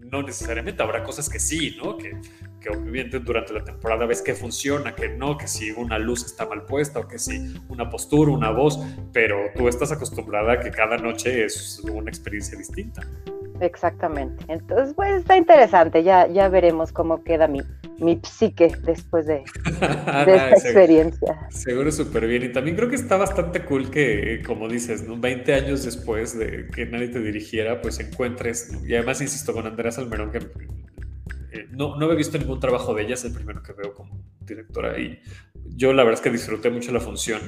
no 0.00 0.22
necesariamente, 0.22 0.82
habrá 0.82 1.02
cosas 1.02 1.28
que 1.28 1.38
sí, 1.38 1.76
¿no? 1.82 1.96
Que, 1.96 2.16
que 2.66 2.76
obviamente 2.76 3.20
durante 3.20 3.52
la 3.52 3.62
temporada 3.62 4.06
ves 4.06 4.22
que 4.22 4.34
funciona, 4.34 4.94
que 4.94 5.08
no, 5.08 5.36
que 5.38 5.46
si 5.46 5.70
una 5.70 5.98
luz 5.98 6.24
está 6.24 6.46
mal 6.46 6.64
puesta 6.64 7.00
o 7.00 7.08
que 7.08 7.18
si 7.18 7.54
una 7.68 7.88
postura, 7.88 8.32
una 8.32 8.50
voz, 8.50 8.80
pero 9.12 9.36
tú 9.56 9.68
estás 9.68 9.92
acostumbrada 9.92 10.54
a 10.54 10.60
que 10.60 10.70
cada 10.70 10.96
noche 10.96 11.44
es 11.44 11.80
una 11.84 12.10
experiencia 12.10 12.58
distinta. 12.58 13.02
Exactamente. 13.60 14.44
Entonces, 14.48 14.94
pues 14.94 15.16
está 15.16 15.36
interesante. 15.36 16.02
Ya, 16.02 16.26
ya 16.26 16.48
veremos 16.48 16.92
cómo 16.92 17.24
queda 17.24 17.48
mi, 17.48 17.62
mi 17.98 18.20
psique 18.22 18.72
después 18.84 19.26
de, 19.26 19.44
esta 19.64 20.50
experiencia. 20.50 21.48
Seguro 21.50 21.90
súper 21.90 22.26
bien. 22.26 22.42
Y 22.42 22.52
también 22.52 22.76
creo 22.76 22.90
que 22.90 22.96
está 22.96 23.16
bastante 23.16 23.64
cool 23.64 23.90
que, 23.90 24.42
como 24.46 24.68
dices, 24.68 25.06
¿no? 25.06 25.18
20 25.18 25.54
años 25.54 25.84
después 25.84 26.38
de 26.38 26.68
que 26.68 26.84
nadie 26.86 27.08
te 27.08 27.20
dirigiera, 27.20 27.80
pues 27.80 27.98
encuentres, 28.00 28.76
y 28.86 28.94
además 28.94 29.20
insisto 29.22 29.54
con 29.54 29.66
Andrea 29.66 29.90
Salmerón, 29.90 30.30
que 30.30 30.40
eh, 31.56 31.66
no, 31.70 31.96
no 31.96 32.10
he 32.12 32.16
visto 32.16 32.38
ningún 32.38 32.60
trabajo 32.60 32.94
de 32.94 33.02
ella, 33.02 33.14
es 33.14 33.24
el 33.24 33.32
primero 33.32 33.62
que 33.62 33.72
veo 33.72 33.94
como 33.94 34.20
directora 34.40 34.98
y 34.98 35.20
yo 35.64 35.92
la 35.92 36.04
verdad 36.04 36.20
es 36.20 36.24
que 36.24 36.30
disfruté 36.30 36.70
mucho 36.70 36.92
la 36.92 37.00
función. 37.00 37.40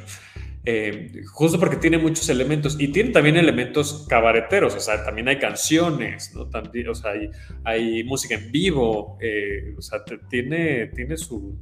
Eh, 0.65 1.23
justo 1.33 1.59
porque 1.59 1.77
tiene 1.77 1.99
muchos 1.99 2.29
elementos 2.29 2.77
y 2.79 2.89
tiene 2.89 3.11
también 3.11 3.37
elementos 3.37 4.07
cabareteros, 4.09 4.75
o 4.75 4.81
sea, 4.81 5.05
también 5.05 5.29
hay 5.29 5.39
canciones, 5.39 6.35
¿no? 6.35 6.47
También, 6.49 6.89
o 6.89 6.95
sea, 6.95 7.13
hay, 7.13 7.31
hay 7.65 8.05
música 8.05 8.35
en 8.35 8.51
vivo, 8.51 9.17
eh, 9.21 9.75
o 9.79 9.81
sea, 9.81 10.01
tiene, 10.29 10.89
tiene 10.89 11.17
su, 11.17 11.59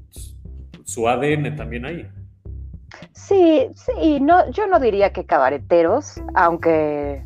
su 0.84 1.08
ADN 1.08 1.54
también 1.54 1.84
ahí. 1.84 2.08
Sí, 3.12 3.68
sí, 3.74 4.20
no, 4.20 4.50
yo 4.50 4.66
no 4.66 4.80
diría 4.80 5.12
que 5.12 5.26
cabareteros, 5.26 6.20
aunque 6.34 7.25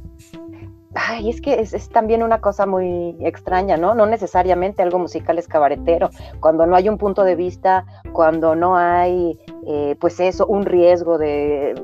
Ay, 0.95 1.31
es 1.31 1.41
que 1.41 1.61
es, 1.61 1.89
también 1.91 2.23
una 2.23 2.41
cosa 2.41 2.67
muy 2.67 3.17
extraña, 3.21 3.77
¿no? 3.77 3.95
No 3.95 4.07
necesariamente 4.07 4.83
algo 4.83 4.99
musical 4.99 5.39
es 5.39 5.47
cabaretero. 5.47 6.11
Cuando 6.41 6.67
no 6.67 6.75
hay 6.75 6.89
un 6.89 6.99
punto 6.99 7.23
de 7.23 7.37
vista, 7.37 7.87
cuando 8.13 8.57
no 8.57 8.77
hay, 8.77 9.39
eh, 9.69 9.97
pues 10.01 10.19
eso, 10.19 10.47
un 10.47 10.65
riesgo 10.65 11.17
de, 11.17 11.81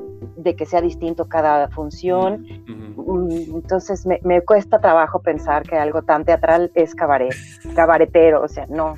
que 0.57 0.65
sea 0.65 0.81
distinto 0.81 1.29
cada 1.29 1.69
función. 1.69 2.45
Mm, 2.97 3.55
entonces 3.55 4.05
me, 4.05 4.41
cuesta 4.41 4.79
trabajo 4.79 5.19
pensar 5.21 5.63
que 5.63 5.77
algo 5.77 6.01
tan 6.01 6.25
teatral 6.25 6.71
es 6.75 6.93
cabaret, 6.93 7.33
cabaretero, 7.75 8.43
o 8.43 8.47
sea, 8.49 8.65
no. 8.67 8.95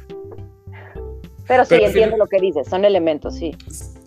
Pero 1.47 1.65
sí, 1.65 1.75
entiendo 1.75 2.17
lo 2.17 2.25
que 2.25 2.39
dices, 2.39 2.67
son 2.67 2.83
elementos, 2.83 3.35
sí. 3.35 3.55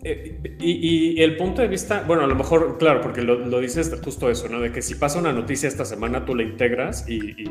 Eh, 0.05 0.57
y, 0.59 1.23
el 1.23 1.37
punto 1.37 1.63
de 1.63 1.69
vista, 1.69 2.03
bueno, 2.05 2.25
a 2.25 2.27
lo 2.27 2.35
mejor, 2.35 2.77
claro, 2.79 3.01
porque 3.01 3.23
lo, 3.23 3.61
dices 3.61 3.93
justo 4.03 4.29
eso, 4.31 4.49
¿no? 4.49 4.61
De 4.61 4.73
que 4.73 4.83
si 4.83 4.97
pasa 4.97 5.19
una 5.21 5.33
noticia 5.33 5.69
esta 5.69 5.85
semana, 5.85 6.25
tú 6.25 6.35
la 6.35 6.43
integras 6.43 7.09
y, 7.09 7.45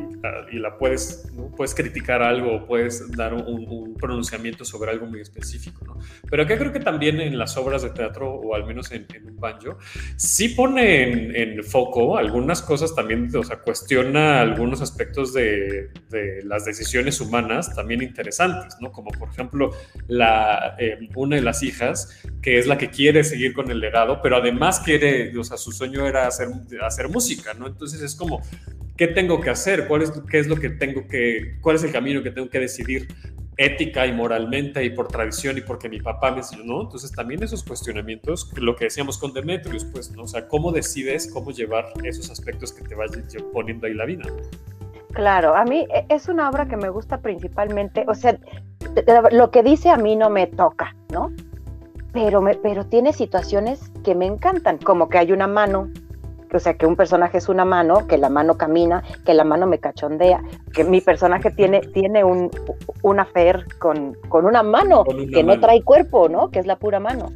la 0.52 0.76
puedes, 0.76 1.32
puedes 1.56 1.74
criticar 1.74 2.22
algo, 2.22 2.66
puedes 2.66 3.10
dar 3.12 3.32
un, 3.32 3.96
pronunciamiento 3.98 4.64
sobre 4.64 4.90
algo 4.90 5.06
muy 5.06 5.20
específico, 5.20 5.84
¿no? 5.86 5.98
Pero 6.28 6.42
acá 6.42 6.58
creo 6.58 6.72
que 6.72 6.80
también 6.80 7.20
en 7.20 7.38
las 7.38 7.56
obras 7.56 7.82
de 7.82 7.90
teatro, 7.90 8.30
o 8.30 8.54
al 8.54 8.66
menos 8.66 8.90
en, 8.92 9.06
un 9.24 9.40
banjo, 9.40 9.78
sí 10.16 10.50
pone 10.50 11.42
en, 11.42 11.62
foco 11.62 12.18
algunas 12.18 12.60
cosas 12.60 12.94
también, 12.94 13.34
o 13.34 13.44
sea, 13.44 13.60
cuestiona 13.60 14.40
algunos 14.40 14.82
aspectos 14.82 15.32
de, 15.32 15.90
las 16.44 16.64
decisiones 16.66 17.20
humanas 17.20 17.74
también 17.74 18.02
interesantes, 18.02 18.76
¿no? 18.80 18.92
Como 18.92 19.10
por 19.10 19.30
ejemplo, 19.30 19.70
la, 20.08 20.76
eh, 20.78 21.08
una 21.14 21.36
de 21.36 21.42
las 21.42 21.62
hijas 21.62 22.20
que 22.42 22.58
es 22.58 22.66
la 22.66 22.76
que 22.76 22.90
quiere 22.90 23.22
seguir 23.22 23.54
con 23.54 23.70
el 23.70 23.78
legado, 23.78 24.20
pero 24.20 24.36
además 24.36 24.80
quiere, 24.80 25.36
o 25.38 25.44
sea, 25.44 25.56
su 25.56 25.70
sueño 25.70 26.06
era 26.06 26.26
hacer, 26.26 26.48
hacer 26.82 27.08
música, 27.08 27.54
¿no? 27.54 27.68
Entonces 27.68 28.02
es 28.02 28.16
como, 28.16 28.42
¿qué 28.96 29.06
tengo 29.06 29.40
que 29.40 29.50
hacer? 29.50 29.86
¿Cuál 29.86 30.02
es, 30.02 30.12
¿Qué 30.28 30.40
es 30.40 30.48
lo 30.48 30.56
que 30.56 30.70
tengo 30.70 31.06
que, 31.06 31.58
cuál 31.60 31.76
es 31.76 31.84
el 31.84 31.92
camino 31.92 32.22
que 32.22 32.32
tengo 32.32 32.50
que 32.50 32.58
decidir 32.58 33.06
ética 33.56 34.06
y 34.06 34.12
moralmente 34.12 34.82
y 34.84 34.90
por 34.90 35.08
tradición 35.08 35.56
y 35.56 35.60
porque 35.60 35.88
mi 35.88 36.00
papá 36.00 36.32
me 36.32 36.38
enseñó, 36.38 36.64
¿no? 36.64 36.82
Entonces 36.82 37.12
también 37.12 37.42
esos 37.44 37.62
cuestionamientos, 37.62 38.50
lo 38.56 38.74
que 38.74 38.86
decíamos 38.86 39.18
con 39.18 39.32
Demetrius, 39.32 39.84
pues, 39.84 40.10
¿no? 40.10 40.24
O 40.24 40.28
sea, 40.28 40.48
¿cómo 40.48 40.72
decides 40.72 41.30
cómo 41.32 41.52
llevar 41.52 41.92
esos 42.02 42.28
aspectos 42.28 42.72
que 42.72 42.82
te 42.82 42.96
vayan 42.96 43.24
poniendo 43.52 43.86
ahí 43.86 43.94
la 43.94 44.06
vida? 44.06 44.24
Claro, 45.12 45.54
a 45.54 45.64
mí 45.64 45.86
e, 45.94 46.06
es 46.08 46.28
una 46.28 46.48
obra 46.50 46.66
que 46.66 46.76
me 46.76 46.88
gusta 46.88 47.20
principalmente, 47.20 48.04
o 48.08 48.14
sea, 48.14 48.36
lo 49.30 49.50
que 49.50 49.62
dice 49.62 49.90
a 49.90 49.96
mí 49.96 50.16
no 50.16 50.28
me 50.28 50.46
toca, 50.48 50.96
¿no? 51.12 51.30
Pero, 52.12 52.40
me, 52.40 52.54
pero 52.54 52.84
tiene 52.84 53.12
situaciones 53.12 53.90
que 54.04 54.14
me 54.14 54.26
encantan, 54.26 54.78
como 54.78 55.08
que 55.08 55.18
hay 55.18 55.32
una 55.32 55.46
mano, 55.46 55.88
o 56.52 56.58
sea, 56.58 56.74
que 56.74 56.86
un 56.86 56.96
personaje 56.96 57.38
es 57.38 57.48
una 57.48 57.64
mano, 57.64 58.06
que 58.06 58.18
la 58.18 58.28
mano 58.28 58.56
camina, 58.56 59.02
que 59.24 59.32
la 59.32 59.44
mano 59.44 59.66
me 59.66 59.78
cachondea, 59.78 60.42
que 60.72 60.84
mi 60.84 61.00
personaje 61.00 61.50
tiene, 61.50 61.80
tiene 61.80 62.24
un, 62.24 62.50
un 63.02 63.20
afer 63.20 63.66
con, 63.78 64.16
con 64.28 64.44
una 64.44 64.62
mano 64.62 65.04
que 65.04 65.42
no 65.42 65.58
trae 65.60 65.82
cuerpo, 65.82 66.28
¿no? 66.28 66.50
Que 66.50 66.58
es 66.58 66.66
la 66.66 66.76
pura 66.76 67.00
mano. 67.00 67.30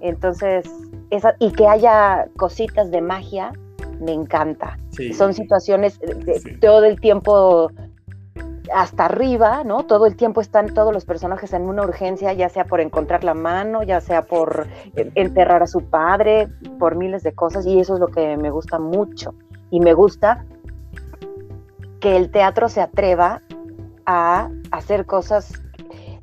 Entonces, 0.00 0.64
esa, 1.10 1.34
y 1.38 1.52
que 1.52 1.66
haya 1.66 2.26
cositas 2.36 2.90
de 2.90 3.02
magia, 3.02 3.52
me 4.00 4.12
encanta. 4.12 4.78
Son 5.16 5.34
situaciones 5.34 5.98
de, 6.00 6.58
todo 6.60 6.84
el 6.84 7.00
tiempo 7.00 7.70
hasta 8.72 9.06
arriba, 9.06 9.62
¿no? 9.64 9.84
Todo 9.84 10.06
el 10.06 10.16
tiempo 10.16 10.40
están 10.40 10.72
todos 10.72 10.92
los 10.92 11.04
personajes 11.04 11.52
en 11.52 11.62
una 11.62 11.82
urgencia, 11.82 12.32
ya 12.32 12.48
sea 12.48 12.64
por 12.64 12.80
encontrar 12.80 13.24
la 13.24 13.34
mano, 13.34 13.82
ya 13.82 14.00
sea 14.00 14.22
por 14.22 14.66
enterrar 14.94 15.62
a 15.62 15.66
su 15.66 15.82
padre, 15.82 16.48
por 16.78 16.96
miles 16.96 17.22
de 17.22 17.34
cosas, 17.34 17.66
y 17.66 17.78
eso 17.78 17.94
es 17.94 18.00
lo 18.00 18.08
que 18.08 18.36
me 18.36 18.50
gusta 18.50 18.78
mucho. 18.78 19.34
Y 19.70 19.80
me 19.80 19.92
gusta 19.92 20.44
que 22.00 22.16
el 22.16 22.30
teatro 22.30 22.68
se 22.68 22.80
atreva 22.80 23.42
a 24.06 24.50
hacer 24.70 25.06
cosas 25.06 25.52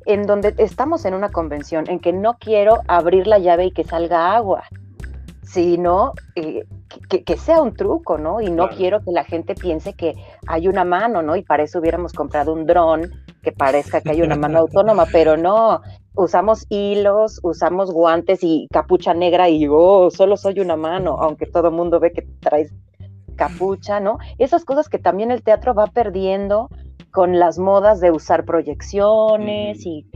en 0.06 0.24
donde 0.24 0.54
estamos 0.58 1.04
en 1.04 1.14
una 1.14 1.30
convención, 1.30 1.88
en 1.88 2.00
que 2.00 2.12
no 2.12 2.34
quiero 2.38 2.80
abrir 2.88 3.26
la 3.26 3.38
llave 3.38 3.66
y 3.66 3.70
que 3.72 3.84
salga 3.84 4.34
agua, 4.34 4.64
sino 5.42 6.12
eh, 6.34 6.64
que, 7.08 7.36
sea 7.36 7.62
un 7.62 7.74
truco, 7.74 8.18
¿no? 8.18 8.40
Y 8.40 8.50
no 8.50 8.68
quiero 8.68 9.00
que 9.00 9.12
la 9.12 9.24
gente 9.24 9.54
piense 9.54 9.94
que 9.94 10.14
hay 10.46 10.68
una 10.68 10.84
mano, 10.84 11.22
¿no? 11.22 11.36
Y 11.36 11.42
para 11.42 11.62
eso 11.62 11.78
hubiéramos 11.78 12.12
comprado 12.12 12.52
un 12.52 12.66
dron 12.66 13.10
que 13.42 13.52
parezca 13.52 14.00
que 14.00 14.10
hay 14.10 14.22
una 14.22 14.36
mano 14.36 14.60
autónoma, 14.60 15.06
pero 15.10 15.36
no, 15.36 15.80
usamos 16.14 16.66
hilos, 16.68 17.40
usamos 17.42 17.92
guantes 17.92 18.40
y 18.42 18.68
capucha 18.70 19.14
negra 19.14 19.48
y 19.48 19.66
oh, 19.68 20.10
solo 20.10 20.36
soy 20.36 20.60
una 20.60 20.76
mano, 20.76 21.16
aunque 21.20 21.46
todo 21.46 21.68
el 21.68 21.74
mundo 21.74 22.00
ve 22.00 22.12
que 22.12 22.22
traes 22.40 22.72
capucha, 23.36 23.98
¿no? 23.98 24.18
Esas 24.38 24.64
cosas 24.64 24.88
que 24.88 24.98
también 24.98 25.30
el 25.30 25.42
teatro 25.42 25.74
va 25.74 25.86
perdiendo 25.86 26.68
con 27.10 27.38
las 27.38 27.58
modas 27.58 28.00
de 28.00 28.10
usar 28.10 28.44
proyecciones 28.44 29.84
y 29.84 30.06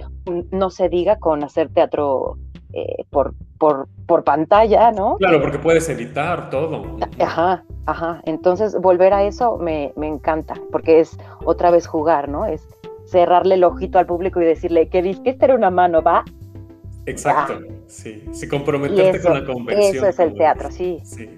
no 0.51 0.71
se 0.71 0.89
diga 0.89 1.19
con 1.19 1.45
hacer 1.45 1.69
teatro 1.69 2.39
eh, 2.73 3.05
por, 3.11 3.35
por, 3.59 3.89
por, 4.07 4.25
pantalla, 4.25 4.91
¿no? 4.93 5.17
Claro, 5.17 5.41
porque 5.41 5.59
puedes 5.59 5.89
editar 5.89 6.51
todo. 6.51 6.99
Ajá, 7.21 7.65
ajá. 7.87 8.23
Entonces, 8.25 8.77
volver 8.81 9.13
a 9.13 9.25
eso 9.25 9.57
me, 9.57 9.93
me, 9.97 10.07
encanta, 10.09 10.55
porque 10.73 11.01
es 11.01 11.17
otra 11.45 11.71
vez 11.71 11.87
jugar, 11.87 12.29
¿no? 12.29 12.47
Es 12.47 12.67
cerrarle 13.07 13.55
el 13.55 13.65
ojito 13.65 13.99
al 13.99 14.07
público 14.07 14.41
y 14.41 14.45
decirle 14.45 14.89
que 14.89 15.03
dice 15.03 15.23
que 15.23 15.31
esta 15.31 15.47
era 15.47 15.55
una 15.55 15.71
mano, 15.71 16.03
¿va? 16.03 16.25
Exacto, 17.07 17.61
sí. 17.87 18.25
Si 18.33 18.49
comprometerte 18.49 19.23
con 19.23 19.35
la 19.35 19.45
convención. 19.45 19.97
Eso 19.97 20.07
es 20.07 20.19
el 20.19 20.35
teatro, 20.35 20.71
sí. 20.71 21.01
Sí. 21.05 21.29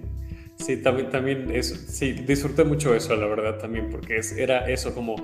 Sí, 0.58 0.76
también, 0.82 1.08
también 1.08 1.50
eso, 1.52 1.76
sí, 1.76 2.12
disfruté 2.12 2.64
mucho 2.64 2.92
eso, 2.92 3.14
la 3.14 3.26
verdad, 3.26 3.58
también, 3.58 3.90
porque 3.90 4.16
es, 4.16 4.36
era 4.36 4.68
eso 4.68 4.92
como 4.92 5.14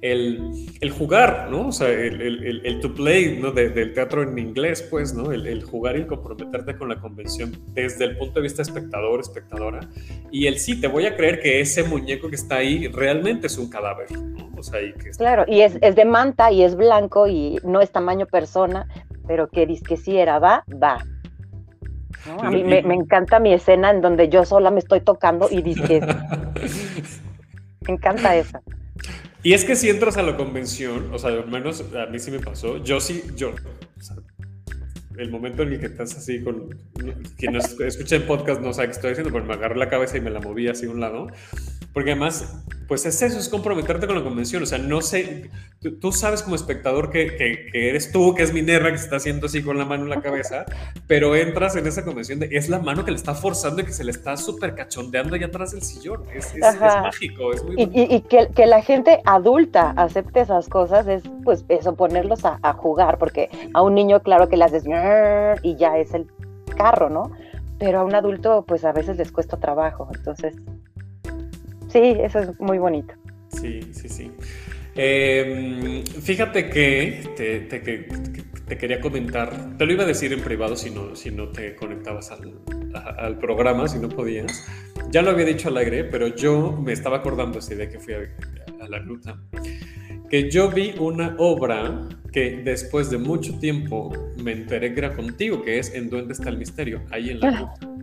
el, 0.00 0.68
el 0.80 0.90
jugar, 0.90 1.48
¿no? 1.50 1.68
O 1.68 1.72
sea, 1.72 1.88
el, 1.88 2.22
el, 2.22 2.64
el 2.64 2.80
to 2.80 2.94
play, 2.94 3.38
¿no? 3.40 3.50
del 3.50 3.92
teatro 3.92 4.22
en 4.22 4.38
inglés, 4.38 4.86
pues, 4.88 5.12
¿no? 5.12 5.32
El, 5.32 5.64
jugar 5.64 5.96
y 5.96 6.06
comprometerte 6.06 6.76
con 6.76 6.88
la 6.88 7.00
convención 7.00 7.52
desde 7.74 8.04
el 8.04 8.16
punto 8.16 8.34
de 8.34 8.42
vista 8.42 8.62
espectador, 8.62 9.20
espectadora. 9.20 9.80
Y 10.30 10.46
el 10.46 10.58
sí, 10.58 10.80
te 10.80 10.86
voy 10.86 11.06
a 11.06 11.16
creer 11.16 11.40
que 11.40 11.60
ese 11.60 11.82
muñeco 11.82 12.28
que 12.28 12.36
está 12.36 12.56
ahí 12.56 12.86
realmente 12.86 13.48
es 13.48 13.58
un 13.58 13.68
cadáver, 13.68 14.12
¿no? 14.12 14.52
O 14.56 14.62
sea, 14.62 14.80
y 14.80 14.92
que 14.92 15.10
Claro, 15.10 15.44
y 15.48 15.62
es, 15.62 15.76
es 15.80 15.96
de 15.96 16.04
manta 16.04 16.52
y 16.52 16.62
es 16.62 16.76
blanco 16.76 17.26
y 17.26 17.58
no 17.64 17.80
es 17.80 17.90
tamaño 17.90 18.26
persona, 18.26 18.86
pero 19.26 19.48
que 19.48 19.66
dice 19.66 19.82
que 19.84 19.96
sí 19.96 20.16
era, 20.16 20.38
va, 20.38 20.64
va. 20.70 21.04
A 22.42 22.50
mí 22.50 22.64
me, 22.64 22.78
encanta 22.78 23.38
mi 23.38 23.52
escena 23.52 23.90
en 23.90 24.00
donde 24.00 24.28
yo 24.28 24.44
sola 24.44 24.70
me 24.70 24.80
estoy 24.80 25.00
tocando 25.00 25.48
y 25.50 25.62
dice, 25.62 26.00
me 27.86 27.94
encanta 27.94 28.36
esa. 28.36 28.60
Y 29.42 29.52
es 29.52 29.64
que 29.64 29.76
si 29.76 29.90
entras 29.90 30.16
a 30.16 30.22
la 30.22 30.36
convención, 30.36 31.12
o 31.12 31.18
sea, 31.18 31.30
al 31.30 31.48
menos 31.48 31.84
a 31.94 32.06
mí 32.06 32.18
sí 32.18 32.30
me 32.30 32.38
pasó, 32.38 32.78
yo 32.78 32.98
sí, 32.98 33.22
yo, 33.36 33.52
el 35.18 35.30
momento 35.30 35.62
en 35.62 35.74
el 35.74 35.80
que 35.80 35.86
estás 35.86 36.16
así 36.16 36.42
con 36.42 36.70
quien 37.36 37.56
escucha 37.56 38.16
el 38.16 38.24
podcast 38.24 38.60
no 38.60 38.72
sabe 38.72 38.88
qué 38.88 38.94
estoy 38.94 39.12
haciendo, 39.12 39.32
pero 39.32 39.44
me 39.44 39.54
agarré 39.54 39.76
la 39.76 39.88
cabeza 39.88 40.16
y 40.16 40.20
me 40.20 40.30
la 40.30 40.40
moví 40.40 40.68
así 40.68 40.86
a 40.86 40.90
un 40.90 41.00
lado. 41.00 41.28
Porque 41.94 42.10
además, 42.10 42.64
pues 42.88 43.06
es 43.06 43.22
eso, 43.22 43.38
es 43.38 43.48
comprometerte 43.48 44.08
con 44.08 44.16
la 44.16 44.24
convención. 44.24 44.64
O 44.64 44.66
sea, 44.66 44.78
no 44.78 45.00
sé, 45.00 45.48
tú, 46.00 46.10
sabes 46.10 46.42
como 46.42 46.56
espectador 46.56 47.10
que, 47.10 47.36
que, 47.36 47.88
eres 47.88 48.10
tú, 48.10 48.34
que 48.34 48.42
es 48.42 48.52
Minerva, 48.52 48.90
que 48.90 48.98
se 48.98 49.04
está 49.04 49.16
haciendo 49.16 49.46
así 49.46 49.62
con 49.62 49.78
la 49.78 49.84
mano 49.84 50.02
en 50.02 50.10
la 50.10 50.20
cabeza, 50.20 50.64
pero 51.06 51.36
entras 51.36 51.76
en 51.76 51.86
esa 51.86 52.04
convención 52.04 52.40
de 52.40 52.48
es 52.50 52.68
la 52.68 52.80
mano 52.80 53.04
que 53.04 53.12
le 53.12 53.16
está 53.16 53.34
forzando 53.34 53.80
y 53.80 53.84
que 53.84 53.92
se 53.92 54.02
le 54.02 54.10
está 54.10 54.36
súper 54.36 54.74
cachondeando 54.74 55.36
allá 55.36 55.46
atrás 55.46 55.70
del 55.70 55.82
sillón. 55.82 56.24
Es, 56.34 56.52
es, 56.56 56.80
mágico, 56.80 57.52
es 57.52 57.62
muy 57.62 57.76
Y, 57.78 57.84
y, 57.84 58.14
y 58.16 58.20
que, 58.22 58.48
que, 58.54 58.66
la 58.66 58.82
gente 58.82 59.20
adulta 59.24 59.94
acepte 59.96 60.40
esas 60.40 60.68
cosas 60.68 61.06
es, 61.06 61.22
pues, 61.44 61.64
eso, 61.68 61.94
ponerlos 61.94 62.44
a, 62.44 62.58
a 62.62 62.72
jugar, 62.72 63.18
porque 63.18 63.48
a 63.72 63.82
un 63.82 63.94
niño, 63.94 64.20
claro 64.20 64.48
que 64.48 64.56
le 64.56 64.64
haces 64.64 64.84
y 65.62 65.76
ya 65.76 65.96
es 65.96 66.12
el 66.12 66.26
carro, 66.76 67.08
¿no? 67.08 67.30
Pero 67.78 68.00
a 68.00 68.04
un 68.04 68.16
adulto, 68.16 68.64
pues 68.66 68.84
a 68.84 68.92
veces 68.92 69.16
les 69.16 69.30
cuesta 69.30 69.58
trabajo. 69.58 70.08
Entonces, 70.14 70.54
Sí, 71.94 72.16
eso 72.20 72.40
es 72.40 72.60
muy 72.60 72.78
bonito. 72.78 73.14
Sí, 73.50 73.80
sí, 73.92 74.08
sí. 74.08 74.32
Em, 74.96 76.02
fíjate 76.04 76.68
que 76.68 77.22
te, 78.66 78.76
quería 78.76 79.00
comentar, 79.00 79.78
te 79.78 79.86
lo 79.86 79.92
iba 79.92 80.02
a 80.02 80.06
decir 80.06 80.32
en 80.32 80.40
privado 80.40 80.74
si 80.74 80.90
no, 80.90 81.14
si 81.14 81.30
no 81.30 81.50
te 81.50 81.76
conectabas 81.76 82.32
al, 82.32 83.38
programa, 83.38 83.86
si 83.86 84.00
no 84.00 84.08
podías. 84.08 84.66
Ya 85.10 85.22
lo 85.22 85.30
había 85.30 85.44
dicho 85.44 85.68
al 85.68 85.76
aire, 85.76 86.02
pero 86.02 86.34
yo 86.34 86.72
me 86.72 86.92
estaba 86.92 87.18
acordando 87.18 87.60
así 87.60 87.76
de 87.76 87.88
que 87.88 88.00
fui 88.00 88.14
a, 88.14 88.88
la 88.88 88.98
ruta, 88.98 89.40
que 90.28 90.50
yo 90.50 90.70
vi 90.70 90.96
una 90.98 91.36
obra 91.38 92.08
que 92.32 92.60
después 92.64 93.08
de 93.08 93.18
mucho 93.18 93.56
tiempo 93.60 94.12
me 94.42 94.50
enteré 94.50 94.92
que 94.92 94.98
era 94.98 95.14
contigo, 95.14 95.62
que 95.62 95.78
es 95.78 95.94
En 95.94 96.10
dónde 96.10 96.32
está 96.32 96.50
el 96.50 96.58
misterio, 96.58 97.04
ahí 97.12 97.30
en 97.30 97.38
la 97.38 97.50
ruta. 97.52 97.93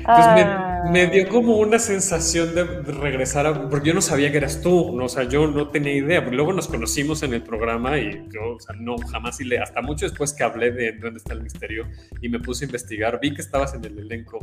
Entonces 0.00 0.90
me, 0.90 1.06
dio 1.06 1.24
ah. 1.26 1.28
como 1.28 1.56
una 1.58 1.78
sensación 1.78 2.54
de 2.54 2.64
regresar 2.64 3.46
a, 3.46 3.68
porque 3.68 3.88
yo 3.88 3.94
no 3.94 4.00
sabía 4.00 4.30
que 4.30 4.38
eras 4.38 4.60
tú, 4.60 4.96
¿no? 4.96 5.04
o 5.04 5.08
sea, 5.08 5.24
yo 5.24 5.46
no 5.46 5.68
tenía 5.68 5.92
idea, 5.92 6.22
porque 6.22 6.36
luego 6.36 6.52
nos 6.52 6.68
conocimos 6.68 7.22
en 7.22 7.34
el 7.34 7.42
programa 7.42 7.98
y 7.98 8.26
yo, 8.30 8.56
o 8.56 8.60
sea, 8.60 8.74
no, 8.78 8.96
jamás 8.98 9.40
y 9.40 9.44
le, 9.44 9.58
hasta 9.58 9.82
mucho 9.82 10.06
después 10.06 10.32
que 10.32 10.42
hablé 10.42 10.72
de 10.72 10.92
dónde 10.92 11.18
está 11.18 11.34
el 11.34 11.42
misterio 11.42 11.86
y 12.20 12.28
me 12.28 12.40
puse 12.40 12.64
a 12.64 12.66
investigar, 12.66 13.18
vi 13.20 13.34
que 13.34 13.42
estabas 13.42 13.74
en 13.74 13.84
el 13.84 13.98
elenco 13.98 14.40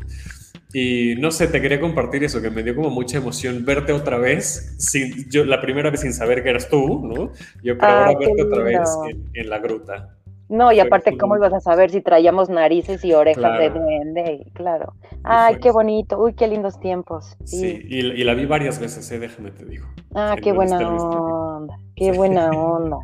y 0.74 1.16
no 1.18 1.32
sé, 1.32 1.48
te 1.48 1.62
quería 1.62 1.80
compartir 1.80 2.24
eso, 2.24 2.42
que 2.42 2.50
me 2.50 2.62
dio 2.64 2.76
como 2.76 2.90
mucha 2.90 3.18
emoción 3.18 3.66
verte 3.66 3.94
otra 3.94 4.18
vez, 4.18 4.76
sin, 4.78 5.30
yo 5.30 5.46
la 5.46 5.62
primera 5.62 5.90
vez 5.90 6.02
sin 6.02 6.14
saber 6.14 6.44
que 6.44 6.50
eras 6.50 6.70
tú, 6.70 7.08
¿no? 7.08 7.32
Yo, 7.64 7.78
pero 7.78 7.92
ahora 7.92 8.20
verte 8.20 8.44
otra 8.44 8.64
vez 8.64 8.90
en 9.34 9.50
la 9.50 9.60
gruta. 9.60 10.17
No, 10.50 10.72
y 10.72 10.80
aparte, 10.80 11.18
¿cómo 11.18 11.36
ibas 11.36 11.54
a 11.54 11.60
saber 11.60 11.92
si 11.92 12.02
traíamos 12.02 12.50
narices 12.50 13.04
y 13.04 13.14
orejas 13.14 13.60
de 13.60 13.70
duende? 13.70 14.46
Claro. 14.54 14.94
Ay, 15.24 15.58
qué 15.62 15.72
bonito. 15.72 16.18
Uy, 16.18 16.34
qué 16.34 16.48
lindos 16.48 16.80
tiempos. 16.80 17.36
Sí, 17.44 17.82
y, 17.84 18.24
la 18.24 18.34
vi 18.34 18.46
varias 18.46 18.80
veces, 18.80 19.12
¿eh? 19.12 19.20
déjame 19.20 19.52
te 19.52 19.66
digo. 19.66 19.88
Ah, 20.16 20.36
qué 20.42 20.54
buena 20.54 20.78
onda. 20.78 21.78
Qué 21.98 22.12
buena 22.12 22.52
onda. 22.52 22.98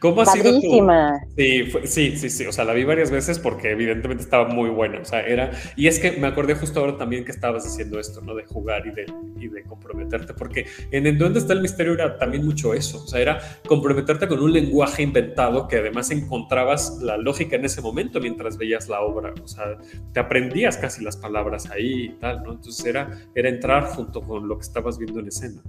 ¿Cómo 0.00 0.22
ha 0.22 0.26
sido 0.26 0.60
tu... 0.60 0.88
sí, 1.36 1.70
sí, 1.84 2.16
sí, 2.16 2.30
sí. 2.30 2.46
O 2.46 2.52
sea, 2.52 2.64
la 2.64 2.72
vi 2.74 2.82
varias 2.82 3.12
veces 3.12 3.38
porque 3.38 3.70
evidentemente 3.70 4.24
estaba 4.24 4.48
muy 4.48 4.70
buena. 4.70 4.98
O 4.98 5.04
sea, 5.04 5.20
era. 5.20 5.52
Y 5.76 5.86
es 5.86 6.00
que 6.00 6.12
me 6.12 6.26
acordé 6.26 6.56
justo 6.56 6.80
ahora 6.80 6.96
también 6.96 7.24
que 7.24 7.30
estabas 7.30 7.62
diciendo 7.62 8.00
esto, 8.00 8.20
¿no? 8.22 8.34
De 8.34 8.44
jugar 8.44 8.88
y 8.88 8.90
de, 8.90 9.06
y 9.38 9.46
de 9.46 9.62
comprometerte. 9.62 10.34
Porque 10.34 10.66
en 10.90 11.06
el 11.06 11.16
dónde 11.16 11.38
está 11.38 11.52
el 11.52 11.60
misterio 11.60 11.92
era 11.92 12.18
también 12.18 12.44
mucho 12.44 12.74
eso. 12.74 13.04
O 13.04 13.06
sea, 13.06 13.20
era 13.20 13.38
comprometerte 13.68 14.26
con 14.26 14.42
un 14.42 14.52
lenguaje 14.52 15.04
inventado 15.04 15.68
que 15.68 15.76
además 15.76 16.10
encontrabas 16.10 16.98
la 17.00 17.16
lógica 17.18 17.54
en 17.54 17.66
ese 17.66 17.80
momento 17.80 18.18
mientras 18.18 18.58
veías 18.58 18.88
la 18.88 19.00
obra. 19.00 19.32
O 19.44 19.46
sea, 19.46 19.78
te 20.12 20.18
aprendías 20.18 20.76
casi 20.76 21.04
las 21.04 21.16
palabras 21.16 21.70
ahí 21.70 22.06
y 22.06 22.08
tal, 22.18 22.42
¿no? 22.42 22.50
Entonces 22.54 22.84
era, 22.84 23.16
era 23.32 23.48
entrar 23.48 23.84
junto 23.84 24.22
con 24.22 24.48
lo 24.48 24.58
que 24.58 24.62
estabas 24.62 24.98
viendo 24.98 25.20
en 25.20 25.28
escena. 25.28 25.62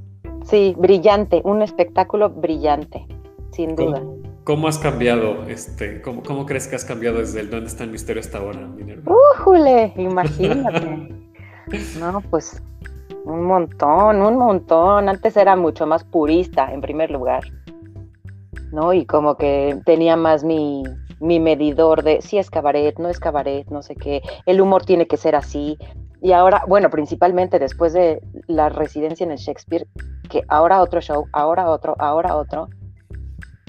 Sí, 0.45 0.75
brillante, 0.77 1.41
un 1.43 1.61
espectáculo 1.61 2.29
brillante, 2.29 3.05
sin 3.51 3.75
duda. 3.75 4.01
¿Cómo, 4.43 4.67
has 4.67 4.79
cambiado? 4.79 5.43
Este, 5.47 6.01
cómo, 6.01 6.23
cómo, 6.23 6.45
crees 6.45 6.67
que 6.67 6.75
has 6.75 6.83
cambiado 6.83 7.19
desde 7.19 7.41
el 7.41 7.49
dónde 7.49 7.67
está 7.67 7.83
el 7.83 7.91
misterio 7.91 8.19
hasta 8.19 8.39
ahora, 8.39 8.59
Minerva? 8.67 9.13
¡Újule! 9.37 9.93
Imagínate. 9.97 11.15
no, 11.99 12.21
pues 12.29 12.61
un 13.23 13.43
montón, 13.43 14.21
un 14.21 14.37
montón. 14.37 15.09
Antes 15.09 15.37
era 15.37 15.55
mucho 15.55 15.85
más 15.85 16.03
purista, 16.03 16.73
en 16.73 16.81
primer 16.81 17.11
lugar. 17.11 17.43
¿No? 18.71 18.93
Y 18.93 19.05
como 19.05 19.35
que 19.35 19.79
tenía 19.85 20.15
más 20.15 20.43
mi, 20.43 20.83
mi 21.21 21.39
medidor 21.39 22.03
de 22.03 22.21
si 22.21 22.37
es 22.37 22.49
cabaret, 22.49 22.97
no 22.97 23.07
es 23.07 23.19
cabaret, 23.19 23.67
no 23.69 23.81
sé 23.83 23.95
qué. 23.95 24.21
El 24.45 24.59
humor 24.59 24.85
tiene 24.85 25.07
que 25.07 25.17
ser 25.17 25.35
así. 25.35 25.77
Y 26.21 26.33
ahora, 26.33 26.63
bueno, 26.67 26.89
principalmente 26.89 27.59
después 27.59 27.93
de 27.93 28.21
la 28.47 28.69
residencia 28.69 29.23
en 29.23 29.31
el 29.31 29.37
Shakespeare, 29.37 29.87
que 30.29 30.43
ahora 30.47 30.81
otro 30.81 30.99
show, 30.99 31.27
ahora 31.31 31.69
otro, 31.69 31.95
ahora 31.99 32.35
otro, 32.35 32.67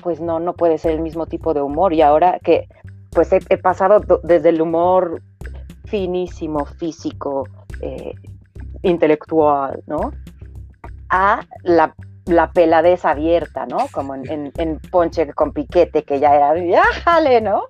pues 0.03 0.21
no, 0.21 0.41
no 0.41 0.55
puede 0.55 0.79
ser 0.79 0.93
el 0.93 1.01
mismo 1.01 1.27
tipo 1.27 1.55
de 1.55 1.63
humor. 1.63 1.93
Y 1.93 2.03
ahora 2.03 2.39
que 2.43 2.69
pues 3.11 3.31
he, 3.33 3.59
pasado 3.59 4.01
desde 4.23 4.49
el 4.49 4.63
humor 4.63 5.23
finísimo, 5.85 6.65
físico, 6.65 7.47
eh, 7.83 8.15
intelectual, 8.83 9.83
¿no? 9.87 10.13
A 11.11 11.43
la, 11.63 11.95
la, 12.27 12.53
peladez 12.53 13.05
abierta, 13.05 13.67
¿no? 13.67 13.79
Como 13.93 14.15
en, 14.15 14.81
Ponche 14.91 15.33
con 15.33 15.53
Piquete, 15.53 16.03
que 16.05 16.21
ya 16.21 16.35
era, 16.35 16.59
¡yájale! 16.59 17.41
¿no? 17.41 17.65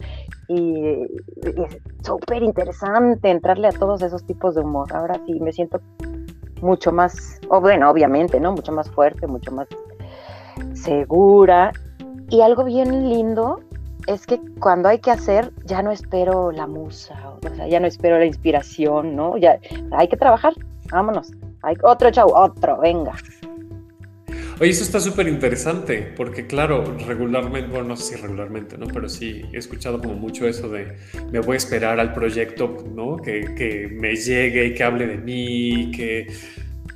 Y, 0.49 1.07
es 1.43 1.79
súper 2.03 2.43
interesante 2.43 3.31
entrarle 3.31 3.69
a 3.69 3.73
todos 3.73 4.03
esos 4.03 4.25
tipos 4.27 4.55
de 4.55 4.63
humor. 4.63 4.93
Ahora 4.95 5.21
sí 5.27 5.41
me 5.41 5.53
siento 5.53 5.81
mucho 6.61 6.93
más, 6.93 7.41
o 7.49 7.61
bueno, 7.61 7.91
obviamente, 7.91 8.41
¿no? 8.41 8.53
Mucho 8.53 8.73
más 8.73 8.91
fuerte, 8.91 9.27
mucho 9.27 9.53
más 9.53 9.69
segura. 10.75 11.73
Y 12.29 12.41
algo 12.41 12.65
bien 12.65 13.09
lindo 13.09 13.61
es 14.07 14.27
que 14.27 14.41
cuando 14.61 14.89
hay 14.89 14.99
que 14.99 15.11
hacer, 15.11 15.53
ya 15.65 15.83
no 15.83 15.91
espero 15.91 16.51
la 16.51 16.67
musa, 16.67 17.15
o 17.45 17.55
sea, 17.55 17.69
ya 17.69 17.81
no 17.81 17.87
espero 17.87 18.19
la 18.19 18.27
inspiración, 18.27 19.15
¿no? 19.15 19.37
Ya 19.37 19.59
hay 19.93 20.09
que 20.09 20.17
trabajar, 20.17 20.55
vámonos. 20.91 21.31
Hay 21.63 21.77
otro 21.83 22.11
show, 22.11 22.29
otro, 22.35 22.79
venga. 22.79 23.13
Oye, 24.63 24.71
eso 24.71 24.85
está 24.85 25.01
súper 25.01 25.27
interesante, 25.27 26.15
porque 26.17 26.47
claro, 26.47 26.85
regularmente, 27.09 27.69
bueno, 27.69 27.89
no 27.89 27.97
sé 27.97 28.15
si 28.15 28.23
regularmente, 28.23 28.79
¿no? 28.79 28.87
Pero 28.87 29.09
sí 29.09 29.43
he 29.53 29.59
escuchado 29.59 29.99
como 29.99 30.15
mucho 30.15 30.47
eso 30.47 30.69
de 30.69 30.99
me 31.33 31.41
voy 31.41 31.55
a 31.55 31.57
esperar 31.57 31.99
al 31.99 32.13
proyecto, 32.13 32.85
¿no? 32.95 33.17
Que, 33.17 33.57
que 33.57 33.89
me 33.89 34.15
llegue 34.15 34.67
y 34.67 34.75
que 34.75 34.85
hable 34.85 35.09
de 35.09 35.17
mí, 35.17 35.91
que, 35.91 36.33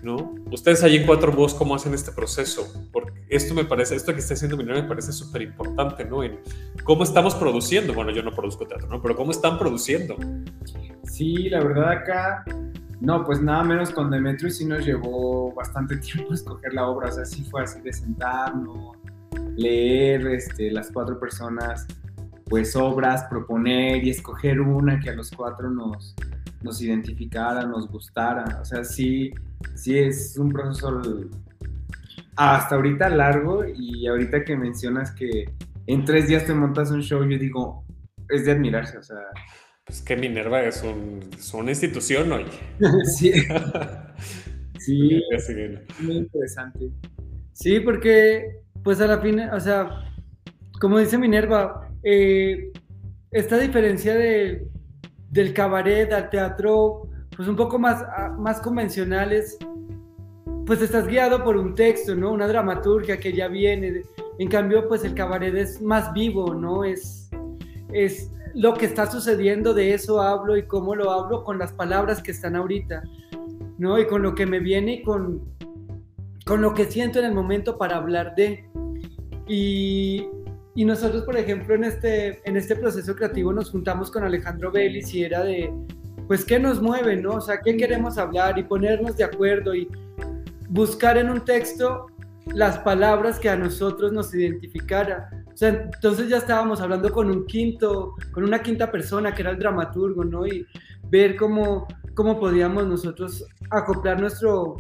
¿no? 0.01 0.37
Ustedes 0.49 0.85
allí 0.85 0.99
en 0.99 1.07
Cuatro 1.07 1.33
Voz, 1.33 1.55
¿cómo 1.55 1.75
hacen 1.75 1.93
este 1.93 2.13
proceso? 2.13 2.73
Porque 2.93 3.25
esto 3.29 3.53
me 3.53 3.65
parece, 3.65 3.97
esto 3.97 4.15
que 4.15 4.21
está 4.21 4.35
haciendo 4.35 4.57
Minera 4.57 4.83
me 4.83 4.89
parece 4.89 5.11
súper 5.11 5.43
importante, 5.43 6.05
¿no? 6.05 6.23
En 6.23 6.39
cómo 6.85 7.03
estamos 7.03 7.35
produciendo, 7.35 7.93
bueno, 7.95 8.13
yo 8.13 8.23
no 8.23 8.31
produzco 8.31 8.65
teatro, 8.69 8.87
¿no? 8.87 9.03
Pero 9.03 9.17
cómo 9.17 9.33
están 9.33 9.59
produciendo. 9.59 10.17
Sí, 11.03 11.49
la 11.49 11.65
verdad 11.65 11.91
acá 11.91 12.45
no, 13.01 13.25
pues 13.25 13.43
nada 13.43 13.63
menos 13.63 13.91
con 13.91 14.11
Demetrio 14.11 14.51
sí 14.51 14.65
nos 14.65 14.85
llevó 14.85 15.53
bastante 15.55 15.97
tiempo 15.99 16.33
escoger 16.33 16.73
la 16.73 16.87
obra, 16.87 17.09
o 17.09 17.13
sea, 17.13 17.25
sí 17.25 17.45
fue 17.45 17.63
así 17.63 17.81
de 17.81 17.93
sentarnos, 17.93 18.97
leer 19.57 20.27
este, 20.29 20.71
las 20.71 20.91
cuatro 20.91 21.19
personas, 21.19 21.87
pues 22.49 22.77
obras, 22.77 23.25
proponer 23.29 24.05
y 24.05 24.11
escoger 24.11 24.61
una 24.61 25.01
que 25.01 25.11
a 25.11 25.15
los 25.15 25.31
cuatro 25.31 25.71
nos, 25.71 26.15
nos 26.63 26.81
identificara, 26.81 27.65
nos 27.65 27.89
gustara, 27.89 28.61
o 28.61 28.65
sea, 28.65 28.85
sí, 28.85 29.33
sí 29.75 29.99
es 29.99 30.37
un 30.39 30.51
proceso 30.51 31.01
hasta 32.37 32.77
ahorita 32.77 33.09
largo 33.09 33.65
y 33.65 34.07
ahorita 34.07 34.45
que 34.45 34.57
mencionas 34.57 35.11
que 35.11 35.53
en 35.87 36.05
tres 36.05 36.29
días 36.29 36.45
te 36.45 36.55
montas 36.55 36.91
un 36.91 37.03
show, 37.03 37.25
yo 37.25 37.39
digo, 37.39 37.85
es 38.29 38.45
de 38.45 38.53
admirarse, 38.53 38.99
o 38.99 39.03
sea, 39.03 39.19
Pues 39.87 40.03
que 40.03 40.17
Minerva 40.17 40.63
es, 40.63 40.83
una 41.55 41.71
institución 41.71 42.33
hoy. 42.33 42.45
sí. 43.17 43.33
sí. 44.81 45.23
Muy 46.01 46.17
interesante. 46.17 46.91
Sí, 47.53 47.79
porque, 47.79 48.63
pues 48.83 49.01
a 49.01 49.07
la 49.07 49.21
fin, 49.21 49.39
o 49.41 49.61
sea, 49.61 50.11
como 50.81 50.99
dice 50.99 51.17
Minerva, 51.19 51.89
eh, 52.03 52.73
esta 53.31 53.59
diferencia 53.59 54.17
de, 54.17 54.67
del 55.31 55.55
cabaret 55.55 56.13
al 56.13 56.31
teatro, 56.31 57.09
pues 57.37 57.49
un 57.49 57.55
poco 57.55 57.79
más, 57.79 58.05
más 58.39 58.61
convencionales, 58.61 59.57
pues 60.67 60.83
estás 60.83 61.07
guiado 61.07 61.45
por 61.45 61.57
un 61.57 61.77
texto, 61.77 62.17
¿no? 62.17 62.33
Una 62.33 62.49
dramaturgia 62.49 63.21
que 63.21 63.33
ya 63.33 63.47
viene. 63.47 64.03
En 64.41 64.49
cambio, 64.49 64.89
pues 64.89 65.05
el 65.05 65.15
cabaret 65.15 65.55
es 65.55 65.81
más 65.81 66.13
vivo, 66.13 66.55
¿no? 66.55 66.83
Es, 66.83 67.31
es 67.93 68.33
lo 68.57 68.73
que 68.73 68.87
está 68.87 69.11
sucediendo, 69.11 69.75
de 69.75 69.93
eso 69.93 70.23
hablo 70.23 70.57
y 70.57 70.63
cómo 70.67 70.95
lo 70.95 71.11
hablo 71.11 71.45
con 71.45 71.59
las 71.59 71.73
palabras 71.73 72.23
que 72.23 72.31
están 72.31 72.57
ahorita, 72.57 73.03
¿no? 73.77 73.99
Y 73.99 74.07
con 74.07 74.23
lo 74.23 74.35
que 74.35 74.47
me 74.47 74.61
viene 74.61 74.95
y 74.95 75.03
con, 75.03 75.43
con 76.47 76.63
lo 76.63 76.73
que 76.73 76.87
siento 76.87 77.19
en 77.19 77.27
el 77.27 77.35
momento 77.35 77.77
para 77.77 77.97
hablar 77.97 78.35
de. 78.35 78.65
Y, 79.47 80.27
y 80.75 80.85
nosotros, 80.87 81.25
por 81.25 81.37
ejemplo, 81.37 81.75
en 81.75 81.85
este, 81.85 82.41
en 82.49 82.57
este 82.57 82.77
proceso 82.77 83.15
creativo 83.15 83.53
nos 83.53 83.71
juntamos 83.71 84.11
con 84.11 84.25
Alejandro 84.25 84.73
Vélez 84.73 85.13
y 85.13 85.25
era 85.25 85.45
de, 85.45 85.71
pues, 86.27 86.43
¿qué 86.43 86.59
nos 86.59 86.81
mueve, 86.81 87.15
no? 87.17 87.33
O 87.33 87.41
sea, 87.43 87.61
¿qué 87.61 87.77
queremos 87.77 88.17
hablar? 88.17 88.59
Y 88.59 88.63
ponernos 88.63 89.19
de 89.19 89.25
acuerdo 89.25 89.75
y 89.75 89.87
buscar 90.71 91.19
en 91.19 91.29
un 91.29 91.45
texto 91.45 92.07
las 92.55 92.79
palabras 92.79 93.39
que 93.39 93.51
a 93.51 93.57
nosotros 93.57 94.13
nos 94.13 94.35
identificara. 94.35 95.36
Entonces 95.61 96.29
ya 96.29 96.39
estábamos 96.39 96.81
hablando 96.81 97.11
con 97.11 97.31
un 97.31 97.47
quinto, 97.47 98.15
con 98.33 98.45
una 98.45 98.63
quinta 98.63 98.91
persona 98.91 99.35
que 99.35 99.43
era 99.43 99.53
el 99.53 99.59
dramaturgo, 99.59 100.25
¿no? 100.25 100.47
Y 100.47 100.67
ver 101.09 101.37
cómo, 101.37 101.87
cómo 102.15 102.39
podíamos 102.39 102.87
nosotros 102.87 103.45
acoplar 103.71 104.21
nuestro, 104.21 104.77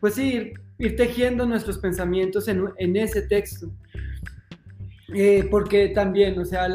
pues 0.00 0.14
sí, 0.14 0.52
ir, 0.78 0.96
tejiendo 0.96 1.46
nuestros 1.46 1.78
pensamientos 1.78 2.48
en, 2.48 2.96
ese 2.96 3.22
texto. 3.22 3.70
Eh, 5.14 5.48
porque 5.50 5.88
también, 5.88 6.38
o 6.38 6.44
sea, 6.44 6.66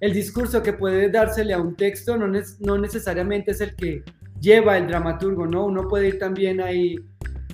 el 0.00 0.12
discurso 0.12 0.62
que 0.62 0.72
puede 0.72 1.10
dársele 1.10 1.54
a 1.54 1.60
un 1.60 1.76
texto 1.76 2.16
no, 2.16 2.26
no 2.26 2.78
necesariamente 2.78 3.52
es 3.52 3.60
el 3.60 3.76
que 3.76 4.02
lleva 4.40 4.78
el 4.78 4.88
dramaturgo, 4.88 5.46
¿no? 5.46 5.66
Uno 5.66 5.86
puede 5.86 6.08
ir 6.08 6.18
también 6.18 6.60
ahí 6.60 6.96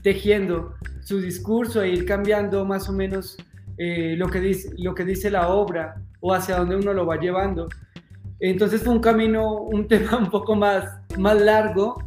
tejiendo 0.02 0.74
su 1.02 1.20
discurso 1.20 1.82
e 1.82 1.90
ir 1.90 2.06
cambiando 2.06 2.64
más 2.64 2.88
o 2.88 2.92
menos 2.92 3.36
eh, 3.78 4.14
lo, 4.16 4.28
que 4.28 4.40
dice, 4.40 4.70
lo 4.78 4.94
que 4.94 5.04
dice 5.04 5.30
la 5.30 5.48
obra 5.48 5.96
o 6.20 6.32
hacia 6.32 6.56
dónde 6.56 6.76
uno 6.76 6.92
lo 6.92 7.06
va 7.06 7.16
llevando. 7.16 7.68
Entonces 8.40 8.82
fue 8.82 8.92
un 8.94 9.00
camino, 9.00 9.54
un 9.54 9.88
tema 9.88 10.18
un 10.18 10.30
poco 10.30 10.54
más, 10.54 11.00
más 11.18 11.40
largo, 11.40 12.02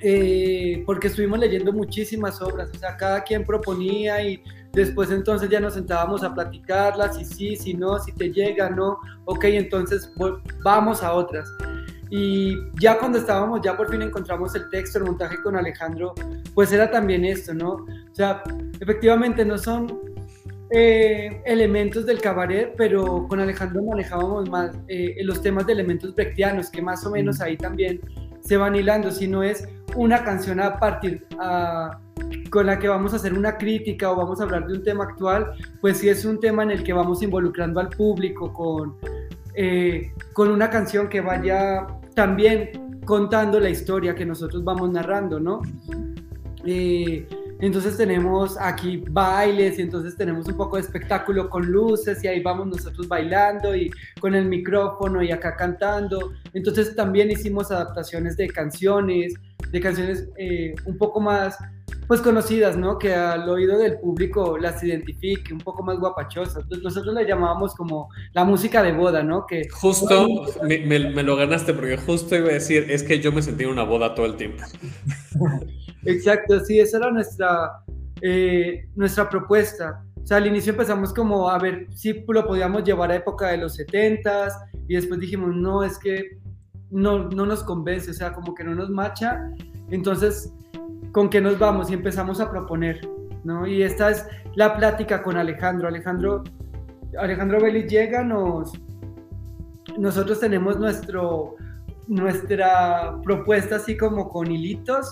eh, 0.00 0.82
porque 0.84 1.08
estuvimos 1.08 1.38
leyendo 1.38 1.72
muchísimas 1.72 2.42
obras, 2.42 2.70
o 2.74 2.78
sea, 2.78 2.96
cada 2.96 3.22
quien 3.22 3.44
proponía 3.44 4.22
y 4.22 4.42
Después 4.72 5.10
entonces 5.10 5.50
ya 5.50 5.60
nos 5.60 5.74
sentábamos 5.74 6.24
a 6.24 6.34
platicarlas, 6.34 7.16
si 7.16 7.24
sí, 7.26 7.56
si 7.56 7.74
no, 7.74 7.98
si 7.98 8.10
te 8.12 8.32
llega, 8.32 8.70
no, 8.70 8.98
ok, 9.26 9.44
entonces 9.44 10.10
vamos 10.64 11.02
a 11.02 11.12
otras. 11.12 11.46
Y 12.08 12.56
ya 12.80 12.98
cuando 12.98 13.18
estábamos, 13.18 13.60
ya 13.62 13.76
por 13.76 13.90
fin 13.90 14.00
encontramos 14.00 14.54
el 14.54 14.68
texto, 14.70 14.98
el 14.98 15.04
montaje 15.04 15.36
con 15.42 15.56
Alejandro, 15.56 16.14
pues 16.54 16.72
era 16.72 16.90
también 16.90 17.24
esto, 17.24 17.52
¿no? 17.52 17.72
O 17.72 18.14
sea, 18.14 18.42
efectivamente 18.80 19.44
no 19.44 19.58
son 19.58 20.00
eh, 20.74 21.42
elementos 21.44 22.06
del 22.06 22.20
cabaret, 22.20 22.72
pero 22.76 23.26
con 23.28 23.40
Alejandro 23.40 23.82
manejábamos 23.82 24.48
más 24.48 24.74
eh, 24.88 25.16
los 25.22 25.42
temas 25.42 25.66
de 25.66 25.74
elementos 25.74 26.14
brechtianos, 26.14 26.70
que 26.70 26.80
más 26.80 27.04
o 27.04 27.10
menos 27.10 27.40
ahí 27.40 27.56
también 27.56 28.00
se 28.40 28.56
van 28.56 28.74
hilando, 28.74 29.10
si 29.10 29.28
no 29.28 29.42
es 29.42 29.68
una 29.96 30.24
canción 30.24 30.60
a 30.60 30.78
partir, 30.78 31.26
a, 31.38 32.00
con 32.50 32.66
la 32.66 32.78
que 32.78 32.88
vamos 32.88 33.12
a 33.12 33.16
hacer 33.16 33.34
una 33.34 33.58
crítica 33.58 34.10
o 34.10 34.16
vamos 34.16 34.40
a 34.40 34.44
hablar 34.44 34.66
de 34.66 34.74
un 34.74 34.82
tema 34.82 35.04
actual, 35.04 35.52
pues 35.80 35.98
sí 35.98 36.08
es 36.08 36.24
un 36.24 36.40
tema 36.40 36.62
en 36.62 36.70
el 36.70 36.82
que 36.82 36.92
vamos 36.92 37.22
involucrando 37.22 37.78
al 37.78 37.88
público 37.88 38.52
con, 38.52 38.96
eh, 39.54 40.12
con 40.32 40.50
una 40.50 40.70
canción 40.70 41.08
que 41.08 41.20
vaya 41.20 41.86
también 42.14 43.00
contando 43.04 43.60
la 43.60 43.68
historia 43.68 44.14
que 44.14 44.24
nosotros 44.24 44.64
vamos 44.64 44.90
narrando, 44.90 45.38
¿no? 45.38 45.60
Eh, 46.64 47.26
entonces 47.62 47.96
tenemos 47.96 48.58
aquí 48.58 49.04
bailes 49.08 49.78
y 49.78 49.82
entonces 49.82 50.16
tenemos 50.16 50.48
un 50.48 50.56
poco 50.56 50.74
de 50.74 50.82
espectáculo 50.82 51.48
con 51.48 51.64
luces 51.64 52.22
y 52.24 52.26
ahí 52.26 52.42
vamos 52.42 52.66
nosotros 52.66 53.06
bailando 53.06 53.76
y 53.76 53.88
con 54.18 54.34
el 54.34 54.46
micrófono 54.46 55.22
y 55.22 55.30
acá 55.30 55.54
cantando. 55.54 56.32
Entonces 56.54 56.96
también 56.96 57.30
hicimos 57.30 57.70
adaptaciones 57.70 58.36
de 58.36 58.48
canciones, 58.48 59.34
de 59.72 59.80
canciones 59.80 60.28
eh, 60.36 60.74
un 60.84 60.98
poco 60.98 61.20
más 61.20 61.56
pues 62.06 62.20
conocidas, 62.20 62.76
¿no? 62.76 62.98
Que 62.98 63.14
al 63.14 63.48
oído 63.48 63.78
del 63.78 63.98
público 63.98 64.58
las 64.58 64.82
identifique, 64.84 65.52
un 65.52 65.60
poco 65.60 65.82
más 65.82 65.98
guapachosas. 65.98 66.64
Nosotros 66.82 67.14
le 67.14 67.26
llamábamos 67.26 67.74
como 67.74 68.08
la 68.34 68.44
música 68.44 68.82
de 68.82 68.92
boda, 68.92 69.22
¿no? 69.22 69.46
Que 69.46 69.68
justo 69.70 70.28
me, 70.62 71.22
lo 71.22 71.36
ganaste 71.36 71.72
porque 71.72 71.96
justo 71.96 72.36
iba 72.36 72.50
a 72.50 72.54
decir, 72.54 72.86
es 72.90 73.02
que 73.02 73.18
yo 73.18 73.32
me 73.32 73.40
sentí 73.40 73.64
en 73.64 73.70
una 73.70 73.84
boda 73.84 74.14
todo 74.14 74.26
el 74.26 74.36
tiempo. 74.36 74.62
Exacto, 76.04 76.60
sí, 76.60 76.78
esa 76.80 76.98
era 76.98 77.10
nuestra, 77.10 77.82
eh, 78.20 78.86
nuestra 78.94 79.30
propuesta. 79.30 80.04
O 80.22 80.26
sea, 80.26 80.36
al 80.36 80.46
inicio 80.46 80.72
empezamos 80.72 81.14
como 81.14 81.48
a 81.48 81.58
ver 81.58 81.86
si 81.94 82.24
lo 82.28 82.46
podíamos 82.46 82.84
llevar 82.84 83.10
a 83.10 83.16
época 83.16 83.48
de 83.48 83.56
los 83.56 83.78
70s 83.78 84.52
y 84.86 84.96
después 84.96 85.18
dijimos, 85.18 85.54
no, 85.54 85.82
es 85.82 85.98
que 85.98 86.38
no, 86.92 87.28
no 87.30 87.46
nos 87.46 87.64
convence, 87.64 88.10
o 88.10 88.14
sea, 88.14 88.32
como 88.32 88.54
que 88.54 88.62
no 88.62 88.74
nos 88.74 88.90
macha. 88.90 89.50
Entonces 89.90 90.52
con 91.12 91.28
qué 91.28 91.40
nos 91.40 91.58
vamos 91.58 91.90
y 91.90 91.94
empezamos 91.94 92.40
a 92.40 92.50
proponer, 92.50 93.00
¿no? 93.44 93.66
Y 93.66 93.82
esta 93.82 94.10
es 94.10 94.26
la 94.54 94.76
plática 94.76 95.22
con 95.22 95.36
Alejandro. 95.36 95.88
Alejandro, 95.88 96.42
Alejandro 97.18 97.60
Vélez 97.60 97.90
llega, 97.90 98.24
nos, 98.24 98.72
nosotros 99.98 100.40
tenemos 100.40 100.78
nuestro, 100.78 101.56
nuestra 102.08 103.20
propuesta 103.22 103.76
así 103.76 103.96
como 103.96 104.28
con 104.28 104.50
hilitos 104.50 105.06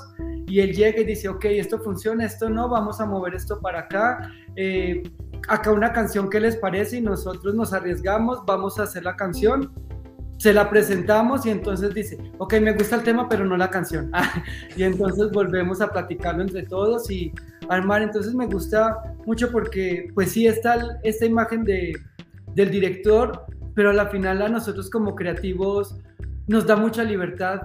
y 0.47 0.61
él 0.61 0.73
llega 0.73 1.01
y 1.01 1.05
dice, 1.05 1.29
ok, 1.29 1.45
esto 1.45 1.79
funciona, 1.79 2.25
esto 2.25 2.49
no, 2.49 2.69
vamos 2.69 3.01
a 3.01 3.07
mover 3.07 3.35
esto 3.35 3.61
para 3.61 3.81
acá. 3.81 4.33
Eh, 4.57 5.03
acá 5.49 5.71
una 5.71 5.93
canción 5.93 6.31
que 6.31 6.41
les 6.41 6.57
parece 6.57 6.97
y 6.97 7.01
nosotros 7.03 7.55
nos 7.55 7.73
arriesgamos, 7.73 8.45
vamos 8.47 8.79
a 8.79 8.85
hacer 8.85 9.05
la 9.05 9.17
canción 9.17 9.71
se 10.41 10.55
la 10.55 10.71
presentamos 10.71 11.45
y 11.45 11.51
entonces 11.51 11.93
dice, 11.93 12.17
ok, 12.39 12.55
me 12.63 12.73
gusta 12.73 12.97
el 12.97 13.03
tema, 13.03 13.29
pero 13.29 13.45
no 13.45 13.59
la 13.59 13.69
canción. 13.69 14.11
y 14.77 14.85
entonces 14.85 15.31
volvemos 15.33 15.83
a 15.83 15.89
platicarlo 15.93 16.41
entre 16.41 16.63
todos 16.63 17.11
y 17.11 17.31
armar. 17.69 18.01
Entonces 18.01 18.35
me 18.35 18.47
gusta 18.47 18.97
mucho 19.27 19.53
porque, 19.53 20.09
pues 20.15 20.33
sí, 20.33 20.47
está 20.47 20.99
esta 21.03 21.27
imagen 21.27 21.63
de, 21.65 21.93
del 22.55 22.71
director, 22.71 23.45
pero 23.75 23.91
a 23.91 23.93
la 23.93 24.07
final 24.07 24.41
a 24.41 24.49
nosotros 24.49 24.89
como 24.89 25.15
creativos 25.15 25.99
nos 26.47 26.67
da 26.67 26.75
mucha 26.75 27.05
libertad, 27.05 27.61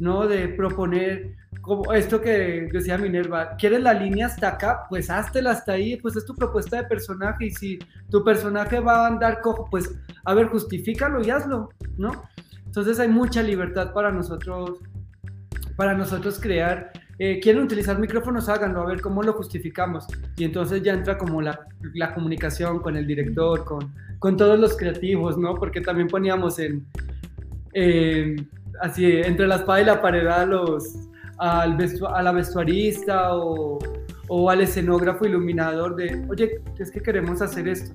¿no? 0.00 0.26
De 0.26 0.48
proponer 0.48 1.36
como 1.60 1.92
esto 1.92 2.20
que 2.20 2.68
decía 2.72 2.96
Minerva, 2.98 3.56
¿quieres 3.56 3.82
la 3.82 3.92
línea 3.92 4.26
hasta 4.26 4.48
acá? 4.48 4.86
Pues 4.88 5.10
háztela 5.10 5.50
hasta 5.50 5.72
ahí, 5.72 5.96
pues 5.96 6.16
es 6.16 6.24
tu 6.24 6.34
propuesta 6.34 6.76
de 6.76 6.88
personaje 6.88 7.46
y 7.46 7.50
si 7.50 7.78
tu 8.10 8.24
personaje 8.24 8.80
va 8.80 9.04
a 9.04 9.06
andar 9.08 9.40
cojo, 9.40 9.68
pues 9.70 9.94
a 10.24 10.34
ver, 10.34 10.48
justifícalo 10.48 11.22
y 11.24 11.30
hazlo, 11.30 11.68
¿no? 11.98 12.24
Entonces 12.64 12.98
hay 13.00 13.08
mucha 13.08 13.42
libertad 13.42 13.92
para 13.92 14.10
nosotros, 14.12 14.78
para 15.76 15.94
nosotros 15.94 16.38
crear. 16.40 16.92
Eh, 17.18 17.38
quieren 17.40 17.64
utilizar 17.64 17.98
micrófonos, 17.98 18.48
háganlo, 18.48 18.80
a 18.80 18.86
ver 18.86 19.00
cómo 19.02 19.22
lo 19.22 19.34
justificamos. 19.34 20.06
Y 20.36 20.44
entonces 20.44 20.82
ya 20.82 20.94
entra 20.94 21.18
como 21.18 21.42
la, 21.42 21.60
la 21.94 22.14
comunicación 22.14 22.78
con 22.80 22.96
el 22.96 23.06
director, 23.06 23.64
con, 23.64 23.92
con 24.20 24.36
todos 24.36 24.58
los 24.58 24.76
creativos, 24.76 25.36
¿no? 25.36 25.56
Porque 25.56 25.80
también 25.80 26.06
poníamos 26.08 26.58
en, 26.60 26.86
así, 28.80 29.04
entre 29.06 29.46
la 29.46 29.56
espada 29.56 29.80
y 29.80 29.84
la 29.84 30.00
pared 30.00 30.26
a 30.26 30.44
los 30.44 31.08
al 31.38 31.78
a 32.14 32.22
la 32.22 32.32
vestuarista 32.32 33.34
o, 33.34 33.78
o, 34.28 34.50
al 34.50 34.60
escenógrafo 34.60 35.24
iluminador 35.24 35.96
de, 35.96 36.22
oye, 36.28 36.60
es 36.78 36.90
que 36.90 37.00
queremos 37.00 37.40
hacer 37.40 37.66
esto. 37.66 37.94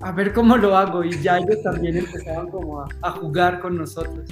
A 0.00 0.12
ver 0.12 0.32
cómo 0.32 0.56
lo 0.56 0.76
hago. 0.76 1.02
Y 1.02 1.10
ya 1.20 1.38
ellos 1.38 1.62
también 1.62 1.96
empezaban 1.96 2.48
como 2.48 2.82
a, 2.82 2.88
a 3.02 3.10
jugar 3.12 3.60
con 3.60 3.76
nosotros. 3.76 4.30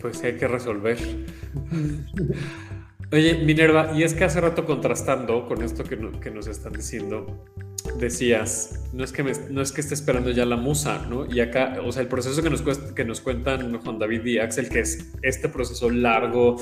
Pues 0.00 0.22
hay 0.22 0.36
que 0.36 0.46
resolver. 0.46 0.98
Oye, 3.12 3.44
Minerva, 3.44 3.92
y 3.94 4.02
es 4.02 4.14
que 4.14 4.24
hace 4.24 4.40
rato 4.40 4.64
contrastando 4.64 5.46
con 5.46 5.62
esto 5.62 5.84
que, 5.84 5.96
que 6.20 6.30
nos 6.30 6.48
están 6.48 6.72
diciendo, 6.72 7.44
decías, 7.98 8.80
no 8.92 9.04
es, 9.04 9.12
que 9.12 9.22
no 9.22 9.62
es 9.62 9.72
que 9.72 9.80
esté 9.80 9.94
esperando 9.94 10.30
ya 10.30 10.44
la 10.44 10.56
musa, 10.56 11.06
¿no? 11.08 11.26
Y 11.26 11.40
acá, 11.40 11.78
o 11.84 11.92
sea, 11.92 12.02
el 12.02 12.08
proceso 12.08 12.42
que 12.42 12.50
nos, 12.50 12.62
que 12.62 13.04
nos 13.04 13.20
cuentan 13.20 13.78
Juan 13.78 13.98
David 13.98 14.24
y 14.24 14.38
Axel, 14.38 14.68
que 14.68 14.80
es 14.80 15.12
este 15.22 15.48
proceso 15.48 15.90
largo 15.90 16.56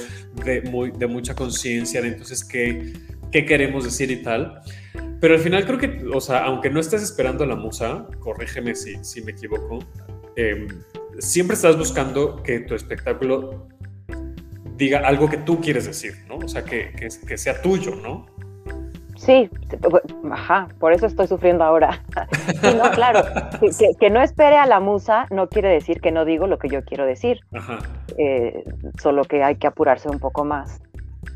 de, 0.44 0.62
muy, 0.62 0.90
de 0.90 1.06
mucha 1.06 1.34
conciencia, 1.34 2.02
de 2.02 2.08
entonces 2.08 2.44
qué, 2.44 2.92
qué 3.30 3.44
queremos 3.46 3.84
decir 3.84 4.10
y 4.10 4.22
tal. 4.22 4.60
Pero 5.20 5.34
al 5.34 5.40
final 5.40 5.64
creo 5.64 5.78
que, 5.78 6.04
o 6.12 6.20
sea, 6.20 6.44
aunque 6.44 6.70
no 6.70 6.80
estés 6.80 7.02
esperando 7.02 7.46
la 7.46 7.56
musa, 7.56 8.06
corrígeme 8.18 8.74
si, 8.74 9.02
si 9.04 9.22
me 9.22 9.32
equivoco, 9.32 9.78
em, 10.36 10.68
siempre 11.18 11.54
estás 11.54 11.78
buscando 11.78 12.42
que 12.42 12.60
tu 12.60 12.74
espectáculo 12.74 13.68
diga 14.76 15.00
algo 15.06 15.28
que 15.30 15.38
tú 15.38 15.60
quieres 15.60 15.86
decir, 15.86 16.14
¿no? 16.28 16.38
O 16.38 16.48
sea, 16.48 16.64
que, 16.64 16.92
que 17.26 17.38
sea 17.38 17.62
tuyo, 17.62 17.94
¿no? 17.94 18.33
Sí, 19.24 19.48
ajá, 20.30 20.68
por 20.78 20.92
eso 20.92 21.06
estoy 21.06 21.26
sufriendo 21.26 21.64
ahora. 21.64 22.02
no, 22.76 22.90
claro, 22.90 23.22
que, 23.98 24.10
no 24.10 24.20
espere 24.20 24.56
a 24.56 24.66
la 24.66 24.80
musa 24.80 25.26
no 25.30 25.48
quiere 25.48 25.68
decir 25.68 26.00
que 26.00 26.12
no 26.12 26.24
digo 26.24 26.46
lo 26.46 26.58
que 26.58 26.68
yo 26.68 26.84
quiero 26.84 27.06
decir, 27.06 27.40
eh, 28.18 28.64
solo 29.00 29.24
que 29.24 29.42
hay 29.42 29.56
que 29.56 29.66
apurarse 29.66 30.08
un 30.10 30.18
poco 30.18 30.44
más 30.44 30.82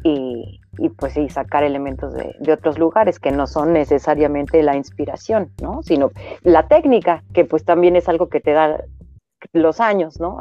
y, 0.04 0.60
pues 0.98 1.14
sí, 1.14 1.28
sacar 1.30 1.64
elementos 1.64 2.12
de, 2.12 2.36
de, 2.38 2.52
otros 2.52 2.78
lugares 2.78 3.18
que 3.18 3.30
no 3.30 3.46
son 3.46 3.72
necesariamente 3.72 4.62
la 4.62 4.76
inspiración, 4.76 5.50
¿no? 5.62 5.82
Sino 5.82 6.10
la 6.42 6.68
técnica, 6.68 7.24
que 7.32 7.44
pues 7.44 7.64
también 7.64 7.96
es 7.96 8.08
algo 8.08 8.28
que 8.28 8.40
te 8.40 8.52
da 8.52 8.84
los 9.52 9.80
años, 9.80 10.20
¿no? 10.20 10.38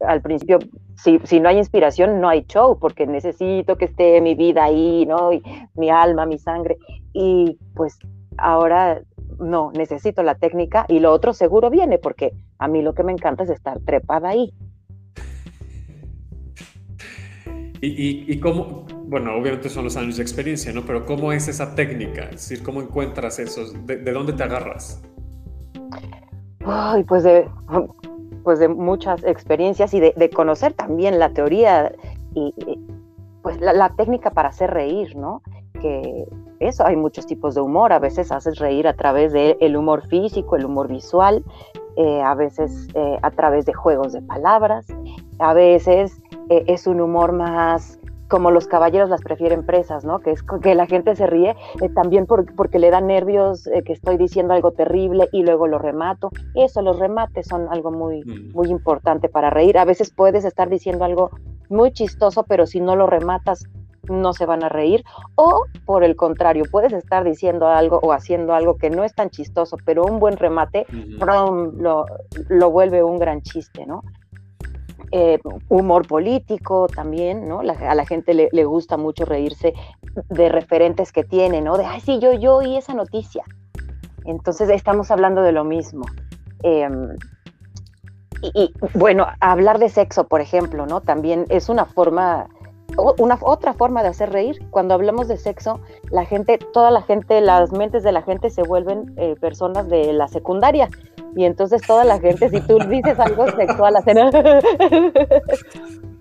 Al, 0.00 0.22
principio, 0.22 0.58
si, 0.96 1.18
si, 1.24 1.40
no 1.40 1.48
hay 1.48 1.58
inspiración, 1.58 2.20
no 2.20 2.28
hay 2.28 2.44
show, 2.44 2.78
porque 2.78 3.06
necesito 3.06 3.76
que 3.76 3.86
esté 3.86 4.20
mi 4.20 4.34
vida 4.34 4.64
ahí, 4.64 5.06
¿no? 5.06 5.32
Y 5.32 5.42
mi 5.74 5.90
alma, 5.90 6.26
mi 6.26 6.38
sangre. 6.38 6.78
Y 7.12 7.58
pues 7.74 7.98
ahora 8.38 9.02
no, 9.38 9.72
necesito 9.72 10.22
la 10.22 10.34
técnica 10.34 10.86
y 10.88 11.00
lo 11.00 11.12
otro 11.12 11.32
seguro 11.32 11.70
viene, 11.70 11.98
porque 11.98 12.32
a 12.58 12.68
mí 12.68 12.82
lo 12.82 12.94
que 12.94 13.02
me 13.02 13.12
encanta 13.12 13.44
es 13.44 13.50
estar 13.50 13.80
trepada 13.80 14.30
ahí. 14.30 14.52
Y, 17.82 17.88
y, 17.88 18.24
y, 18.28 18.40
cómo, 18.40 18.84
bueno, 19.06 19.34
obviamente 19.34 19.70
son 19.70 19.84
los 19.84 19.96
años 19.96 20.18
de 20.18 20.22
experiencia, 20.22 20.70
¿no? 20.70 20.82
Pero 20.84 21.06
¿cómo 21.06 21.32
es 21.32 21.48
esa 21.48 21.74
técnica? 21.74 22.24
Es 22.24 22.48
decir, 22.48 22.62
¿cómo 22.62 22.82
encuentras 22.82 23.38
esos? 23.38 23.86
¿De, 23.86 23.96
de 23.96 24.12
dónde 24.12 24.34
te 24.34 24.42
agarras? 24.42 25.02
Ay, 26.66 27.04
pues 27.04 27.22
de, 27.22 27.48
pues 28.50 28.58
de 28.58 28.66
muchas 28.66 29.22
experiencias 29.22 29.94
y 29.94 30.00
de, 30.00 30.30
conocer 30.30 30.72
también 30.72 31.20
la 31.20 31.32
teoría 31.32 31.92
y, 32.34 32.52
pues 33.42 33.60
la, 33.60 33.90
técnica 33.90 34.32
para 34.32 34.48
hacer 34.48 34.72
reír, 34.72 35.14
¿no? 35.14 35.40
Que 35.80 36.26
eso, 36.58 36.84
hay 36.84 36.96
muchos 36.96 37.26
tipos 37.26 37.54
de 37.54 37.60
humor, 37.60 37.92
a 37.92 38.00
veces 38.00 38.32
haces 38.32 38.58
reír 38.58 38.88
a 38.88 38.94
través 38.94 39.32
del 39.32 39.76
humor 39.76 40.04
físico, 40.08 40.56
el 40.56 40.64
humor 40.64 40.88
visual, 40.88 41.44
eh, 41.94 42.22
a 42.22 42.34
veces 42.34 42.88
eh, 42.94 43.18
a 43.22 43.30
través 43.30 43.66
de 43.66 43.72
juegos 43.72 44.14
de 44.14 44.22
palabras, 44.22 44.84
a 45.38 45.54
veces 45.54 46.20
eh, 46.48 46.64
es 46.66 46.88
un 46.88 47.00
humor 47.00 47.30
más 47.30 47.99
como 48.30 48.50
los 48.50 48.68
caballeros 48.68 49.10
las 49.10 49.20
prefieren 49.20 49.66
presas, 49.66 50.04
¿no? 50.04 50.20
Que 50.20 50.30
es 50.30 50.42
que 50.62 50.74
la 50.74 50.86
gente 50.86 51.16
se 51.16 51.26
ríe 51.26 51.56
eh, 51.82 51.88
también 51.90 52.26
porque 52.26 52.78
le 52.78 52.90
da 52.90 53.00
nervios 53.00 53.66
eh, 53.66 53.82
que 53.82 53.92
estoy 53.92 54.16
diciendo 54.16 54.54
algo 54.54 54.70
terrible 54.70 55.28
y 55.32 55.42
luego 55.42 55.66
lo 55.66 55.78
remato. 55.78 56.30
Eso, 56.54 56.80
los 56.80 56.98
remates 56.98 57.48
son 57.48 57.68
algo 57.70 57.90
muy, 57.90 58.22
mm. 58.24 58.52
muy 58.52 58.68
importante 58.68 59.28
para 59.28 59.50
reír. 59.50 59.76
A 59.76 59.84
veces 59.84 60.12
puedes 60.14 60.44
estar 60.44 60.70
diciendo 60.70 61.04
algo 61.04 61.30
muy 61.68 61.92
chistoso, 61.92 62.44
pero 62.44 62.66
si 62.66 62.80
no 62.80 62.94
lo 62.94 63.06
rematas, 63.06 63.64
no 64.08 64.32
se 64.32 64.46
van 64.46 64.62
a 64.62 64.68
reír. 64.68 65.04
O 65.34 65.64
por 65.84 66.04
el 66.04 66.14
contrario, 66.14 66.64
puedes 66.70 66.92
estar 66.92 67.24
diciendo 67.24 67.66
algo 67.66 67.98
o 68.02 68.12
haciendo 68.12 68.54
algo 68.54 68.76
que 68.76 68.90
no 68.90 69.02
es 69.02 69.14
tan 69.14 69.30
chistoso, 69.30 69.76
pero 69.84 70.04
un 70.04 70.20
buen 70.20 70.36
remate 70.36 70.86
lo, 71.18 72.06
lo 72.48 72.70
vuelve 72.70 73.02
un 73.02 73.18
gran 73.18 73.42
chiste, 73.42 73.86
¿no? 73.86 74.02
Eh, 75.12 75.40
humor 75.68 76.06
político 76.06 76.86
también, 76.86 77.48
¿no? 77.48 77.62
a 77.62 77.94
la 77.96 78.06
gente 78.06 78.32
le, 78.32 78.64
gusta 78.64 78.96
mucho 78.96 79.24
reírse 79.24 79.74
de 80.28 80.48
referentes 80.48 81.10
que 81.10 81.24
tiene, 81.24 81.60
¿no? 81.60 81.76
De, 81.76 81.84
ay, 81.84 82.00
sí, 82.00 82.20
yo, 82.20 82.32
yo 82.32 82.58
oí 82.58 82.76
esa 82.76 82.94
noticia. 82.94 83.42
Entonces 84.24 84.70
estamos 84.70 85.10
hablando 85.10 85.42
de 85.42 85.50
lo 85.50 85.64
mismo. 85.64 86.04
Em, 86.62 87.16
y, 88.42 88.72
bueno, 88.94 89.26
hablar 89.40 89.80
de 89.80 89.88
sexo, 89.88 90.28
por 90.28 90.40
ejemplo, 90.40 90.86
¿no? 90.86 91.00
También 91.00 91.44
es 91.48 91.68
una 91.68 91.86
forma, 91.86 92.48
una 93.18 93.36
otra 93.40 93.74
forma 93.74 94.02
de 94.02 94.10
hacer 94.10 94.30
reír. 94.30 94.64
Cuando 94.70 94.94
hablamos 94.94 95.26
de 95.26 95.36
sexo, 95.38 95.80
la 96.10 96.24
gente, 96.24 96.58
toda 96.72 96.92
la 96.92 97.02
gente, 97.02 97.40
las 97.40 97.72
mentes 97.72 98.04
de 98.04 98.12
la 98.12 98.22
gente 98.22 98.48
se 98.48 98.62
vuelven 98.62 99.12
eh, 99.16 99.34
personas 99.40 99.88
de 99.88 100.12
la 100.12 100.28
secundaria 100.28 100.88
y 101.36 101.44
entonces 101.44 101.82
toda 101.82 102.04
la 102.04 102.18
gente, 102.18 102.48
si 102.48 102.60
tú 102.60 102.78
dices 102.88 103.18
algo 103.18 103.50
sexual, 103.52 103.96
hacen... 103.96 104.18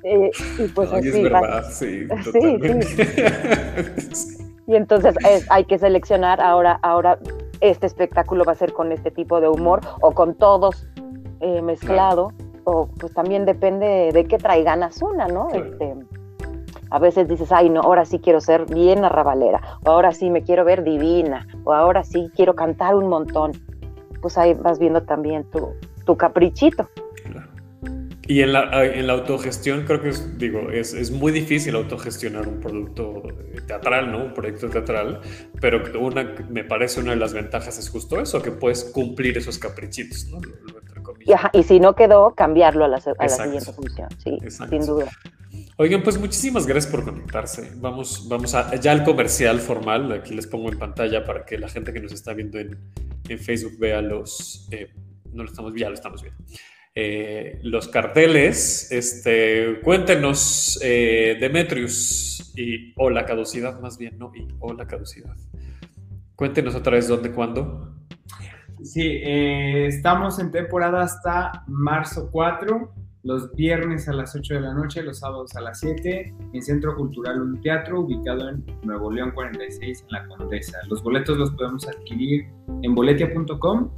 eh, 0.04 0.30
y 0.58 0.68
pues 0.68 0.92
así, 0.92 1.08
es 1.08 1.24
verdad, 1.24 1.64
sí, 1.70 2.08
sí, 2.32 2.58
Y 4.68 4.76
entonces 4.76 5.16
hay 5.50 5.66
que 5.66 5.80
seleccionar 5.80 6.42
ahora, 6.42 6.80
ahora 6.84 7.18
este 7.62 7.88
espectáculo 7.88 8.44
va 8.46 8.54
a 8.54 8.56
ser 8.56 8.74
con 8.74 8.92
este 8.92 9.12
tipo 9.12 9.42
de 9.42 9.50
humor 9.50 9.82
o 10.02 10.12
con 10.12 10.36
todos 10.36 10.88
eh, 11.42 11.62
mezclado, 11.62 12.34
o 12.66 12.88
pues 13.00 13.14
también 13.14 13.46
depende 13.46 14.12
de 14.14 14.26
qué 14.26 14.38
trae 14.38 14.64
ganas 14.64 15.02
una, 15.02 15.28
¿no? 15.28 15.50
Este, 15.50 15.96
a 16.92 17.00
veces 17.00 17.28
dices, 17.28 17.52
ay, 17.52 17.70
no, 17.70 17.82
ahora 17.82 18.06
sí 18.06 18.20
quiero 18.20 18.42
ser 18.42 18.66
bien 18.66 19.04
arrabalera, 19.04 19.62
o 19.86 19.92
ahora 19.92 20.12
sí 20.12 20.30
me 20.30 20.44
quiero 20.44 20.66
ver 20.66 20.84
divina, 20.84 21.48
o 21.64 21.74
ahora 21.74 22.04
sí 22.04 22.32
quiero 22.36 22.56
cantar 22.56 22.96
un 22.96 23.10
montón 23.10 23.52
pues 24.22 24.38
ahí 24.38 24.54
vas 24.54 24.80
viendo 24.80 25.04
también 25.04 25.44
tu, 25.52 25.74
tu 26.06 26.18
caprichito. 26.18 26.88
Y 28.28 28.44
en 28.44 28.54
la, 28.54 28.86
en 28.86 29.08
la, 29.08 29.14
autogestión 29.14 29.86
creo 29.86 30.02
que 30.02 30.10
es, 30.10 30.38
digo, 30.38 30.70
es, 30.70 30.94
es, 30.94 31.10
muy 31.10 31.32
difícil 31.32 31.76
autogestionar 31.76 32.48
un 32.48 32.60
producto 32.60 33.24
teatral, 33.66 34.12
¿no? 34.12 34.26
Un 34.26 34.36
proyecto 34.36 34.70
teatral, 34.70 35.22
pero 35.60 35.82
una, 36.00 36.36
me 36.48 36.64
parece 36.64 37.00
una 37.00 37.10
de 37.10 37.18
las 37.18 37.34
ventajas 37.34 37.80
es 37.80 37.90
justo 37.90 38.22
eso, 38.22 38.40
que 38.44 38.52
puedes 38.52 38.84
cumplir 38.84 39.36
esos 39.40 39.58
caprichitos, 39.58 40.28
¿no? 40.28 40.42
Y, 41.26 41.58
y, 41.58 41.64
si 41.64 41.80
no 41.80 41.96
quedó, 41.96 42.36
cambiarlo 42.36 42.86
a 42.86 42.88
la, 42.88 42.98
a 42.98 43.24
la 43.24 43.30
siguiente 43.30 43.74
función, 43.74 44.10
sí, 44.24 44.38
sin 44.48 44.86
duda. 44.86 45.10
Oigan, 45.78 46.04
pues 46.04 46.20
muchísimas 46.20 46.68
gracias 46.68 46.92
por 46.92 47.06
conectarse. 47.06 47.72
Vamos, 47.78 48.28
vamos 48.30 48.54
a, 48.54 48.76
ya 48.76 48.92
al 48.92 49.04
comercial 49.04 49.60
formal. 49.60 50.12
Aquí 50.12 50.36
les 50.36 50.46
pongo 50.46 50.70
en 50.72 50.78
pantalla 50.78 51.26
para 51.26 51.46
que 51.46 51.58
la 51.58 51.68
gente 51.70 51.94
que 51.94 52.00
nos 52.00 52.12
está 52.12 52.34
viendo 52.34 52.60
en, 52.60 52.78
en 53.30 53.40
Facebook 53.40 53.78
vea 53.80 54.02
los. 54.02 54.68
Eh, 54.72 54.92
no 55.32 55.44
lo 55.44 55.50
estamos, 55.50 55.74
ya 55.76 55.90
lo 55.90 55.96
estamos 55.96 56.22
viendo. 56.22 56.44
Eh, 56.96 57.60
los 57.64 57.88
carteles. 57.88 58.92
Este, 58.92 59.80
cuéntenos, 59.82 60.80
eh, 60.84 61.38
Demetrius, 61.40 62.54
y, 62.56 62.94
o 62.98 63.10
la 63.10 63.26
caducidad 63.26 63.80
más 63.80 63.98
bien, 63.98 64.18
¿no? 64.18 64.32
Y, 64.36 64.48
o 64.60 64.74
la 64.74 64.88
caducidad. 64.88 65.36
Cuéntenos 66.36 66.76
otra 66.76 66.94
vez 66.94 67.08
dónde, 67.08 67.32
cuándo. 67.32 67.96
Sí, 68.82 69.22
estamos 69.24 70.40
en 70.40 70.52
temporada 70.52 71.02
hasta 71.02 71.64
marzo 71.68 72.30
4 72.32 72.94
los 73.24 73.54
viernes 73.54 74.08
a 74.08 74.14
las 74.14 74.36
8 74.36 74.56
de 74.56 74.62
la 74.62 74.74
noche, 74.74 75.04
los 75.04 75.20
sábados 75.20 75.56
a 75.56 75.62
las 75.62 75.80
7, 75.80 76.34
en 76.54 76.62
Centro 76.62 76.96
Cultural 76.96 77.42
Un 77.42 77.62
Teatro, 77.62 78.02
ubicado 78.02 78.50
en 78.50 78.64
Nuevo 78.84 79.12
León 79.12 79.32
46, 79.34 80.04
en 80.04 80.12
La 80.12 80.26
Condesa. 80.28 80.78
Los 80.90 81.04
boletos 81.04 81.38
los 81.38 81.52
podemos 81.52 81.88
adquirir 81.88 82.48
en 82.82 82.96
boletia.com 82.96 83.90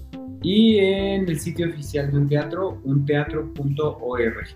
y 0.41 0.77
en 0.77 1.29
el 1.29 1.39
sitio 1.39 1.69
oficial 1.69 2.11
de 2.11 2.17
un 2.17 2.27
teatro, 2.27 2.79
unteatro.org. 2.83 4.47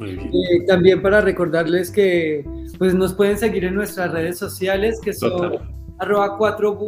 Eh, 0.00 0.66
también 0.66 1.02
para 1.02 1.20
recordarles 1.20 1.90
que 1.90 2.46
pues, 2.78 2.94
nos 2.94 3.12
pueden 3.12 3.36
seguir 3.36 3.64
en 3.64 3.74
nuestras 3.74 4.12
redes 4.12 4.38
sociales, 4.38 5.00
que 5.02 5.12
son 5.12 5.58
arroba 5.98 6.38
cuatro, 6.38 6.78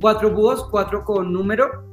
cuatro 0.00 0.30
búhos, 0.30 0.66
cuatro 0.70 1.04
con 1.04 1.32
número, 1.32 1.84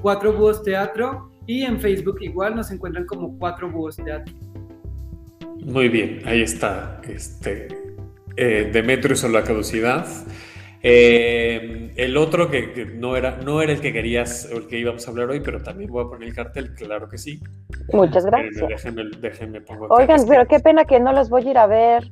cuatro 0.00 0.32
búhos 0.32 0.62
teatro, 0.62 1.30
y 1.52 1.64
en 1.64 1.78
Facebook 1.78 2.18
igual 2.22 2.56
nos 2.56 2.70
encuentran 2.70 3.04
como 3.06 3.36
Cuatro 3.38 3.70
Búhos 3.70 3.96
Teatro. 3.96 4.34
Muy 5.64 5.88
bien, 5.88 6.20
ahí 6.24 6.42
está. 6.42 7.00
Este, 7.06 7.68
eh, 8.36 8.70
Demetrius 8.72 9.22
o 9.24 9.28
la 9.28 9.44
caducidad. 9.44 10.06
Eh, 10.82 11.92
el 11.94 12.16
otro 12.16 12.50
que, 12.50 12.90
no, 12.96 13.16
era, 13.16 13.36
no 13.36 13.62
era 13.62 13.72
el 13.72 13.80
que 13.80 13.92
querías 13.92 14.50
o 14.52 14.56
el 14.58 14.66
que 14.66 14.78
íbamos 14.78 15.06
a 15.06 15.10
hablar 15.10 15.30
hoy, 15.30 15.40
pero 15.40 15.62
también 15.62 15.90
voy 15.90 16.04
a 16.04 16.08
poner 16.08 16.28
el 16.28 16.34
cartel, 16.34 16.74
claro 16.74 17.08
que 17.08 17.18
sí. 17.18 17.40
Muchas 17.92 18.24
gracias. 18.24 18.68
déjenme, 18.68 19.04
déjenme 19.20 19.60
pongo 19.60 19.86
Oigan, 19.90 20.26
pero 20.26 20.46
qué 20.46 20.58
pena 20.58 20.84
que 20.84 20.98
no 20.98 21.12
los 21.12 21.28
voy 21.28 21.46
a 21.46 21.50
ir 21.50 21.58
a 21.58 21.66
ver. 21.66 22.10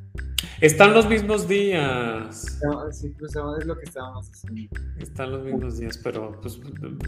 Están 0.61 0.93
los 0.93 1.09
mismos 1.09 1.49
días. 1.49 2.59
Sí, 2.93 3.15
pues 3.19 3.35
es 3.59 3.67
lo 3.67 3.79
que 3.79 3.85
estábamos 3.85 4.31
haciendo. 4.31 4.79
Están 4.99 5.33
los 5.33 5.43
mismos 5.43 5.79
días, 5.79 5.99
pero 5.99 6.39
pues 6.41 6.61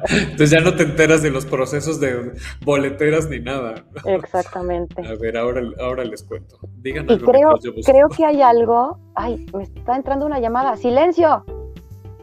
Entonces 0.09 0.51
ya 0.51 0.61
no 0.61 0.75
te 0.75 0.85
enteras 0.85 1.23
de 1.23 1.31
los 1.31 1.47
procesos 1.47 1.99
de 1.99 2.33
boleteras 2.64 3.29
ni 3.29 3.41
nada. 3.41 3.85
Exactamente. 4.05 5.03
A 5.07 5.14
ver, 5.16 5.37
ahora, 5.37 5.62
ahora 5.81 6.05
les 6.05 6.23
cuento. 6.23 6.59
Díganme. 6.77 7.14
Y 7.14 7.18
creo, 7.18 7.59
creo 7.85 8.09
que 8.09 8.25
hay 8.25 8.43
algo. 8.43 8.99
Ay, 9.16 9.47
me 9.53 9.64
está 9.64 9.97
entrando 9.97 10.27
una 10.27 10.39
llamada. 10.39 10.77
¡Silencio! 10.77 11.45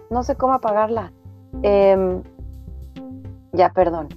No 0.10 0.24
sé 0.24 0.36
cómo 0.36 0.54
apagarla. 0.54 1.12
Em, 1.62 2.24
ya, 3.52 3.74
perdón. 3.74 4.08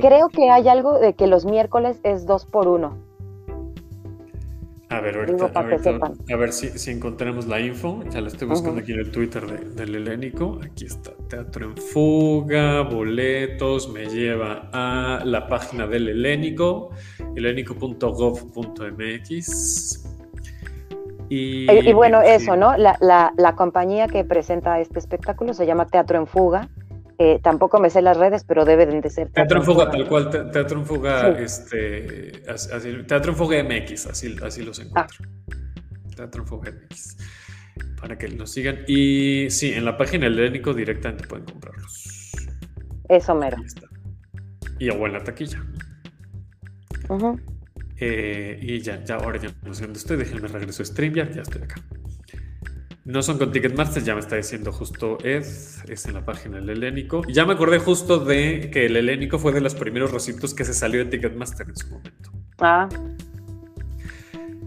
creo 0.00 0.28
que 0.28 0.50
hay 0.50 0.68
algo 0.68 0.98
de 0.98 1.14
que 1.14 1.26
los 1.26 1.46
miércoles 1.46 1.98
es 2.02 2.26
dos 2.26 2.44
por 2.44 2.68
uno. 2.68 3.05
A 4.88 5.00
ver, 5.00 5.16
ahorita, 5.16 5.46
a 5.46 5.62
ver, 6.36 6.52
si, 6.52 6.68
si, 6.78 6.92
encontramos 6.92 7.48
la 7.48 7.60
info. 7.60 8.04
Ya 8.10 8.20
la 8.20 8.28
estoy 8.28 8.46
buscando 8.46 8.80
aquí 8.80 8.92
en 8.92 9.00
el 9.00 9.10
Twitter 9.10 9.44
del 9.74 9.96
Helénico. 9.96 10.60
Aquí 10.64 10.84
está, 10.84 11.10
Teatro 11.28 11.66
en 11.66 11.76
Fuga, 11.76 12.82
boletos, 12.82 13.92
me 13.92 14.06
lleva 14.06 14.70
a 14.72 15.24
la 15.24 15.48
página 15.48 15.88
del 15.88 16.08
Helénico, 16.08 16.90
helénico.gov.mx. 17.34 20.04
Y, 21.30 21.68
y, 21.68 21.92
bueno, 21.92 22.22
eso, 22.22 22.56
¿no? 22.56 22.76
La, 22.76 22.96
la, 23.00 23.32
la 23.36 23.56
compañía 23.56 24.06
que 24.06 24.22
presenta 24.22 24.78
este 24.78 25.00
espectáculo 25.00 25.52
se 25.52 25.66
llama 25.66 25.86
Teatro 25.86 26.18
en 26.18 26.28
Fuga 26.28 26.68
eh, 27.18 27.40
tampoco 27.42 27.80
me 27.80 27.90
sé 27.90 28.02
las 28.02 28.16
redes, 28.16 28.44
pero 28.44 28.64
deben 28.64 29.00
de 29.00 29.10
ser. 29.10 29.30
Teatro 29.30 29.58
en 29.58 29.64
Fuga, 29.64 29.90
tal 29.90 30.06
cual, 30.06 30.30
Teatro 30.30 30.80
en 30.80 30.86
Fuga, 30.86 31.30
este, 31.38 32.42
Teatro 33.06 33.32
en 33.32 33.36
Fuga 33.36 33.62
MX, 33.62 34.06
así, 34.06 34.36
así 34.42 34.62
los 34.62 34.78
encuentro. 34.80 35.24
Ah. 35.24 35.54
Teatro 36.14 36.42
en 36.42 36.48
Fuga 36.48 36.72
MX, 36.72 37.16
para 38.00 38.18
que 38.18 38.28
los 38.28 38.50
sigan. 38.50 38.80
Y 38.86 39.48
sí, 39.50 39.72
en 39.72 39.84
la 39.84 39.96
página 39.96 40.26
helénico 40.26 40.74
directamente 40.74 41.26
pueden 41.26 41.46
comprarlos. 41.46 42.32
Eso 43.08 43.34
mero. 43.34 43.56
Y 44.78 44.90
o 44.90 45.06
en 45.06 45.12
la 45.12 45.24
taquilla. 45.24 45.64
Eh, 47.98 48.58
y 48.60 48.80
ya, 48.80 49.02
ya, 49.04 49.16
ahora 49.16 49.40
ya 49.40 49.48
no 49.62 49.72
sé 49.72 49.84
dónde 49.84 49.98
estoy, 49.98 50.18
déjenme 50.18 50.48
regreso 50.48 50.82
a 50.82 50.86
StreamYard, 50.86 51.34
ya 51.34 51.42
estoy 51.42 51.62
acá. 51.62 51.76
No 53.06 53.22
son 53.22 53.38
con 53.38 53.52
Ticketmaster, 53.52 54.02
ya 54.02 54.14
me 54.14 54.20
está 54.20 54.34
diciendo 54.34 54.72
justo 54.72 55.18
Ed, 55.22 55.44
es 55.88 56.06
en 56.06 56.14
la 56.14 56.24
página 56.24 56.56
del 56.56 56.70
Helénico. 56.70 57.22
Ya 57.28 57.46
me 57.46 57.52
acordé 57.52 57.78
justo 57.78 58.18
de 58.18 58.68
que 58.72 58.86
el 58.86 58.96
Helénico 58.96 59.38
fue 59.38 59.52
de 59.52 59.60
los 59.60 59.76
primeros 59.76 60.10
recintos 60.10 60.52
que 60.54 60.64
se 60.64 60.74
salió 60.74 61.04
de 61.04 61.10
Ticketmaster 61.12 61.68
en 61.68 61.76
su 61.76 61.88
momento. 61.88 62.32
Ah. 62.58 62.88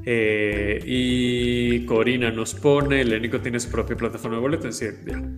Eh, 0.06 0.80
y 0.86 1.86
Corina 1.86 2.32
nos 2.32 2.54
pone, 2.54 3.02
el 3.02 3.10
Helénico 3.10 3.42
tiene 3.42 3.60
su 3.60 3.70
propia 3.70 3.98
plataforma 3.98 4.38
de 4.38 4.42
boletos, 4.42 4.80
ya, 4.80 4.92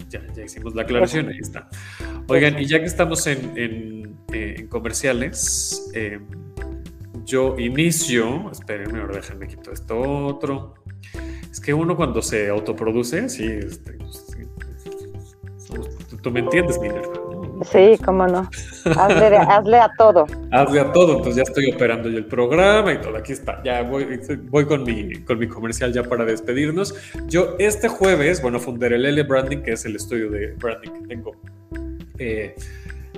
ya, 0.07 0.21
ya, 0.35 0.43
hicimos 0.43 0.75
la 0.75 0.83
aclaración, 0.83 1.29
ahí 1.29 1.39
está. 1.39 1.67
Oigan, 2.27 2.59
y 2.59 2.67
ya 2.67 2.79
que 2.79 2.85
estamos 2.85 3.25
en, 3.25 4.15
eh, 4.31 4.67
comerciales, 4.69 5.89
eh, 5.95 6.19
yo 7.25 7.57
inicio, 7.57 8.51
espérenme, 8.51 8.99
ahora 8.99 9.15
déjenme 9.15 9.47
quitar 9.47 9.73
esto 9.73 9.99
otro. 9.99 10.75
Es 11.51 11.59
que 11.59 11.73
uno 11.73 11.97
cuando 11.97 12.21
se 12.21 12.49
autoproduce, 12.49 13.27
sí, 13.27 13.45
este, 13.45 13.93
pues, 13.93 14.25
tú, 16.21 16.31
me 16.31 16.39
entiendes, 16.39 16.79
Minerva. 16.79 17.13
Sí, 17.63 17.99
cómo 18.03 18.25
no. 18.25 18.49
Hazle, 18.97 19.77
a 19.77 19.91
todo. 19.97 20.25
Hazle 20.51 20.79
a 20.79 20.91
todo. 20.91 21.17
Entonces 21.17 21.35
ya 21.35 21.43
estoy 21.43 21.71
operando 21.71 22.09
yo 22.09 22.17
el 22.17 22.25
programa 22.25 22.91
y 22.93 22.99
todo. 22.99 23.15
Aquí 23.17 23.33
está. 23.33 23.61
Ya 23.63 23.83
voy, 23.83 24.19
voy 24.49 24.65
con, 24.65 24.83
mi, 24.83 25.21
con 25.23 25.37
mi 25.37 25.47
comercial 25.47 25.93
ya 25.93 26.03
para 26.03 26.25
despedirnos. 26.25 26.95
Yo 27.27 27.55
este 27.59 27.87
jueves, 27.87 28.41
bueno, 28.41 28.59
fundaré 28.59 28.95
el 28.95 29.05
L 29.05 29.23
Branding, 29.23 29.59
que 29.59 29.73
es 29.73 29.85
el 29.85 29.95
estudio 29.95 30.31
de 30.31 30.53
branding 30.53 30.91
que 30.91 31.07
tengo. 31.07 31.35
Eh, 32.17 32.55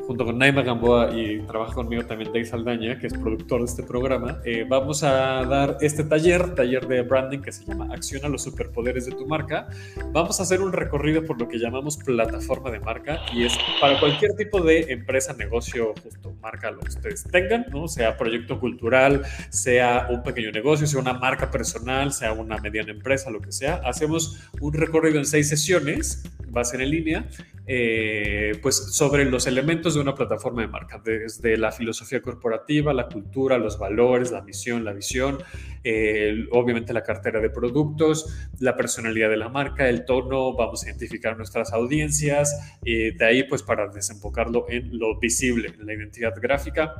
junto 0.07 0.25
con 0.25 0.37
Naima 0.37 0.63
Gamboa 0.63 1.11
y 1.15 1.39
trabaja 1.47 1.73
conmigo 1.73 2.05
también 2.05 2.31
Dave 2.31 2.45
Saldaña, 2.45 2.99
que 2.99 3.07
es 3.07 3.13
productor 3.13 3.59
de 3.59 3.65
este 3.65 3.83
programa, 3.83 4.39
eh, 4.43 4.65
vamos 4.67 5.03
a 5.03 5.45
dar 5.45 5.77
este 5.81 6.03
taller, 6.03 6.55
taller 6.55 6.87
de 6.87 7.01
branding 7.01 7.39
que 7.39 7.51
se 7.51 7.63
llama 7.65 7.87
Acciona 7.93 8.27
los 8.27 8.43
superpoderes 8.43 9.05
de 9.05 9.13
tu 9.13 9.25
marca. 9.25 9.67
Vamos 10.11 10.39
a 10.39 10.43
hacer 10.43 10.61
un 10.61 10.73
recorrido 10.73 11.23
por 11.23 11.39
lo 11.39 11.47
que 11.47 11.57
llamamos 11.57 11.97
plataforma 11.97 12.71
de 12.71 12.79
marca 12.79 13.19
y 13.33 13.45
es 13.45 13.57
para 13.79 13.99
cualquier 13.99 14.33
tipo 14.35 14.61
de 14.61 14.91
empresa, 14.91 15.33
negocio, 15.33 15.93
justo 16.03 16.33
marca, 16.41 16.71
lo 16.71 16.79
que 16.79 16.89
ustedes 16.89 17.23
tengan, 17.23 17.65
¿no? 17.71 17.87
sea 17.87 18.17
proyecto 18.17 18.59
cultural, 18.59 19.23
sea 19.49 20.07
un 20.09 20.23
pequeño 20.23 20.51
negocio, 20.51 20.85
sea 20.85 20.99
una 20.99 21.13
marca 21.13 21.49
personal, 21.49 22.11
sea 22.11 22.33
una 22.33 22.57
mediana 22.57 22.91
empresa, 22.91 23.29
lo 23.29 23.39
que 23.39 23.51
sea. 23.51 23.81
Hacemos 23.85 24.49
un 24.59 24.73
recorrido 24.73 25.19
en 25.19 25.25
seis 25.25 25.47
sesiones, 25.49 26.23
va 26.55 26.61
a 26.61 26.65
ser 26.65 26.81
en 26.81 26.89
línea, 26.89 27.27
eh, 27.65 28.59
pues 28.61 28.75
sobre 28.93 29.25
los 29.25 29.47
elementos 29.47 29.95
de 29.95 30.01
una 30.01 30.15
plataforma 30.15 30.61
de 30.61 30.67
marca, 30.67 31.01
desde 31.03 31.57
la 31.57 31.71
filosofía 31.71 32.21
corporativa, 32.21 32.93
la 32.93 33.07
cultura, 33.07 33.57
los 33.57 33.79
valores, 33.79 34.31
la 34.31 34.41
misión, 34.41 34.83
la 34.83 34.93
visión, 34.93 35.37
obviamente 36.51 36.93
la 36.93 37.03
cartera 37.03 37.39
de 37.39 37.49
productos, 37.49 38.49
la 38.59 38.75
personalidad 38.75 39.29
de 39.29 39.37
la 39.37 39.49
marca, 39.49 39.89
el 39.89 40.05
tono, 40.05 40.55
vamos 40.55 40.83
a 40.83 40.87
identificar 40.87 41.37
nuestras 41.37 41.73
audiencias, 41.73 42.77
y 42.83 43.11
de 43.11 43.25
ahí 43.25 43.43
pues 43.43 43.63
para 43.63 43.87
desembocarlo 43.87 44.65
en 44.69 44.97
lo 44.97 45.19
visible, 45.19 45.73
en 45.79 45.85
la 45.85 45.93
identidad 45.93 46.33
gráfica. 46.41 46.93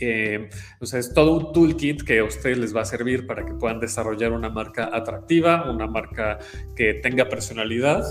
Eh, 0.00 0.48
es 0.80 1.14
todo 1.14 1.36
un 1.36 1.52
toolkit 1.52 2.02
que 2.02 2.18
a 2.18 2.24
ustedes 2.24 2.58
les 2.58 2.74
va 2.74 2.80
a 2.80 2.84
servir 2.84 3.26
para 3.26 3.44
que 3.44 3.54
puedan 3.54 3.78
desarrollar 3.78 4.32
una 4.32 4.50
marca 4.50 4.90
atractiva, 4.92 5.70
una 5.70 5.86
marca 5.86 6.38
que 6.74 6.94
tenga 6.94 7.28
personalidad, 7.28 8.02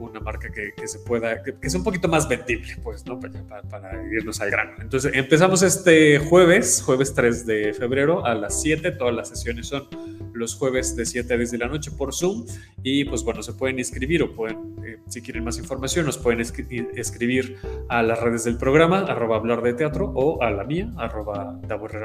una 0.00 0.20
marca 0.20 0.50
que, 0.50 0.72
se 0.86 0.98
pueda, 1.00 1.42
que, 1.42 1.70
sea 1.70 1.78
un 1.78 1.84
poquito 1.84 2.08
más 2.08 2.28
vendible, 2.28 2.76
pues, 2.82 3.04
¿no? 3.06 3.18
Para, 3.20 3.62
para, 3.62 4.02
irnos 4.10 4.40
al 4.40 4.50
grano. 4.50 4.72
Entonces, 4.80 5.12
empezamos 5.14 5.62
este 5.62 6.18
jueves, 6.18 6.82
jueves 6.84 7.14
3 7.14 7.46
de 7.46 7.74
febrero 7.74 8.24
a 8.24 8.34
las 8.34 8.60
7, 8.62 8.92
todas 8.92 9.14
las 9.14 9.28
sesiones 9.28 9.68
son 9.68 9.88
los 10.32 10.54
jueves 10.54 10.96
de 10.96 11.06
7 11.06 11.34
a 11.34 11.36
10 11.36 11.50
de 11.50 11.58
la 11.58 11.68
noche 11.68 11.90
por 11.90 12.14
Zoom 12.14 12.46
y 12.82 13.04
pues 13.04 13.22
bueno, 13.22 13.42
se 13.42 13.52
pueden 13.52 13.78
inscribir 13.78 14.22
o 14.22 14.32
pueden, 14.32 14.76
eh, 14.84 14.98
si 15.06 15.20
quieren 15.20 15.44
más 15.44 15.58
información, 15.58 16.06
nos 16.06 16.18
pueden 16.18 16.40
escribir 16.40 17.56
a 17.88 18.02
las 18.02 18.20
redes 18.20 18.44
del 18.44 18.56
programa, 18.56 19.00
arroba 19.00 19.36
hablar 19.36 19.62
de 19.62 19.74
teatro 19.74 20.12
o 20.14 20.42
a 20.42 20.50
la 20.50 20.64
mía, 20.64 20.92
arroba 20.96 21.60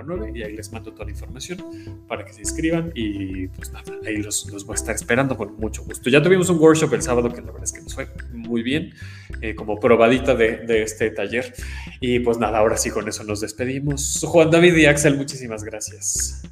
9 0.06 0.32
y 0.36 0.44
ahí 0.44 0.56
les 0.56 0.72
mando 0.72 0.92
toda 0.92 1.06
la 1.06 1.12
información 1.12 1.64
para 2.08 2.26
que 2.26 2.34
se 2.34 2.42
inscriban 2.42 2.92
y 2.94 3.48
pues 3.48 3.72
nada, 3.72 3.92
ahí 4.06 4.18
los, 4.18 4.52
los 4.52 4.66
voy 4.66 4.74
a 4.74 4.76
estar 4.76 4.96
esperando 4.96 5.38
con 5.38 5.56
mucho 5.58 5.84
gusto. 5.84 6.10
Ya 6.10 6.22
tuvimos 6.22 6.50
un 6.50 6.60
workshop 6.60 6.94
el 6.94 7.02
sábado 7.02 7.30
que 7.30 7.42
la 7.42 7.48
verdad 7.48 7.64
es 7.64 7.74
que 7.74 7.82
nos 7.86 7.96
fue 7.96 8.10
muy 8.34 8.64
bien, 8.64 8.94
eh, 9.42 9.56
como 9.56 9.80
probadita 9.80 10.36
de, 10.36 10.58
de 10.58 10.84
este 10.84 11.10
taller 11.12 11.54
y 12.02 12.20
pues 12.20 12.38
nada, 12.38 12.58
ahora 12.58 12.78
sí 12.78 12.90
con 12.90 13.08
eso 13.08 13.24
nos 13.24 13.42
despedimos. 13.42 14.26
Juan 14.28 14.52
David 14.52 14.76
y 14.76 14.86
Axel, 14.88 15.16
muchísimas 15.16 15.64
gracias. 15.64 16.44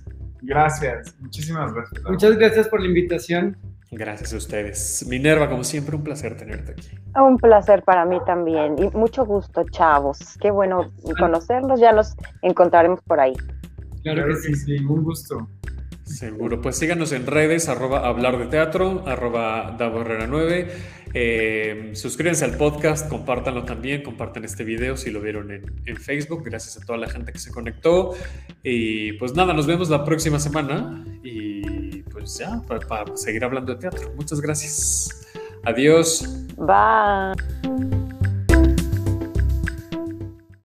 Gracias, 0.42 1.16
muchísimas 1.20 1.74
gracias. 1.74 2.04
Muchas 2.04 2.38
gracias 2.38 2.68
por 2.68 2.82
la 2.82 2.88
invitación. 2.88 3.58
Gracias 3.92 4.34
a 4.34 4.38
ustedes. 4.38 5.06
Minerva, 5.08 5.50
como 5.50 5.64
siempre, 5.64 5.96
un 5.96 6.04
placer 6.04 6.36
tenerte 6.36 6.72
aquí. 6.72 6.90
Un 7.16 7.38
placer 7.38 7.84
para 7.84 8.06
mí 8.06 8.18
también 8.26 8.76
y 8.80 8.90
mucho 8.90 9.26
gusto, 9.26 9.64
chavos. 9.70 10.38
Qué 10.42 10.50
bueno 10.52 10.92
conocerlos, 11.20 11.80
ya 11.80 11.92
nos 11.92 12.16
encontraremos 12.42 13.02
por 13.04 13.20
ahí. 13.20 13.34
Claro, 14.02 14.28
que 14.28 14.36
sí, 14.36 14.56
sí, 14.56 14.78
un 14.84 15.04
gusto. 15.04 15.48
Seguro, 16.04 16.62
pues 16.62 16.78
síganos 16.78 17.14
en 17.14 17.26
redes, 17.26 17.70
arroba 17.70 18.06
hablar 18.08 18.38
de 18.38 18.47
teatro, 18.47 19.04
arroba 19.08 19.76
Davo 19.80 20.04
9. 20.04 20.68
Eh, 21.16 21.91
suscríbanse 21.93 22.43
al 22.43 22.58
podcast, 22.58 23.08
compártanlo 23.08 23.64
también, 23.64 24.04
compartan 24.04 24.43
este 24.43 24.64
video 24.64 24.97
si 24.97 25.12
lo 25.12 25.22
vieron 25.22 25.51
en, 25.51 25.97
Facebook. 25.97 26.43
Gracias 26.43 26.78
a 26.78 26.86
toda 26.86 26.97
la 26.97 27.10
gente 27.10 27.32
que 27.32 27.39
se 27.39 27.51
conectó. 27.51 28.16
Y 28.64 29.14
pues 29.14 29.34
nada, 29.34 29.54
nos 29.54 29.66
vemos 29.66 29.89
la 29.89 30.04
próxima 30.04 30.39
semana 30.39 31.06
y 31.24 32.01
pues 32.04 32.38
ya, 32.38 32.62
para 32.68 33.16
seguir 33.16 33.45
hablando 33.45 33.74
de 33.74 33.80
teatro. 33.80 34.12
Muchas 34.16 34.41
gracias. 34.41 35.26
Adiós. 35.64 36.28
Bye. 36.58 38.23